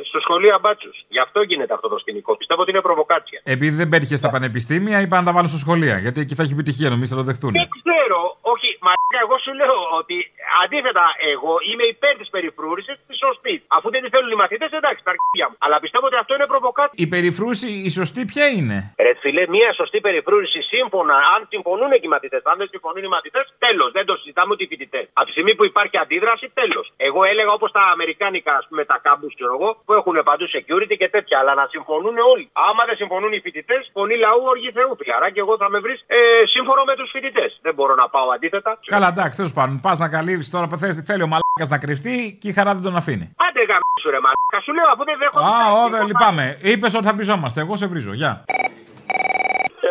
στο 0.10 0.20
σχολείο 0.26 0.60
μπάτσου. 0.64 0.92
Γι' 1.16 1.22
αυτό 1.26 1.40
γίνεται 1.42 1.74
αυτό 1.74 1.88
το 1.94 1.98
σκηνικό. 2.04 2.32
Πιστεύω 2.42 2.62
ότι 2.62 2.72
είναι 2.72 2.82
προβοκάτσια. 2.82 3.40
Επειδή 3.44 3.76
δεν 3.82 3.90
πέτυχες 3.90 4.20
στα 4.20 4.30
πανεπιστήμια, 4.36 4.98
είπα 5.02 5.16
να 5.20 5.26
τα 5.28 5.32
βάλω 5.36 5.48
στα 5.48 5.58
σχολεία. 5.58 5.96
Γιατί 5.98 6.20
εκεί 6.22 6.34
θα 6.36 6.44
έχει 6.44 6.54
επιτυχία, 6.58 6.90
νομίζω 6.90 7.10
θα 7.16 7.20
το 7.22 7.28
δεχτούν. 7.30 7.52
Δεν 7.52 7.68
ξέρω, 7.78 8.20
όχι, 8.54 8.70
μα 8.86 8.94
εγώ 9.24 9.36
σου 9.44 9.54
λέω 9.60 9.78
ότι 10.02 10.18
αντίθετα 10.64 11.06
εγώ 11.34 11.54
είμαι 11.70 11.86
υπέρ 11.94 12.14
της 12.22 12.30
περιφρούρησης 12.36 12.96
της 13.08 13.18
σωστή. 13.26 13.56
Αφού 13.76 13.88
δεν 13.94 14.02
τη 14.04 14.10
θέλουν 14.14 14.32
οι 14.36 14.40
μαθητές, 14.44 14.70
εντάξει, 14.80 15.02
τα 15.08 15.12
αρχίδια 15.16 15.46
μου. 15.50 15.56
Αλλά 15.66 15.78
πιστεύω 15.84 16.06
ότι 16.10 16.18
αυτό 16.24 16.32
είναι 16.38 16.48
προβοκάτσια. 16.54 16.98
Η 17.04 17.08
περιφρούση, 17.16 17.70
η 17.88 17.90
σωστή 18.00 18.22
ποια 18.32 18.46
είναι; 18.58 18.78
Ρε 19.06 19.14
φίλε, 19.22 19.44
μια 19.56 19.70
σωστή 19.80 20.00
περιφρούρηση 20.08 20.60
σύμφωνα, 20.74 21.16
αν 21.34 21.40
συμφωνούν 21.54 21.92
και 22.02 22.08
οι 22.10 22.14
μαθητές. 22.16 22.42
Αν 22.52 22.56
δεν 22.62 22.68
συμφωνούν 22.74 23.04
οι 23.08 23.12
μαθητές, 23.16 23.46
τέλος. 23.66 23.90
Δεν 23.98 24.06
το 24.10 24.14
συζητάμε 24.20 24.50
ούτε 24.54 24.64
οι 24.66 24.70
φοιτητές. 24.72 25.06
Από 25.20 25.26
τη 25.28 25.32
στιγμή 25.36 25.54
που 25.58 25.66
υπάρχει 25.72 25.98
αντίδραση, 26.04 26.46
τέλος. 26.60 26.86
Εγώ 27.08 27.20
έλεγα 27.32 27.52
όπως 27.58 27.72
τα 27.78 27.84
Αμερικάνικα, 27.96 28.52
ας 28.62 28.66
πούμε, 28.70 28.82
τα 28.92 28.98
κάμπους, 29.06 29.34
ξέρω 29.38 29.54
εγώ, 29.58 29.70
που 29.86 29.94
έχουν 30.00 30.16
παντού 30.30 30.46
security 30.56 30.96
και 31.02 31.10
τέτοια. 31.16 31.36
Αλλά 31.40 31.54
να 31.62 31.66
συμφωνούν 31.74 32.16
όλοι. 32.34 32.46
Άμα 32.70 32.82
δεν 32.90 32.96
συμφωνούν 33.02 33.32
οι 33.36 33.40
φοιτητές, 33.46 33.82
φωνή 33.94 34.16
λαού, 34.26 34.42
οργή 34.54 34.72
Θεού, 34.78 34.92
φιλαρά. 35.00 35.28
Και 35.34 35.42
εγώ 35.46 35.54
θα 35.62 35.68
με 35.74 35.80
βρεις 35.86 36.00
ε, 36.08 36.18
σύμφωνο 36.54 36.82
με 36.90 36.96
τους 37.00 37.10
φοιτητές. 37.14 37.60
Δεν 37.66 37.74
μπορώ 37.74 37.94
να 37.96 38.10
πάω 38.10 38.30
αντίθετα. 38.36 38.72
Καλά, 38.86 39.08
εντάξει, 39.08 39.36
τέλος 39.38 39.54
πάντων. 39.54 39.80
Πας 39.86 39.98
να 40.00 40.08
καλύψει 40.36 40.52
τώρα 40.52 40.68
που 40.68 40.78
θες, 40.78 41.04
θέλει 41.06 41.24
ο 41.24 41.28
μαλάκας 41.28 41.70
να 41.70 41.78
κρυφτεί 41.78 42.38
και 42.42 42.48
η 42.50 42.54
χαρά 42.54 42.74
δεν 42.74 42.84
τον 42.84 42.96
αφήνει. 42.96 43.24
Άντε 43.24 43.60
γαμίσου 43.60 44.10
ρε 44.10 44.20
μαλάκα, 44.26 44.60
σου 44.66 44.74
λέω 44.74 44.88
αφού 44.94 45.04
δεν 45.04 45.18
δέχομαι. 45.22 45.46
Α, 45.46 45.84
όδε, 45.84 46.04
λυπάμαι. 46.04 46.58
Είπες 46.62 46.94
ότι 46.94 47.06
θα 47.06 47.14
βριζόμαστε. 47.14 47.60
Εγώ 47.62 47.76
σε 47.76 47.86
βρίζω. 47.88 48.14
Γεια. 48.14 48.46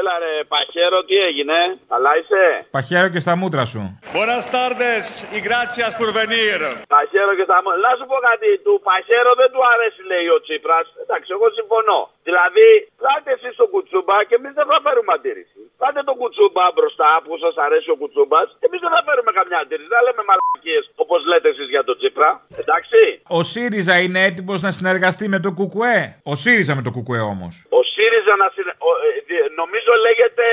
Έλα 0.05 0.19
ρε, 0.25 0.35
Παχέρο, 0.53 0.99
τι 1.09 1.17
έγινε, 1.29 1.59
καλά 1.93 2.13
είσαι; 2.19 2.43
Παχαίρω 2.77 3.09
και 3.15 3.23
στα 3.25 3.35
μούτρα 3.41 3.65
σου. 3.73 3.81
Buenas 4.17 4.45
tardes 4.57 5.05
y 5.37 5.39
gracias 5.49 5.91
por 6.01 6.09
venir. 6.21 6.59
Παχέρο 6.95 7.33
και 7.39 7.47
στα 7.49 7.59
μούτρα. 7.63 7.79
Να 7.87 7.93
σου 7.99 8.05
πω 8.11 8.17
κάτι, 8.29 8.49
του 8.65 8.75
Παχέρο 8.89 9.33
δεν 9.41 9.49
του 9.55 9.63
αρέσει 9.73 10.01
λέει 10.11 10.29
ο 10.37 10.39
Τσίπρας. 10.45 10.87
Εντάξει, 11.05 11.29
εγώ 11.37 11.47
συμφωνώ. 11.59 12.01
Δηλαδή, 12.29 12.69
πλάτε 13.01 13.31
εσείς 13.37 13.53
τον 13.61 13.69
κουτσούμπα 13.73 14.17
και 14.29 14.35
εμείς 14.41 14.53
δεν 14.59 14.67
θα 14.71 14.79
φέρουμε 14.85 15.13
αντίρρηση. 15.17 15.61
Πάτε 15.83 16.01
τον 16.09 16.17
κουτσούμπα 16.21 16.65
μπροστά 16.77 17.11
που 17.25 17.33
σας 17.45 17.55
αρέσει 17.67 17.89
ο 17.95 17.97
κουτσούμπας 18.01 18.47
και 18.61 18.67
εμείς 18.69 18.81
δεν 18.85 18.93
θα 18.97 19.01
φέρουμε 19.07 19.31
καμιά 19.39 19.59
αντίρρηση. 19.65 19.91
Δεν 19.95 20.03
λέμε 20.07 20.23
μαλακίες 20.31 20.85
όπως 21.03 21.21
λέτε 21.31 21.49
εσείς 21.55 21.69
για 21.75 21.83
τον 21.89 21.97
Τσίπρα. 22.01 22.31
Εντάξει. 22.63 23.01
Ο 23.39 23.41
ΣΥΡΙΖΑ 23.53 23.95
είναι 24.05 24.21
έτοιμος 24.29 24.61
να 24.67 24.71
συνεργαστεί 24.79 25.25
με 25.35 25.39
το 25.45 25.51
ΚΚΕ; 25.59 25.97
Ο 26.33 26.35
ΣΥΡΙΖΑ 26.43 26.73
με 26.79 26.83
το 26.87 26.91
ΚΚΕ 26.97 27.21
όμως. 27.35 27.55
Ο 27.79 27.81
ΣΥΡΙΖΑ 28.05 28.35
να 28.43 28.49
συνε... 28.55 28.73
ο, 28.89 28.91
ε, 29.07 29.09
δι- 29.29 29.49
νομίζω 29.61 29.93
λέγεται. 30.07 30.45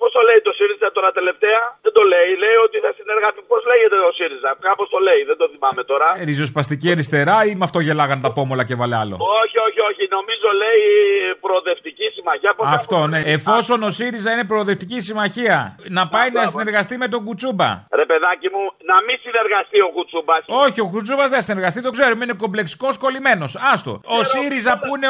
Πώς 0.00 0.10
το 0.16 0.20
λέει 0.28 0.40
το 0.48 0.52
ΣΥΡΙΖΑ 0.58 0.88
τώρα 0.96 1.10
τελευταία; 1.18 1.60
Δεν 1.84 1.92
το 1.98 2.02
λέει. 2.12 2.30
Λέει 2.44 2.56
ότι 2.66 2.76
θα 2.84 2.90
συνεργαστεί. 2.98 3.40
Πώς 3.52 3.60
λέγεται 3.70 3.96
ο 4.08 4.12
ΣΥΡΙΖΑ; 4.18 4.50
Κάπως 4.68 4.86
το 4.94 4.98
λέει. 5.08 5.20
Δεν 5.30 5.36
το 5.40 5.46
θυμάμαι 5.52 5.82
τώρα. 5.90 6.08
Ε, 6.20 6.24
Ριζοσπαστική 6.30 6.86
αριστερά 6.94 7.36
ή 7.50 7.52
με 7.60 7.64
αυτό 7.68 7.78
γελάγαν 7.86 8.20
τα 8.26 8.30
πόμολα 8.36 8.64
και 8.68 8.76
βάλε 8.80 8.96
άλλο; 9.02 9.14
Όχι, 9.42 9.56
όχι, 9.66 9.80
όχι. 9.90 10.02
Νομίζω 10.16 10.48
λέει 10.62 10.82
προοδευτική 11.44 12.06
συμμαχία. 12.16 12.50
Πώς 12.58 12.66
Αυτό, 12.80 12.98
ναι. 13.12 13.20
Εφόσον 13.36 13.78
ο 13.88 13.90
ΣΥΡΙΖΑ 13.98 14.30
είναι 14.34 14.46
προοδευτική 14.52 14.98
συμμαχία, 15.08 15.56
να 15.98 16.02
πάει 16.14 16.28
να 16.30 16.42
συνεργαστεί 16.46 16.94
με 17.02 17.08
τον 17.12 17.20
Κουτσούμπα. 17.26 17.70
Ρε 18.00 18.04
παιδάκι 18.10 18.48
μου, 18.54 18.62
να 18.90 18.96
μην 19.06 19.16
συνεργαστεί 19.24 19.78
ο 19.88 19.90
Κουτσούμπας. 19.96 20.42
Όχι, 20.64 20.80
ο 20.80 20.88
Κουτσούμπας 20.92 21.28
δεν 21.30 21.38
θα 21.38 21.44
συνεργαστεί, 21.48 21.82
το 21.82 21.90
ξέρουμε. 21.90 22.24
Είναι 22.24 22.36
κομπλεξικός 22.44 22.98
κολλημένος. 22.98 23.56
Άστο. 23.72 24.00
Ο 24.18 24.22
ΣΥΡΙΖΑ 24.22 24.72
που 24.82 24.90
είναι 24.96 25.08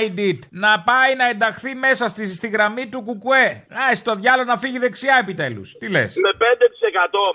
open-minded 0.00 0.38
να 0.50 0.80
πάει 0.80 1.16
να 1.16 1.28
ενταχθεί 1.28 1.74
μέσα 1.74 2.08
στη, 2.08 2.26
στη 2.26 2.48
γραμμή 2.48 2.88
του 2.88 3.02
Κουκουέ. 3.02 3.66
Α, 3.68 3.94
στο 3.94 4.14
διάλογο 4.14 4.48
να 4.48 4.56
φύγει 4.56 4.78
δεξιά 4.78 5.16
επιτέλους. 5.20 5.76
Τι 5.78 5.88
λες; 5.88 6.16
Με 6.16 6.30
5%. 6.38 6.42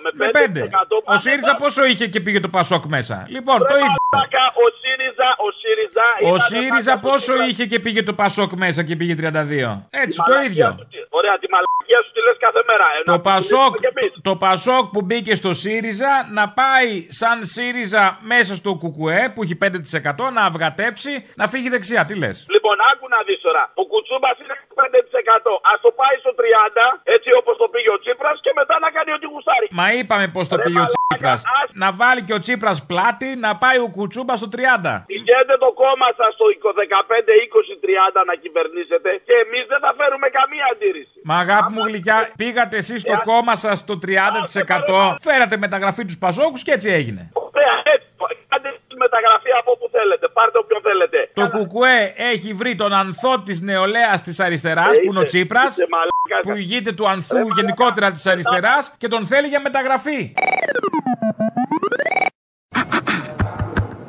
Με 0.01 0.09
5%. 0.09 0.11
Με 0.13 0.27
5. 0.31 1.13
Ο 1.13 1.17
ΣΥΡΙΖΑ 1.17 1.55
πόσο 1.55 1.85
είχε 1.85 2.07
και 2.07 2.19
πήγε 2.19 2.39
το 2.39 2.49
Πασόκ 2.49 2.83
μέσα; 2.85 3.25
Λοιπόν, 3.29 3.57
το 3.59 3.75
ίδιο. 3.75 3.99
Μαλάκα, 4.15 4.43
Ο 4.63 4.65
ΣΥΡΙΖΑ, 4.81 5.29
ο 5.45 5.49
ΣΥΡΙΖΑ. 5.61 6.07
Ο 6.31 6.35
ήταν 6.35 6.39
ΣΥΡΙΖα 6.49 6.93
πάντα 6.95 7.07
πόσο 7.07 7.33
του 7.33 7.41
είχε 7.49 7.65
και 7.65 7.79
πήγε 7.79 8.03
το 8.03 8.13
Πασόκ 8.13 8.51
μέσα 8.63 8.83
και 8.83 8.95
πήγε 8.95 9.13
32. 9.13 9.87
Έτσι, 9.89 10.19
Η 10.19 10.23
το 10.25 10.31
μαλακία 10.31 10.49
ίδιο. 10.49 10.67
του- 10.77 10.87
Ωραία, 11.19 11.35
τη 11.41 11.47
μαλακία 11.55 11.99
σου 12.05 12.11
τη 12.15 12.19
λες 12.25 12.37
κάθε 12.45 12.61
μέρα. 12.69 12.85
Ε, 12.99 13.03
Το 13.03 13.11
να 13.11 13.19
Πασόκ, 13.29 13.71
και 13.79 13.89
εμείς. 13.93 14.11
το, 14.13 14.21
το 14.29 14.35
Πασόκ 14.35 14.85
που 14.93 15.01
μπήκε 15.01 15.33
στο 15.35 15.51
ΣΥΡΙΖΑ 15.53 16.11
να 16.37 16.45
πάει 16.49 16.91
σαν 17.19 17.37
ΣΥΡΙΖΑ 17.45 18.03
μέσα 18.21 18.55
στο 18.55 18.71
ΚΚΕ 18.81 19.21
που 19.33 19.43
έχει 19.43 19.55
5% 19.55 20.31
να 20.37 20.41
αυγατέψει 20.49 21.13
να 21.35 21.47
φύγει 21.47 21.69
δεξιά. 21.69 22.05
Τι 22.05 22.13
λες; 22.21 22.45
Λοιπόν, 22.55 22.75
άκου 22.91 23.05
να 23.15 23.19
δεις 23.27 23.39
τώρα. 23.41 23.63
Ο 23.73 23.83
Κουτσούμπας 23.91 24.35
είναι 24.41 24.55
5%. 24.79 25.51
Α 25.69 25.71
το 25.85 25.89
πάει 25.99 26.15
στο 26.23 26.31
30, 26.41 26.85
έτσι 27.15 27.29
όπως 27.39 27.53
το 27.61 27.65
πήγε 27.73 27.89
ο 27.97 27.99
Τσίπρας 28.03 28.35
και 28.45 28.51
μετά 28.59 28.75
να 28.85 28.89
κάνει 28.95 29.11
ό,τι 29.17 29.25
γουστάρει. 29.33 29.65
Μα 29.79 29.85
είπαμε 29.97 30.25
πώ 30.35 30.41
το 30.51 30.55
Ρε 30.57 30.63
πήγε 30.65 30.79
ο 30.85 30.87
μαλάκα, 30.87 31.07
Τσίπρας. 31.09 31.39
ας- 31.59 31.71
Να 31.83 31.89
βάλει 32.01 32.21
και 32.27 32.35
ο 32.37 32.39
Τσίπρας 32.43 32.77
πλάτη 32.91 33.29
να 33.45 33.51
πάει 33.63 33.77
ο 33.85 33.87
Κουτσούμπα 33.95 34.33
στο 34.41 34.47
30. 34.55 34.93
Πηγαίνετε 35.13 35.55
το 35.65 35.69
κόμμα 35.83 36.07
σας 36.19 36.29
στο 36.37 36.45
15, 36.93 37.31
20, 37.45 37.73
30 37.85 38.19
να 38.29 38.33
κυβερνήσετε 38.43 39.09
και 39.27 39.35
εμείς 39.45 39.63
δεν 39.71 39.79
θα 39.85 39.91
φέρουμε 39.99 40.27
καμία 40.39 40.65
αντίρρηση. 40.73 41.17
Μα 41.29 41.35
αγάπη 41.45 41.69
μου 41.75 41.81
γλυκιά, 41.89 42.17
πήγατε 42.41 42.75
εσείς 42.83 42.99
στο 43.05 43.15
κόμμα 43.29 43.53
σας 43.65 43.77
το 43.89 43.95
30%. 44.05 44.97
Φέρατε 45.27 45.55
μεταγραφή 45.65 46.03
τους 46.05 46.17
Πασόκου 46.23 46.57
και 46.65 46.71
έτσι 46.77 46.89
έγινε. 46.99 47.21
Ωραία, 47.55 47.75
έτσι. 47.93 48.07
Κάντε 48.51 48.69
τη 48.89 48.95
μεταγραφή 49.05 49.51
από 49.61 49.69
όπου 49.75 49.87
θέλετε. 49.97 50.25
Πάρτε 50.37 50.57
όποιον 50.63 50.81
θέλετε. 50.81 51.19
Το 51.49 51.57
Κουκουέ 51.57 52.13
έχει 52.15 52.53
βρει 52.53 52.75
τον 52.75 52.93
ανθό 52.93 53.41
της 53.41 53.61
νεολαίας 53.61 54.21
της 54.21 54.39
αριστεράς, 54.39 54.95
Ε, 54.97 54.99
που 54.99 55.05
είναι 55.05 55.19
ο 55.19 55.21
είσαι- 55.21 55.37
Τσίπρας, 55.37 55.71
είσαι 55.71 55.85
μαλάκας. 55.89 56.41
που 56.53 56.55
ηγείται 56.59 56.91
του 56.91 57.07
ανθού 57.07 57.37
γενικότερα 57.55 58.11
της 58.11 58.25
αριστεράς 58.25 58.93
και 58.97 59.07
τον 59.07 59.25
θέλει 59.25 59.47
για 59.47 59.61
μεταγραφή. 59.61 60.33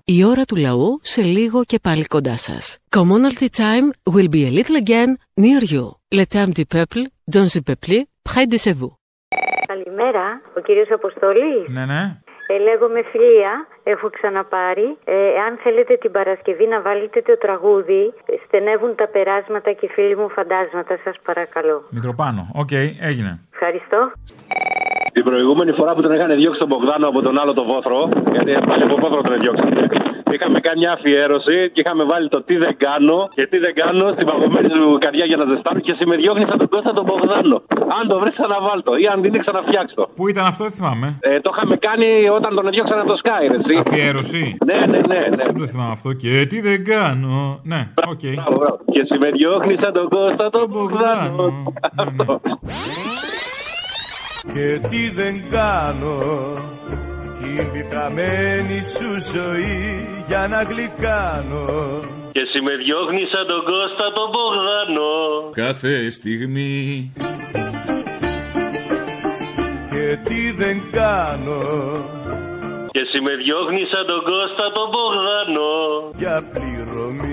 Η 0.05 0.25
ώρα 0.25 0.45
του 0.45 0.57
λαού 0.57 0.99
σε 1.03 1.23
λίγο 1.23 1.65
και 1.65 1.79
πάλι 1.83 2.05
κοντά 2.05 2.37
σας. 2.37 2.79
Commonalty 2.97 3.47
time 3.57 4.15
will 4.15 4.29
be 4.29 4.43
a 4.49 4.51
little 4.59 4.79
again 4.87 5.11
near 5.41 5.63
you. 5.75 5.85
Le 6.19 6.25
temps 6.35 6.53
du 6.59 6.65
peuple, 6.75 7.03
dans 7.35 7.49
le 7.55 7.61
peuple, 7.69 7.97
près 8.29 8.47
de 8.53 8.73
vous. 8.79 8.93
Καλημέρα, 9.67 10.41
ο 10.57 10.61
κύριος 10.61 10.89
Αποστόλης. 10.91 11.67
Ναι, 11.69 11.85
ναι. 11.87 12.21
Ε, 12.47 12.59
λέγομαι 12.59 13.03
Φιλία, 13.11 13.53
έχω 13.83 14.11
ξαναπάρει. 14.17 14.89
Ε, 15.05 15.17
αν 15.47 15.53
θέλετε 15.63 15.97
την 15.97 16.11
Παρασκευή 16.11 16.67
να 16.67 16.81
βάλετε 16.81 17.23
το 17.23 17.39
τραγούδι, 17.45 18.03
ε, 18.27 18.35
στενεύουν 18.47 18.95
τα 18.95 19.07
περάσματα 19.15 19.73
και 19.73 19.87
φίλοι 19.95 20.17
μου 20.17 20.29
φαντάσματα, 20.29 20.99
σας 21.05 21.17
παρακαλώ. 21.29 21.77
Μητροπάνω. 21.91 22.43
Οκ, 22.55 22.73
έγινε. 23.11 23.33
Ευχαριστώ. 23.53 24.13
Την 25.13 25.25
προηγούμενη 25.25 25.73
φορά 25.73 25.95
που 25.95 26.03
τον 26.03 26.13
είχαν 26.15 26.31
διώξει 26.41 26.61
τον 26.61 26.69
Μπογδάνο 26.69 27.09
από 27.09 27.23
τον 27.23 27.41
άλλο 27.41 27.53
τον 27.53 27.67
Βόθρο, 27.71 28.09
γιατί 28.31 28.51
πάλι 28.69 28.83
από 28.83 28.97
Βόθρο 29.03 29.21
τον 29.21 29.39
διώξανε. 29.39 29.89
Είχαμε 30.35 30.59
κάνει 30.67 30.79
μια 30.83 30.93
αφιέρωση 30.99 31.57
και 31.73 31.81
είχαμε 31.83 32.05
βάλει 32.13 32.29
το 32.35 32.39
τι 32.47 32.55
δεν 32.65 32.75
κάνω 32.87 33.19
και 33.37 33.45
τι 33.51 33.57
δεν 33.65 33.75
κάνω 33.81 34.07
στην 34.17 34.27
παγωμένη 34.31 34.69
σου 34.77 34.85
καρδιά 35.05 35.25
για 35.31 35.39
να 35.41 35.45
ζεστάνω 35.51 35.79
και 35.85 35.93
εσύ 35.95 36.05
με 36.11 36.17
διώχνεις 36.23 36.45
σαν 36.49 36.59
τον 36.63 36.69
Κώστα 36.75 36.93
τον 36.99 37.05
Μπογδάνο. 37.09 37.57
Αν 37.99 38.03
το 38.11 38.17
βρεις, 38.21 38.35
ξαναβάλτο 38.39 38.93
ή 39.03 39.05
αν 39.13 39.19
δεν 39.23 39.41
ξαναφτιάξω. 39.45 40.03
Πού 40.19 40.25
ήταν 40.33 40.45
αυτό, 40.53 40.63
δεν 40.69 40.75
θυμάμαι. 40.79 41.07
Ε, 41.21 41.41
το 41.45 41.51
είχαμε 41.55 41.75
κάνει 41.87 42.09
όταν 42.39 42.51
τον 42.57 42.65
διώξανε 42.75 43.01
από 43.05 43.11
το 43.15 43.19
ΣΚΑΪ, 43.23 43.43
ρε, 43.53 43.57
εσύ. 43.61 43.75
Αφιέρωση. 43.85 44.43
Ναι, 44.69 44.79
ναι, 44.93 45.01
ναι. 45.11 45.21
ναι. 45.37 45.45
Δεν 45.51 45.59
το 45.63 45.67
θυμάμαι 45.73 45.95
αυτό. 45.99 46.11
Και 46.13 46.47
τι 46.51 46.59
δεν 46.69 46.79
κάνω. 46.93 47.61
Ναι, 47.73 47.81
οκ. 48.13 48.25
Μπράβο, 48.39 48.57
μπράβο. 48.61 48.79
Και 48.93 49.01
εσύ 49.05 49.17
με 49.23 49.29
διώχνεις 49.37 49.75
σαν 49.83 49.93
τον 49.99 50.09
Κώστα 50.09 50.51
τον 50.51 50.67
Μπογδάνο. 50.71 51.47
Και 54.53 54.67
τι 54.89 55.11
δεν 55.11 55.35
κάνω 55.51 56.15
την 57.55 57.73
πικραμένη 57.73 58.83
σου 58.95 59.11
ζωή 59.33 60.07
για 60.27 60.47
να 60.49 60.63
γλυκάνω 60.63 61.65
Και 62.33 62.41
εσύ 62.41 62.59
με 62.63 62.75
διώχνει 62.85 63.25
σαν 63.33 63.47
τον 63.47 63.63
Κώστα 63.71 64.07
τον 64.15 64.29
Μπογδάνο. 64.33 65.11
Κάθε 65.53 66.11
στιγμή. 66.11 67.13
και 69.91 70.19
τι 70.25 70.51
δεν 70.51 70.83
κάνω 70.91 71.63
Και 72.91 73.01
εσύ 73.01 73.19
με 73.27 73.33
διώχνει 73.45 73.83
σαν 73.93 74.07
τον 74.07 74.23
Κώστα 74.29 74.67
τον 74.77 74.89
Μπογδάνο. 74.93 75.71
για 76.17 76.37
πληρωμή 76.53 77.26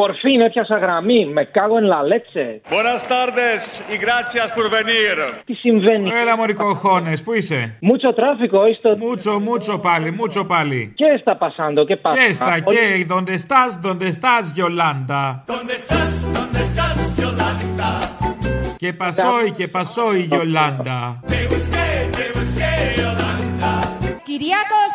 Πορφίν 0.00 0.40
έπιασα 0.40 0.78
γραμμή, 0.78 1.26
με 1.26 1.42
κάγω 1.44 1.76
εν 1.76 1.84
λαλέτσε. 1.84 2.60
Buenas 2.70 3.02
tardes 3.14 3.60
y 3.92 3.96
gracias 4.06 4.48
por 4.56 4.66
venir. 4.76 5.16
Τι 5.44 5.54
συμβαίνει. 5.54 6.10
Έλα, 6.20 6.36
Μωρικό 6.36 6.74
Χώνε, 6.74 7.12
πού 7.24 7.32
είσαι; 7.32 7.76
Μούτσο 7.80 8.14
τράφικο, 8.14 8.66
είστε. 8.66 8.96
Μούτσο, 8.96 9.40
μούτσο 9.40 9.78
πάλι, 9.78 10.10
μούτσο 10.10 10.44
πάλι. 10.44 10.92
Και 10.94 11.16
στα 11.20 11.36
πασάντο 11.36 11.84
και 11.84 11.96
πάστα. 11.96 12.26
Και 12.26 12.32
στα 12.32 12.58
και, 12.58 13.06
donde 13.08 13.34
estás, 13.40 13.70
donde 13.86 14.06
estás, 14.08 14.44
Γιολάντα. 14.54 15.44
¿Dónde 15.46 15.74
estás? 15.80 16.12
¿Dónde 16.36 16.60
estás, 16.68 16.98
Yolanda? 17.22 17.90
Και 18.76 18.92
πασόι 18.92 19.50
και 19.56 19.68
πασόι, 19.68 20.18
Γιολάντα. 20.20 21.20
Te 21.26 21.40
busqué, 21.50 21.88
te 22.16 22.26
busqué, 22.34 22.72
Yolanda. 22.95 22.95
Κυριάκος 24.38 24.92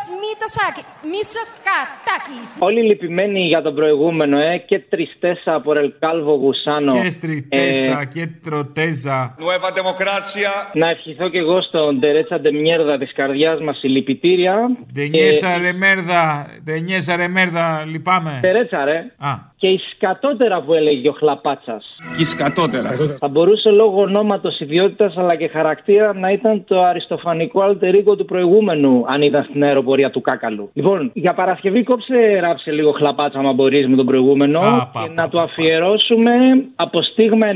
Μητσοκατάκης. 1.10 2.56
Όλοι 2.58 2.82
λυπημένοι 2.82 3.40
για 3.46 3.62
τον 3.62 3.74
προηγούμενο, 3.74 4.40
ε, 4.40 4.56
και 4.56 4.78
τριστέσα 4.78 5.54
από 5.54 5.72
Ρελκάλβο 5.72 6.34
Γουσάνο. 6.34 7.02
Και 7.02 7.10
στριτέσα 7.10 8.04
και 8.04 8.28
τροτέζα. 8.42 9.34
Nueva 9.38 9.68
democracia. 9.78 10.70
Να 10.72 10.88
ευχηθώ 10.88 11.28
και 11.28 11.38
εγώ 11.38 11.62
στον 11.62 12.00
Τερέτσα 12.00 12.40
Ντεμιέρδα 12.40 12.98
της 12.98 13.12
καρδιάς 13.12 13.60
μας 13.60 13.78
συλληπιτήρια. 13.78 14.76
Τενιέσα 14.94 15.58
ρε 15.58 15.72
μέρδα, 15.72 16.46
τενιέσα 16.64 17.16
ρε 17.16 17.28
μέρδα, 17.28 17.84
λυπάμαι. 17.86 18.38
Τερέτσα, 18.42 18.84
ρε. 18.84 18.96
Α. 19.18 19.51
Και 19.62 19.68
η 19.68 19.80
σκατότερα 19.90 20.60
που 20.60 20.74
έλεγε 20.74 21.08
ο 21.08 21.12
Χλαπάτσας. 21.12 21.96
Και 22.16 22.24
σκατότερα. 22.24 22.90
Θα 23.18 23.28
μπορούσε 23.28 23.70
λόγω 23.70 24.00
ονόματος, 24.00 24.60
ιδιότητας 24.60 25.16
αλλά 25.16 25.34
και 25.36 25.48
χαρακτήρα 25.48 26.14
να 26.14 26.30
ήταν 26.30 26.64
το 26.64 26.82
αριστοφανικό 26.82 27.62
αλτερίκο 27.62 28.16
του 28.16 28.24
προηγούμενου, 28.24 29.04
αν 29.06 29.22
ήταν 29.22 29.46
στην 29.48 29.64
αεροπορία 29.64 30.10
του 30.10 30.20
Κάκαλου. 30.20 30.70
Λοιπόν, 30.72 31.10
για 31.14 31.34
Παρασκευή 31.34 31.82
κόψε 31.82 32.40
ράψε 32.44 32.70
λίγο 32.70 32.92
χλαπάτσα, 32.92 33.38
άμα 33.38 33.52
μπορείς 33.52 33.88
με 33.88 33.96
τον 33.96 34.06
προηγούμενο. 34.06 34.58
Α, 34.58 34.86
πα, 34.92 35.02
και 35.02 35.10
πα, 35.14 35.22
να 35.22 35.28
του 35.28 35.40
αφιερώσουμε 35.40 36.32
από 36.76 37.02
στίγμα 37.02 37.46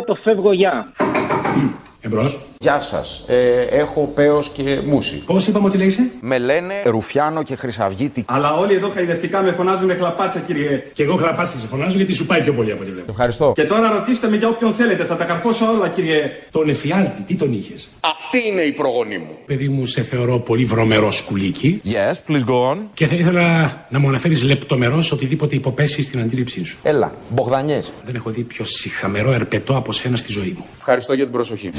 90 0.00 0.04
το 0.06 0.14
φεύγω 0.14 0.52
γεια. 0.52 0.92
Εμπρός. 2.00 2.51
Γεια 2.62 2.80
σας. 2.80 3.24
Ε, 3.26 3.60
έχω 3.70 4.12
πέος 4.14 4.48
και 4.48 4.80
μουσι. 4.84 5.22
Πώς 5.26 5.46
είπαμε 5.46 5.66
ότι 5.66 5.76
λέγεσαι; 5.76 6.10
Με 6.20 6.38
λένε 6.38 6.74
Ρουφιάνο 6.84 7.42
και 7.42 7.56
Χρυσαυγίτη. 7.56 8.24
Αλλά 8.28 8.56
όλοι 8.56 8.74
εδώ 8.74 8.88
χαϊδευτικά 8.88 9.42
με 9.42 9.52
φωνάζουν 9.52 9.90
χλαπάτσα, 9.96 10.38
κύριε. 10.38 10.82
Και 10.92 11.02
εγώ 11.02 11.16
χλαπάτσα 11.16 11.58
σε 11.58 11.66
φωνάζω 11.66 11.96
γιατί 11.96 12.12
σου 12.12 12.26
πάει 12.26 12.42
πιο 12.42 12.52
πολύ 12.52 12.72
από 12.72 12.82
ό,τι 12.82 12.90
βλέπω. 12.90 13.10
Ευχαριστώ. 13.10 13.52
Και 13.54 13.64
τώρα 13.64 13.90
ρωτήστε 13.92 14.28
με 14.28 14.36
για 14.36 14.48
όποιον 14.48 14.72
θέλετε, 14.72 15.04
θα 15.04 15.16
τα 15.16 15.24
καρφώσω 15.24 15.66
όλα, 15.66 15.88
κύριε. 15.88 16.30
Τον 16.50 16.68
εφιάλτη, 16.68 17.22
τι 17.22 17.34
τον 17.34 17.52
είχες; 17.52 17.88
Αυτή 18.00 18.48
είναι 18.48 18.62
η 18.62 18.72
προγονή 18.72 19.18
μου. 19.18 19.36
Παιδί 19.46 19.68
μου, 19.68 19.86
σε 19.86 20.02
θεωρώ 20.02 20.38
πολύ 20.38 20.64
βρωμερό 20.64 21.10
σκουλίκι. 21.10 21.80
Yes, 21.84 22.32
please 22.32 22.44
go 22.44 22.72
on. 22.72 22.76
Και 22.94 23.06
θα 23.06 23.14
ήθελα 23.14 23.86
να 23.88 23.98
μου 23.98 24.08
αναφέρεις 24.08 24.42
λεπτομερώς 24.42 25.12
οτιδήποτε 25.12 25.54
υποπέσει 25.54 26.02
στην 26.02 26.20
αντίληψή 26.20 26.64
σου. 26.64 26.78
Έλα, 26.82 27.12
Μπογδανιές. 27.28 27.92
Δεν 28.04 28.14
έχω 28.14 28.30
δει 28.30 28.42
πιο 28.42 28.64
συχαμερό 28.64 29.32
ερπετό 29.32 29.76
από 29.76 29.92
σένα 29.92 30.16
στη 30.16 30.32
ζωή 30.32 30.54
μου. 30.58 30.64
Ευχαριστώ 30.78 31.12
για 31.12 31.24
την 31.24 31.32
προσοχή. 31.32 31.70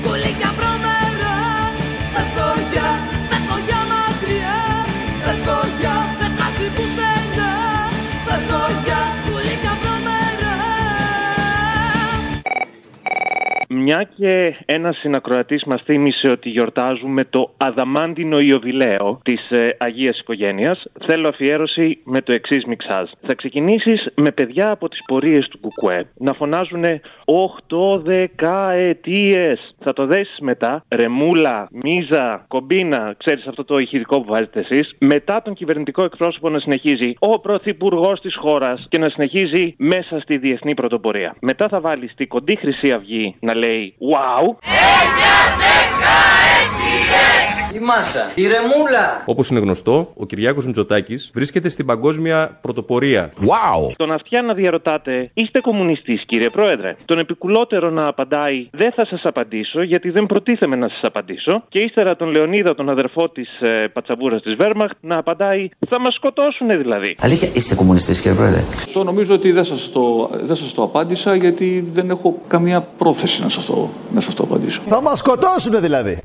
Μια 13.86 14.10
και 14.16 14.56
ένας 14.66 14.98
συνακροατής 14.98 15.64
μας 15.64 15.82
θύμισε 15.86 16.30
ότι 16.32 16.50
γιορτάζουμε 16.50 17.24
το 17.30 17.54
Αδαμάντινο 17.58 18.40
Ιωβιλέο 18.40 19.20
της 19.24 19.50
ε, 19.50 19.76
Αγίας 19.80 20.20
Οικογένειας, 20.20 20.84
θέλω 21.08 21.28
αφιέρωση 21.28 22.00
με 22.04 22.22
το 22.22 22.34
εξής 22.34 22.66
μιξάζ. 22.66 23.10
Θα 23.22 23.36
ξεκινήσεις 23.36 24.08
με 24.16 24.32
παιδιά 24.32 24.72
από 24.72 24.90
τις 24.90 25.00
πορείες 25.06 25.48
του 25.48 25.60
Κουκουέ 25.60 26.06
να 26.18 26.34
φωνάζουν 26.34 26.84
8 26.84 28.02
δεκαετίες. 28.04 29.76
Θα 29.80 29.94
το 29.94 30.06
δέσεις 30.06 30.38
μετά, 30.40 30.86
ρεμούλα, 30.90 31.68
μίζα, 31.72 32.46
κομπίνα, 32.48 33.16
ξέρεις 33.18 33.48
αυτό 33.48 33.64
το 33.64 33.78
ηχητικό 33.78 34.22
που 34.22 34.32
βάζετε 34.32 34.66
εσείς; 34.70 34.96
Μετά 35.00 35.42
τον 35.42 35.54
κυβερνητικό 35.54 36.04
εκπρόσωπο 36.04 36.50
να 36.50 36.60
συνεχίζει 36.60 37.14
ο 37.20 37.40
πρωθυπουργός 37.40 38.20
της 38.22 38.36
χώρας 38.36 38.86
και 38.90 38.98
να 38.98 39.10
συνεχίζει 39.10 39.76
μέσα 39.78 40.20
στη 40.20 40.38
διεθνή 40.38 40.74
πρωτοπορία. 40.74 41.36
Μετά 41.42 41.68
θα 41.68 41.80
βάλεις 41.80 42.14
τη 42.16 42.26
κοντή 42.26 42.56
Χρυσή 42.56 42.92
Αυγή 42.92 43.36
να 43.40 43.56
λέει 43.56 43.73
wow. 44.00 44.60
Ella 44.64 45.36
se 45.60 45.76
cae, 46.02 47.63
Η 47.74 47.80
μάσα, 47.80 48.32
η 48.36 48.42
ρεμούλα. 48.48 49.24
Όπως 49.26 49.50
είναι 49.50 49.60
γνωστό, 49.60 50.12
ο 50.16 50.26
Κυριάκος 50.26 50.66
Μητσοτάκης 50.66 51.32
βρίσκεται 51.34 51.70
στην 51.70 51.86
παγκόσμια 51.86 52.58
πρωτοπορία. 52.62 53.32
Wow! 53.40 53.92
Τον 53.96 54.12
αυτιά 54.12 54.42
να 54.42 54.54
διαρωτάτε, 54.54 55.30
είστε 55.34 55.60
κομμουνιστής, 55.62 56.24
κύριε 56.26 56.50
Πρόεδρε. 56.50 56.96
Τον 57.06 57.20
επικουλότερο 57.20 57.90
να 57.90 58.08
απαντάει, 58.08 58.68
δεν 58.72 58.92
θα 58.92 59.06
σας 59.06 59.22
απαντήσω, 59.24 59.84
γιατί 59.84 60.10
δεν 60.10 60.26
προτίθεμαι 60.26 60.76
να 60.76 60.90
σας 60.90 61.00
απαντήσω. 61.02 61.64
Και 61.70 61.84
ύστερα 61.84 62.16
τον 62.16 62.30
Λεωνίδα, 62.30 62.76
τον 62.76 62.90
αδερφό 62.90 63.30
της 63.30 63.50
ε, 63.62 63.88
πατσαβούρα 63.94 64.42
της 64.42 64.56
Βέρμαχτ, 64.56 64.96
να 65.02 65.18
απαντάει, 65.18 65.70
θα 65.90 66.00
μας 66.00 66.14
σκοτώσουν 66.14 66.68
δηλαδή. 66.68 67.16
Αλήθεια, 67.20 67.50
είστε 67.54 67.76
κομμουνιστής 67.76 68.22
κύριε 68.22 68.38
Πρόεδρε; 68.38 68.60
Αυτό 68.60 69.04
νομίζω 69.04 69.34
ότι 69.34 69.52
δεν 69.52 69.64
σας, 69.64 69.92
το, 69.92 70.30
δεν 70.44 70.56
σας 70.56 70.74
το 70.74 70.84
απάντησα 70.84 71.36
γιατί 71.36 71.88
δεν 71.94 72.10
έχω 72.10 72.40
καμία 72.48 72.82
πρόθεση 72.98 73.42
να 73.42 73.50
σας 73.50 73.66
το, 73.66 73.90
να 74.14 74.20
σας 74.20 74.34
το 74.34 74.44
απαντήσω. 74.44 74.82
Θα 74.86 75.02
μας 75.02 75.20
σκοτώσουνε 75.20 75.80
δηλαδή. 75.80 76.18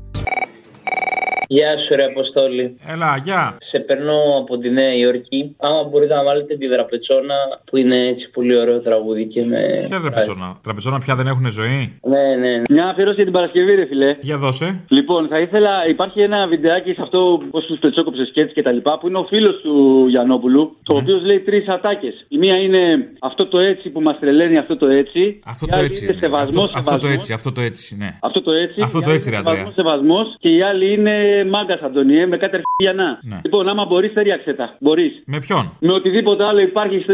Γεια 1.51 1.77
σου, 1.77 1.95
ρε 1.95 2.03
Αποστόλη. 2.05 2.77
Έλα, 2.93 3.21
γεια. 3.23 3.57
Σε 3.71 3.79
περνώ 3.79 4.19
από 4.41 4.57
τη 4.57 4.69
Νέα 4.69 4.93
Υόρκη. 4.95 5.55
Άμα 5.57 5.83
μπορείτε 5.83 6.13
να 6.15 6.23
βάλετε 6.23 6.55
τη 6.57 6.67
δραπετσόνα 6.67 7.35
που 7.65 7.77
είναι 7.77 7.95
έτσι 7.95 8.29
πολύ 8.33 8.57
ωραίο 8.57 8.79
τραγούδι 8.79 9.25
και 9.25 9.43
με. 9.45 9.83
Ποια 9.85 9.99
τραπεζόνα. 9.99 10.57
Τραπεζόνα 10.63 10.99
πια 10.99 11.15
δεν 11.15 11.27
έχουν 11.27 11.49
ζωή; 11.51 11.99
Ναι, 12.03 12.21
ναι. 12.41 12.49
ναι. 12.49 12.61
Μια 12.69 12.85
αφιέρωση 12.87 13.15
για 13.15 13.23
την 13.23 13.33
Παρασκευή, 13.33 13.75
ρε 13.75 13.85
φιλέ. 13.85 14.15
Για 14.21 14.37
δώσε. 14.37 14.83
Λοιπόν, 14.89 15.27
θα 15.27 15.39
ήθελα, 15.39 15.87
υπάρχει 15.87 16.21
ένα 16.21 16.47
βιντεάκι 16.47 16.93
σε 16.93 17.01
αυτό 17.01 17.41
πώς 17.51 17.65
τους 17.65 17.79
πετσόκοψες 17.79 18.31
και 18.33 18.41
έτσι 18.41 18.53
και 18.53 18.61
τα 18.61 18.71
λοιπά, 18.71 18.97
που 18.97 19.07
είναι 19.07 19.17
ο 19.17 19.23
φίλος 19.29 19.61
του 19.61 20.05
Γιαννόπουλου, 20.09 20.77
το 20.83 20.95
Ναι. 20.95 21.01
οποίος 21.01 21.21
λέει 21.23 21.39
τρεις 21.39 21.67
ατάκες. 21.67 22.25
Η 22.27 22.37
μία 22.37 22.55
είναι 22.57 22.81
αυτό 23.19 23.45
το 23.47 23.59
έτσι 23.59 23.89
που 23.89 24.01
μας 24.01 24.19
τρελαίνει, 24.19 24.57
αυτό 24.57 24.77
το 24.77 24.87
έτσι. 24.89 25.39
Αυτό 25.45 25.65
Η 25.67 25.71
το 25.71 25.77
άλλη 25.77 25.85
έτσι. 25.85 26.03
Είναι 26.03 26.13
είναι. 26.13 26.21
σεβασμός, 26.21 26.63
Αυτό, 26.73 26.77
αυτό 26.79 26.91
το 26.91 26.91
σεβασμός. 26.91 27.13
έτσι, 27.13 27.33
αυτό 27.33 27.51
το 27.51 27.61
έτσι, 27.61 27.95
ναι. 27.97 28.17
Αυτό 28.21 28.41
το 28.41 28.51
έτσι. 28.51 28.81
Αυτό 28.81 28.97
η 28.97 29.01
το 29.01 29.07
άλλη 29.09 29.17
έτσι, 29.17 29.29
ρε 29.29 29.35
είναι 29.37 29.49
Αντρέα. 29.49 29.65
Σεβασμός, 29.75 29.85
σεβασμός. 29.97 30.35
Και 30.39 30.49
η 30.55 30.61
άλλη 30.61 30.93
είναι 30.93 31.38
μάγκα, 31.43 31.79
Αντωνιέ, 31.85 32.25
με 32.27 32.37
κάτι 32.37 32.55
αρχιανά. 32.61 33.19
Ναι. 33.23 33.39
Λοιπόν, 33.43 33.69
άμα 33.69 33.85
μπορείς, 33.85 34.13
ταιριάξε 34.13 34.53
τα. 34.53 34.75
Μπορείς. 34.79 35.21
Με 35.25 35.39
ποιον; 35.39 35.71
Με 35.79 35.93
οτιδήποτε 35.93 36.47
άλλο 36.47 36.59
υπάρχει 36.59 36.99
στο- 36.99 37.13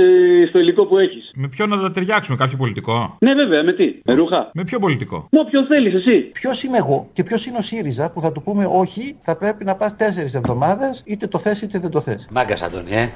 στο 0.50 0.60
υλικό 0.60 0.86
που 0.86 0.98
έχεις. 0.98 1.32
Με 1.36 1.48
ποιον 1.48 1.70
να 1.70 1.82
τα 1.82 1.92
ταιριάξουμε, 1.92 2.38
κάποιο 2.38 2.58
πολιτικό; 2.58 3.16
Ναι, 3.20 3.34
βέβαια, 3.34 3.64
με 3.64 3.74
τι. 3.74 3.96
Με 4.04 4.14
ρούχα. 4.14 4.50
Με 4.54 4.64
ποιο 4.64 4.80
πολιτικό; 4.80 5.28
Με 5.32 5.40
όποιον 5.40 5.66
θέλεις, 5.66 5.94
εσύ. 5.94 6.20
Ποιος 6.22 6.64
είμαι 6.64 6.78
εγώ 6.78 7.10
και 7.14 7.24
ποιος 7.24 7.46
είναι 7.46 7.58
ο 7.58 7.62
ΣΥΡΙΖΑ 7.62 8.10
που 8.12 8.22
θα 8.22 8.32
του 8.32 8.42
πούμε 8.42 8.68
όχι, 8.72 9.16
θα 9.24 9.36
πρέπει 9.38 9.64
να 9.64 9.76
πας 9.76 9.96
τέσσερις 9.96 10.34
εβδομάδες, 10.34 11.02
είτε 11.06 11.28
το 11.28 11.40
θες 11.40 11.62
είτε 11.62 11.80
δεν 11.80 11.90
το 11.90 12.02
θες. 12.02 12.28
Μάγκας, 12.32 12.62
Αντώνη, 12.62 12.92
ε. 12.96 13.10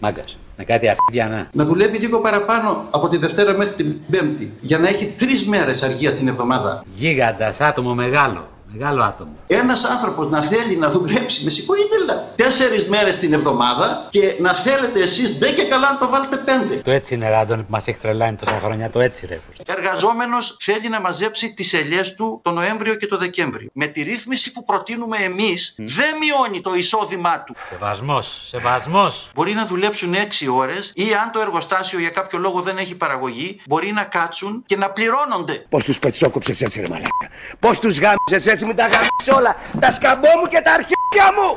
Μάγκας. 0.00 0.38
Με 0.56 0.64
κάτι 0.64 0.88
αρχίδια 0.88 1.28
να. 1.28 1.48
να 1.52 1.64
δουλεύει 1.64 1.98
λίγο 1.98 2.20
παραπάνω 2.20 2.84
από 2.90 3.08
τη 3.08 3.16
Δευτέρα 3.16 3.56
μέχρι 3.56 3.74
την 3.74 3.94
Πέμπτη 4.10 4.52
για 4.60 4.78
να 4.78 4.88
έχει 4.88 5.14
τρεις 5.18 5.46
μέρες 5.48 5.82
αργία 5.82 6.12
την 6.12 6.28
εβδομάδα. 6.28 6.84
Γίγαντα, 6.94 7.52
άτομο 7.60 7.94
μεγάλο. 7.94 8.48
Μεγάλο 8.72 9.02
άτομο. 9.02 9.32
Ένας 9.46 9.84
άνθρωπος 9.84 10.28
να 10.28 10.42
θέλει 10.42 10.76
να 10.76 10.90
δουλέψει, 10.90 11.44
με 11.44 11.50
συγχωρείτε, 11.50 11.94
αλλά 12.02 12.32
τέσσερις 12.36 12.88
μέρες 12.88 13.16
την 13.16 13.32
εβδομάδα 13.32 14.08
και 14.10 14.36
να 14.40 14.52
θέλετε 14.54 15.00
εσείς 15.00 15.38
δεν 15.38 15.54
και 15.54 15.64
καλά 15.64 15.92
να 15.92 15.98
το 15.98 16.08
βάλετε 16.08 16.36
πέντε. 16.36 16.74
Το 16.74 16.90
έτσι 16.90 17.14
είναι, 17.14 17.28
ρε 17.28 17.36
Άντωνη, 17.36 17.62
που 17.62 17.70
μας 17.70 17.86
έχεις 17.86 18.00
τρελάνει 18.00 18.36
τόσα 18.36 18.60
χρόνια. 18.62 18.90
Το 18.90 19.00
έτσι, 19.00 19.26
ρε. 19.26 19.40
Εργαζόμενος 19.66 20.56
θέλει 20.60 20.88
να 20.88 21.00
μαζέψει 21.00 21.54
τις 21.54 21.72
ελιές 21.72 22.14
του 22.14 22.40
το 22.44 22.50
Νοέμβριο 22.50 22.94
και 22.94 23.06
το 23.06 23.16
Δεκέμβριο. 23.16 23.68
Με 23.72 23.86
τη 23.86 24.02
ρύθμιση 24.02 24.52
που 24.52 24.64
προτείνουμε 24.64 25.16
εμείς, 25.16 25.74
δεν 25.76 26.14
μειώνει 26.20 26.60
το 26.60 26.74
εισόδημά 26.74 27.42
του. 27.46 27.54
Σεβασμός, 27.68 28.42
σεβασμός. 28.46 29.30
Μπορεί 29.34 29.52
να 29.52 29.66
δουλέψουν 29.66 30.14
6 30.14 30.48
ώρες 30.48 30.92
ή 30.94 31.02
αν 31.22 31.30
το 31.32 31.40
εργοστάσιο 31.40 31.98
για 31.98 32.10
κάποιο 32.10 32.38
λόγο 32.38 32.60
δεν 32.60 32.78
έχει 32.78 32.96
παραγωγή, 32.96 33.60
μπορεί 33.66 33.92
να 33.92 34.04
κάτσουν 34.04 34.62
και 34.66 34.76
να 34.76 34.90
πληρώνονται. 34.90 35.64
Πώς 35.68 35.84
τους 35.84 35.98
πετσόκοψες 35.98 36.60
έτσι, 36.60 36.80
ρε 36.80 36.86
μαλάκα. 36.88 37.28
Πώς 37.58 37.78
τους 37.78 37.98
γάμισες 37.98 38.52
έτσι, 38.52 38.55
μου 38.64 38.74
τα 38.74 38.86
γάμισε 38.92 39.32
όλα. 39.38 39.52
Τα 39.80 39.90
σκαμπό 39.90 40.32
μου 40.40 40.46
και 40.52 40.60
τα 40.64 40.72
αρχίδια 40.78 41.26
μου. 41.36 41.48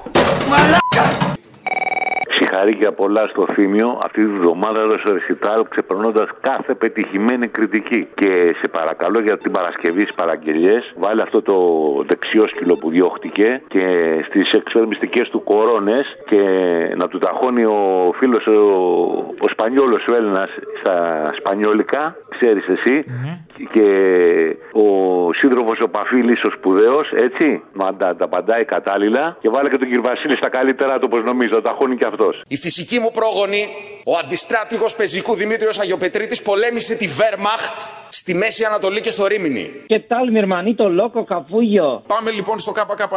Μαλάκα. 0.49 1.05
Συγχαρήκια 2.31 2.91
πολλά 2.93 3.27
στο 3.27 3.45
Θήμιο. 3.53 3.99
Αυτή 4.05 4.25
τη 4.25 4.31
βδομάδα 4.31 4.79
έδωσε 4.79 5.03
ρεσιτάλ 5.13 5.67
ξεπερνώντας 5.69 6.29
κάθε 6.41 6.73
πετυχημένη 6.73 7.47
κριτική. 7.47 8.07
Και 8.15 8.55
σε 8.61 8.67
παρακαλώ 8.71 9.19
για 9.21 9.37
την 9.37 9.51
Παρασκευή 9.51 10.01
στις 10.01 10.13
παραγγελίες, 10.15 10.93
βάλε 10.97 11.21
αυτό 11.21 11.41
το 11.41 11.57
δεξιό 12.07 12.47
σκυλο 12.47 12.75
που 12.77 12.89
διώχτηκε 12.89 13.61
και 13.67 13.85
στις 14.27 14.51
εξορμιστικές 14.51 15.29
του 15.29 15.43
κορώνες 15.43 16.05
και 16.29 16.41
να 16.95 17.07
του 17.07 17.17
ταχώνει 17.17 17.63
ο 17.65 18.11
φίλος 18.19 18.45
ο, 18.45 18.59
ο 19.45 19.47
Σπανιόλος 19.51 20.05
ο 20.11 20.15
Έλληνας 20.15 20.49
στα 20.81 21.23
σπανιόλικα, 21.37 22.15
ξέρεις 22.39 22.67
εσύ. 22.67 23.05
Και 23.73 23.87
ο 24.73 24.87
σύντροφος 25.33 25.77
ο 25.81 25.89
Παφίλης 25.89 26.41
ο 26.41 26.51
σπουδαίος, 26.57 27.11
έτσι, 27.11 27.61
να 27.73 27.95
τα, 27.95 28.15
τα 28.15 28.27
παντάει 28.27 28.65
κατάλληλα. 28.65 29.37
Και 29.41 29.49
βάλε 29.49 29.69
και 29.69 29.77
τον 29.77 29.87
κύριο 29.87 30.03
Βασίλη 30.03 30.35
στα 30.35 30.49
καλύτερα 30.49 30.99
του, 30.99 31.07
όπως 31.11 31.23
νομίζω, 31.23 31.49
τα 31.49 31.61
ταχώνει 31.61 31.95
και 31.97 32.07
αυτός. 32.07 32.41
Η 32.47 32.57
φυσική 32.57 32.99
μου 32.99 33.11
πρόγονη, 33.13 33.67
ο 34.05 34.17
αντιστράτηγος 34.23 34.95
πεζικού 34.95 35.35
Δημήτριος 35.35 35.79
Αγιοπετρίτης, 35.79 36.41
πολέμησε 36.41 36.95
τη 36.95 37.07
Wehrmacht 37.17 37.98
στη 38.09 38.33
Μέση 38.33 38.63
Ανατολή 38.63 39.01
και 39.01 39.11
στο 39.11 39.27
Ρήμινι. 39.27 39.71
¿Qué 39.89 39.99
tal, 40.11 40.25
mi 40.33 40.39
hermanito 40.39 40.83
loco, 41.01 41.19
capullo? 41.33 42.01
Πάμε 42.07 42.31
λοιπόν 42.31 42.59
στο 42.59 42.71
ΚΚΕ. 42.71 43.07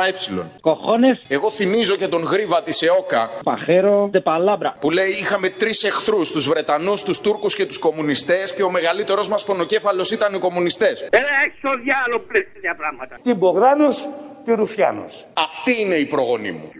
Cojones, 0.62 1.18
Εγώ 1.28 1.50
θυμίζω 1.50 1.96
και 1.96 2.08
τον 2.08 2.22
γρίβα 2.22 2.62
της 2.62 2.82
ΕΟΚΑ 2.82 3.30
pajero 3.44 4.10
de 4.10 4.22
palabra. 4.32 4.70
που 4.80 4.90
λέει 4.90 5.08
είχαμε 5.08 5.48
τρεις 5.48 5.84
εχθρούς, 5.84 6.32
τους 6.32 6.48
Βρετανούς, 6.48 7.02
τους 7.02 7.20
Τούρκους 7.20 7.54
και 7.54 7.66
τους 7.66 7.78
κομμουνιστές 7.78 8.54
και 8.54 8.62
ο 8.62 8.70
μεγαλύτερος 8.70 9.28
μας 9.28 9.44
πονοκέφαλος 9.44 10.10
ήταν 10.10 10.34
οι 10.34 10.38
κομμουνιστές. 10.38 11.06
Έλα, 11.10 11.26
έχει 11.46 11.60
το 11.62 11.70
διάλογο 11.84 12.24
πλέον 12.28 12.46
τέτοια 12.52 12.74
πράγματα. 12.76 13.18
Τι 13.22 13.34
Μπογδάνος; 13.34 14.06
Και 14.44 14.52
Ρουφιάνος. 14.52 15.26
Αυτή 15.32 15.80
είναι 15.80 15.94
η 15.94 16.06
προγονή 16.06 16.52
μου. 16.52 16.72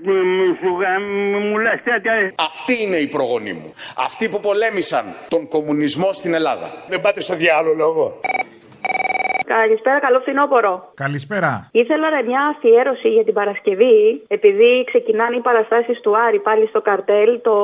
Μου 1.50 1.58
λες 1.58 1.80
τέτοια. 1.84 2.32
Αυτή 2.34 2.82
είναι 2.82 2.96
η 2.96 3.06
προγονή 3.06 3.52
μου. 3.52 3.72
Αυτοί 3.96 4.28
που 4.28 4.40
πολέμησαν 4.40 5.04
τον 5.28 5.48
κομμουνισμό 5.48 6.12
στην 6.12 6.34
Ελλάδα. 6.34 6.84
Δεν 6.88 7.00
πάτε 7.00 7.20
στο 7.20 7.34
διάλογο. 7.36 8.20
Καλησπέρα, 9.56 9.98
καλό 10.06 10.18
φθινόπωρο. 10.24 10.74
Καλησπέρα. 11.04 11.52
Ήθελα 11.72 12.06
ρε, 12.14 12.22
μια 12.30 12.42
αφιέρωση 12.52 13.08
για 13.16 13.24
την 13.24 13.34
Παρασκευή, 13.40 13.98
επειδή 14.36 14.70
ξεκινάνε 14.90 15.36
οι 15.36 15.42
παραστάσεις 15.48 16.00
του 16.00 16.12
Άρη 16.26 16.38
πάλι 16.48 16.66
στο 16.72 16.80
καρτέλ, 16.88 17.30
το 17.48 17.56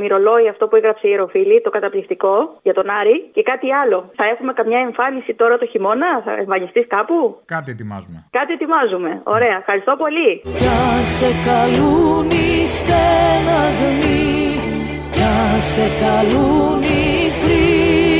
μυρολόι 0.00 0.48
αυτό 0.48 0.64
που 0.68 0.76
έγραψε 0.76 1.06
η 1.06 1.10
Ιεροφίλη, 1.12 1.60
το 1.66 1.70
καταπληκτικό 1.70 2.34
για 2.66 2.74
τον 2.78 2.86
Άρη 3.00 3.16
και 3.34 3.42
κάτι 3.42 3.68
άλλο. 3.80 3.98
Θα 4.18 4.24
έχουμε 4.32 4.52
καμιά 4.52 4.78
εμφάνιση 4.78 5.34
τώρα 5.34 5.58
το 5.58 5.66
χειμώνα, 5.66 6.10
θα 6.24 6.32
εμφανιστείς 6.32 6.86
κάπου; 6.86 7.16
Κάτι 7.54 7.70
ετοιμάζουμε. 7.70 8.18
Κάτι 8.38 8.52
ετοιμάζουμε. 8.52 9.10
Ωραία, 9.36 9.56
ευχαριστώ 9.62 9.92
πολύ. 10.02 10.30
Κι 10.60 10.68
αν 10.86 11.04
σε 11.18 11.30
καλούν 11.48 12.26
οι 12.30 12.66
στεναγμοί 12.76 14.30
Κι 15.14 15.22
αν 15.38 15.60
σε 15.72 15.86
καλούν 16.02 16.82
οι 16.82 17.06
θρήνοι 17.40 18.11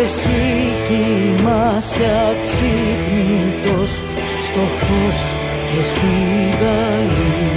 Εσύ 0.00 0.76
κοιμάσαι 0.86 2.10
αξύπνητος 2.30 4.02
Στο 4.38 4.60
φως 4.60 5.34
και 5.66 5.84
στη 5.84 6.06
γαλήνη 6.60 7.51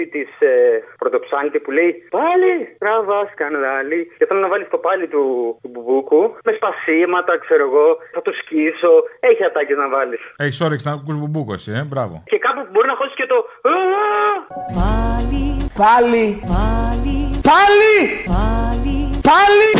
τραγούδι 0.00 0.06
τη 0.08 0.22
ε, 0.46 0.52
Πρωτοψάλτη 0.98 1.58
που 1.64 1.70
λέει 1.70 1.90
Πάλι 2.18 2.52
τραβάς 2.78 3.26
σκανδάλι. 3.34 4.00
Και 4.18 4.26
θέλω 4.26 4.40
να 4.40 4.48
βάλεις 4.48 4.68
το 4.74 4.78
πάλι 4.86 5.06
του, 5.12 5.24
του 5.62 5.68
μπουμπούκου 5.72 6.22
με 6.46 6.52
σπασίματα, 6.58 7.32
ξέρω 7.44 7.64
εγώ. 7.70 7.86
Θα 8.14 8.22
το 8.22 8.32
σκίσω. 8.40 8.92
Έχει 9.20 9.44
ατάκες 9.44 9.76
να 9.76 9.88
βάλεις. 9.94 10.22
Έχεις 10.36 10.60
όρεξη 10.60 10.86
να 10.88 10.92
ακούς 10.94 11.16
μπουμπούκο 11.18 11.52
εσύ, 11.52 11.70
ε, 11.80 11.82
μπράβο. 11.90 12.14
Και 12.30 12.38
κάπου 12.46 12.60
μπορεί 12.72 12.86
να 12.92 12.96
χώσεις 13.00 13.16
και 13.20 13.26
το. 13.32 13.38
«Α!» 13.72 13.76
Πάλι, 14.80 15.44
Πάλι. 15.82 16.24
πάλι, 16.54 17.16
Πάλι. 17.50 17.94
πάλι 18.32 18.96
Πάλι. 19.30 19.70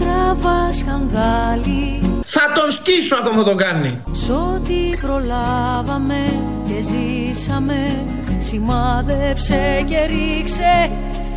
Τραβάς 0.00 0.76
σκανδάλι 0.78 2.00
Θα 2.24 2.52
τον 2.54 2.70
σκίσω 2.70 3.14
αυτό 3.14 3.30
θα 3.38 3.44
τον 3.44 3.56
κάνει. 3.56 4.02
Σ' 4.12 4.30
ό,τι 4.30 4.80
προλάβαμε 5.06 6.20
και 6.34 6.49
ζήσαμε 6.80 8.06
Σημάδεψε 8.38 9.84
και 9.88 10.04
ρίξε 10.04 10.90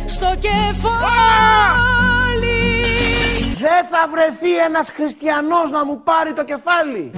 στο 0.06 0.26
κεφάλι 0.40 0.94
Δεν 3.58 3.84
θα 3.90 4.08
βρεθεί 4.10 4.56
ένας 4.66 4.90
χριστιανός 4.90 5.70
να 5.70 5.84
μου 5.84 6.00
πάρει 6.04 6.32
το 6.32 6.44
κεφάλι. 6.44 7.10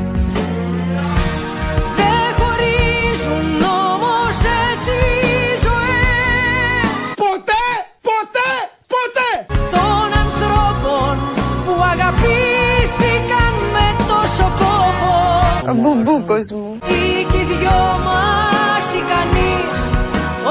Ο 15.69 15.75
μπουμπούκος 15.75 16.51
μου. 16.51 16.79
Ή 16.89 17.25
κι 17.31 17.37
οι 17.37 17.45
δυο 17.45 17.81
μας 18.07 18.87
ικανείς 19.01 19.79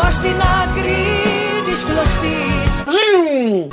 ως 0.03 0.15
την 0.23 0.39
άκρη 0.61 1.03
της 1.65 1.83
κλωστής. 1.87 2.71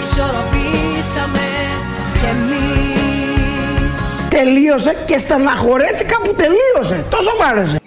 Ισορροπήσαμε 0.02 1.48
κι 2.18 2.26
εμείς. 2.34 4.02
Τελείωσε 4.28 4.96
και 5.06 5.18
στεναχωρέθηκα 5.18 6.16
που 6.24 6.34
τελείωσε. 6.34 7.04
Τόσο 7.10 7.30
μ' 7.40 7.42
άρεσε. 7.50 7.81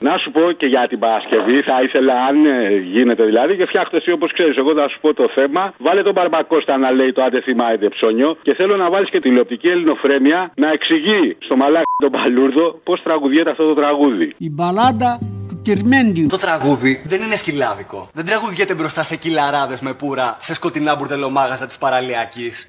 Να 0.00 0.18
σου 0.18 0.30
πω 0.30 0.42
και 0.60 0.66
για 0.66 0.86
την 0.88 0.98
Παρασκευή, 0.98 1.58
θα 1.68 1.82
ήθελα, 1.82 2.14
αν 2.28 2.36
ε, 2.46 2.76
γίνεται 2.94 3.24
δηλαδή, 3.24 3.56
και 3.56 3.66
φτιάχτες 3.66 3.98
εσύ 4.00 4.10
όπως 4.12 4.32
ξέρεις. 4.32 4.56
Εγώ 4.56 4.72
θα 4.78 4.88
σου 4.88 4.98
πω 5.00 5.14
το 5.14 5.26
θέμα. 5.34 5.74
Βάλε 5.78 6.02
τον 6.02 6.12
Μπαρμπακώστα 6.12 6.76
να 6.76 6.90
λέει 6.90 7.12
το 7.12 7.24
άντε 7.24 7.40
θυμάται 7.40 7.88
ψώνιο 7.88 8.36
και 8.42 8.54
θέλω 8.54 8.76
να 8.76 8.90
βάλεις 8.90 9.10
και 9.10 9.20
τηλεοπτική 9.20 9.68
ελληνοφρένεια 9.70 10.52
να 10.54 10.70
εξηγεί 10.70 11.36
στο 11.38 11.56
μαλάκι 11.56 11.90
τον 11.96 12.10
Παλούρδο 12.10 12.80
πώς 12.84 13.02
τραγουδιέται 13.02 13.50
αυτό 13.50 13.64
το 13.66 13.74
τραγούδι. 13.74 14.34
Η 14.38 14.50
μπαλάντα 14.50 15.35
του 15.66 15.72
Κυρμέντιου. 15.72 16.26
Το 16.26 16.36
τραγούδι 16.36 17.02
δεν 17.04 17.22
είναι 17.22 17.36
σκυλάδικο. 17.36 18.08
Δεν 18.12 18.24
τραγουδιέται 18.24 18.74
μπροστά 18.74 19.02
σε 19.02 19.16
κυλαράδες 19.16 19.80
με 19.80 19.92
πουρα 19.94 20.36
σε 20.40 20.54
σκοτεινά 20.54 20.96
μπουρτελομάγαζα 20.96 21.66
της 21.66 21.78
παραλιακής. 21.78 22.68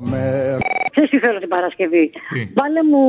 Ξέρεις 0.91 1.10
τι 1.10 1.20
θέλω 1.20 1.39
την 1.39 1.48
Παρασκευή; 1.48 2.12
Βάλε 2.60 2.82
μου 2.91 3.04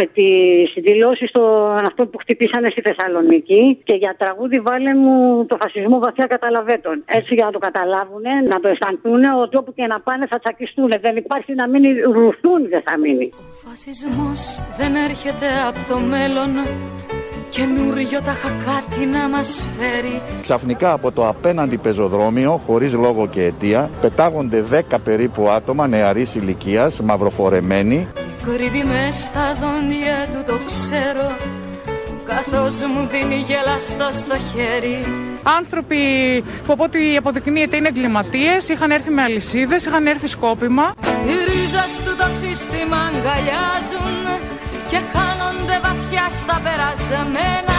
ε, 0.00 0.04
τις 0.16 0.82
δηλώσεις 0.88 1.30
των 1.30 1.84
αυτών 1.90 2.10
που 2.10 2.18
χτυπήσανε 2.18 2.68
στη 2.70 2.80
Θεσσαλονίκη 2.80 3.80
και 3.84 3.96
για 3.96 4.14
τραγούδι 4.18 4.58
βάλε 4.60 4.94
μου 4.94 5.46
το 5.46 5.56
φασισμό 5.62 5.98
βαθιά 5.98 6.26
καταλαβέτων. 6.26 7.02
Έτσι 7.06 7.34
για 7.34 7.46
να 7.46 7.52
το 7.52 7.58
καταλάβουν, 7.58 8.26
να 8.52 8.60
το 8.60 8.68
αισθανθούν 8.68 9.22
ότι 9.42 9.56
όπου 9.56 9.72
και 9.74 9.86
να 9.86 10.00
πάνε 10.00 10.26
θα 10.26 10.38
τσακιστούν. 10.38 10.90
Δεν 11.00 11.16
υπάρχει 11.16 11.54
να 11.54 11.68
μείνει 11.68 11.90
ρουθούν, 12.16 12.60
δεν 12.74 12.82
θα 12.86 12.98
μείνει. 12.98 13.26
Φασισμός 13.66 14.40
δεν 14.78 14.92
έρχεται 14.94 15.46
από 15.68 15.80
το 15.90 15.96
μέλλον 16.12 16.50
Καινούριο 17.54 18.20
τα 18.22 18.36
κάτι 18.64 19.06
να 19.06 19.28
μας 19.28 19.68
φέρει 19.78 20.20
Ξαφνικά 20.42 20.92
από 20.92 21.12
το 21.12 21.28
απέναντι 21.28 21.76
πεζοδρόμιο, 21.76 22.60
χωρίς 22.66 22.92
λόγο 22.92 23.28
και 23.28 23.44
αιτία, 23.44 23.90
πετάγονται 24.00 24.64
10 24.90 24.96
περίπου 25.04 25.48
άτομα 25.48 25.86
νεαρής 25.86 26.34
ηλικίας, 26.34 27.00
μαυροφορεμένοι. 27.00 28.08
Κρύβει 28.44 28.84
μες 28.84 29.14
στα 29.14 29.54
δόντια 29.60 30.26
του 30.32 30.52
το 30.52 30.58
ξέρω 30.66 31.30
Καθώς 32.26 32.80
μου 32.80 33.08
δίνει 33.10 33.34
γελαστό 33.34 34.08
στο 34.10 34.36
χέρι 34.54 35.04
Άνθρωποι 35.42 35.96
που 36.66 36.72
από 36.72 36.84
ό,τι 36.84 37.16
αποδεικνύεται 37.16 37.76
είναι 37.76 37.88
εγκληματίες, 37.88 38.68
είχαν 38.68 38.90
έρθει 38.90 39.10
με 39.10 39.22
αλυσίδες, 39.22 39.84
είχαν 39.84 40.06
έρθει 40.06 40.26
σκόπιμα. 40.26 40.94
Οι 41.26 41.44
ρίζες 41.44 41.92
του 42.04 42.16
το 42.16 42.26
σύστημα 42.40 42.96
αγκαλιάζουν 42.96 44.53
Και 44.90 45.00
χάνονται 45.12 45.76
βαθιά 45.82 46.26
στα 46.40 46.60
περασμένα 46.64 47.74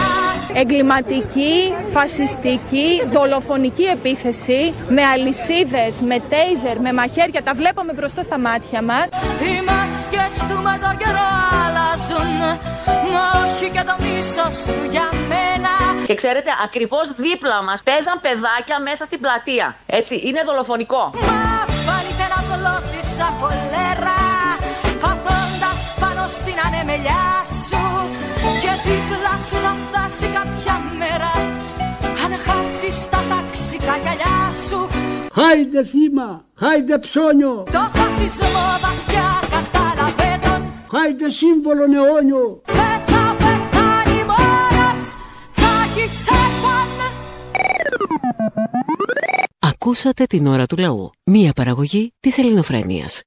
Εγκληματική, 0.60 1.54
φασιστική, 1.92 2.88
δολοφονική 3.12 3.82
επίθεση 3.82 4.74
με 4.88 5.02
αλυσίδες, 5.02 6.00
με 6.10 6.16
τέιζερ, 6.30 6.80
με 6.80 6.92
μαχαίρια, 6.92 7.42
τα 7.42 7.52
βλέπαμε 7.54 7.92
μπροστά 7.92 8.22
στα 8.22 8.38
μάτια 8.38 8.82
μας. 8.82 9.06
Οι 9.46 9.54
μάσκες 9.68 10.32
του 10.48 10.56
με 10.66 10.74
το 10.84 10.90
καιρό 11.00 11.28
αλλάζουν 11.64 12.40
Μα 13.12 13.24
όχι 13.42 13.66
και 13.74 13.82
το 13.88 13.94
μίσος 14.04 14.54
του 14.74 14.82
για 14.94 15.06
μένα 15.30 15.72
Και 16.08 16.14
ξέρετε, 16.20 16.50
ακριβώς 16.66 17.06
δίπλα 17.24 17.56
μας 17.68 17.80
παίζαν 17.88 18.16
παιδάκια 18.24 18.78
μέσα 18.88 19.02
στην 19.08 19.20
πλατεία. 19.24 19.66
Έτσι, 19.98 20.14
είναι 20.26 20.40
δολοφονικό. 20.48 21.02
Βάλτε 21.86 22.24
να 22.32 22.38
δολώσεις 22.48 23.06
σαν 23.16 23.32
κολέρα 23.40 23.56
Πατώντας 23.76 24.26
πάνω 24.26 24.35
στην 26.26 26.56
ανεμελιά 26.66 27.26
σου 27.66 27.82
Και 28.62 28.72
δίπλα 28.84 29.34
σου 29.46 29.56
να 29.66 29.72
φτάσει 29.82 30.26
κάποια 30.38 30.74
μέρα 31.00 31.32
Αν 32.24 32.32
χάσεις 32.46 33.08
τα 33.10 33.20
ταξικά 33.30 33.94
γυαλιά 34.02 34.38
σου 34.68 34.80
Χάιντε 35.38 35.84
θύμα, 35.84 36.44
χάιντε 36.60 36.98
ψώνιο, 36.98 37.54
Το 37.72 37.82
φασισμό 37.98 38.66
βαθιά 38.84 39.28
κατάλαβε 39.54 40.30
τον 40.46 40.60
χάιντε 40.92 41.30
σύμβολο 41.30 41.82
αιώνιο. 41.82 42.62
Δεν 42.66 42.98
θα 43.06 43.36
πεθάνει 43.38 44.20
μόνος 44.30 45.02
Θα 45.52 45.70
έχεις 45.84 46.26
έπαν 46.26 46.90
Ακούσατε 49.58 50.24
την 50.24 50.46
ώρα 50.46 50.66
του 50.66 50.76
λαού. 50.76 51.10
Μία 51.24 51.52
παραγωγή 51.52 52.12
της 52.20 52.38
ελληνοφρένειας. 52.38 53.22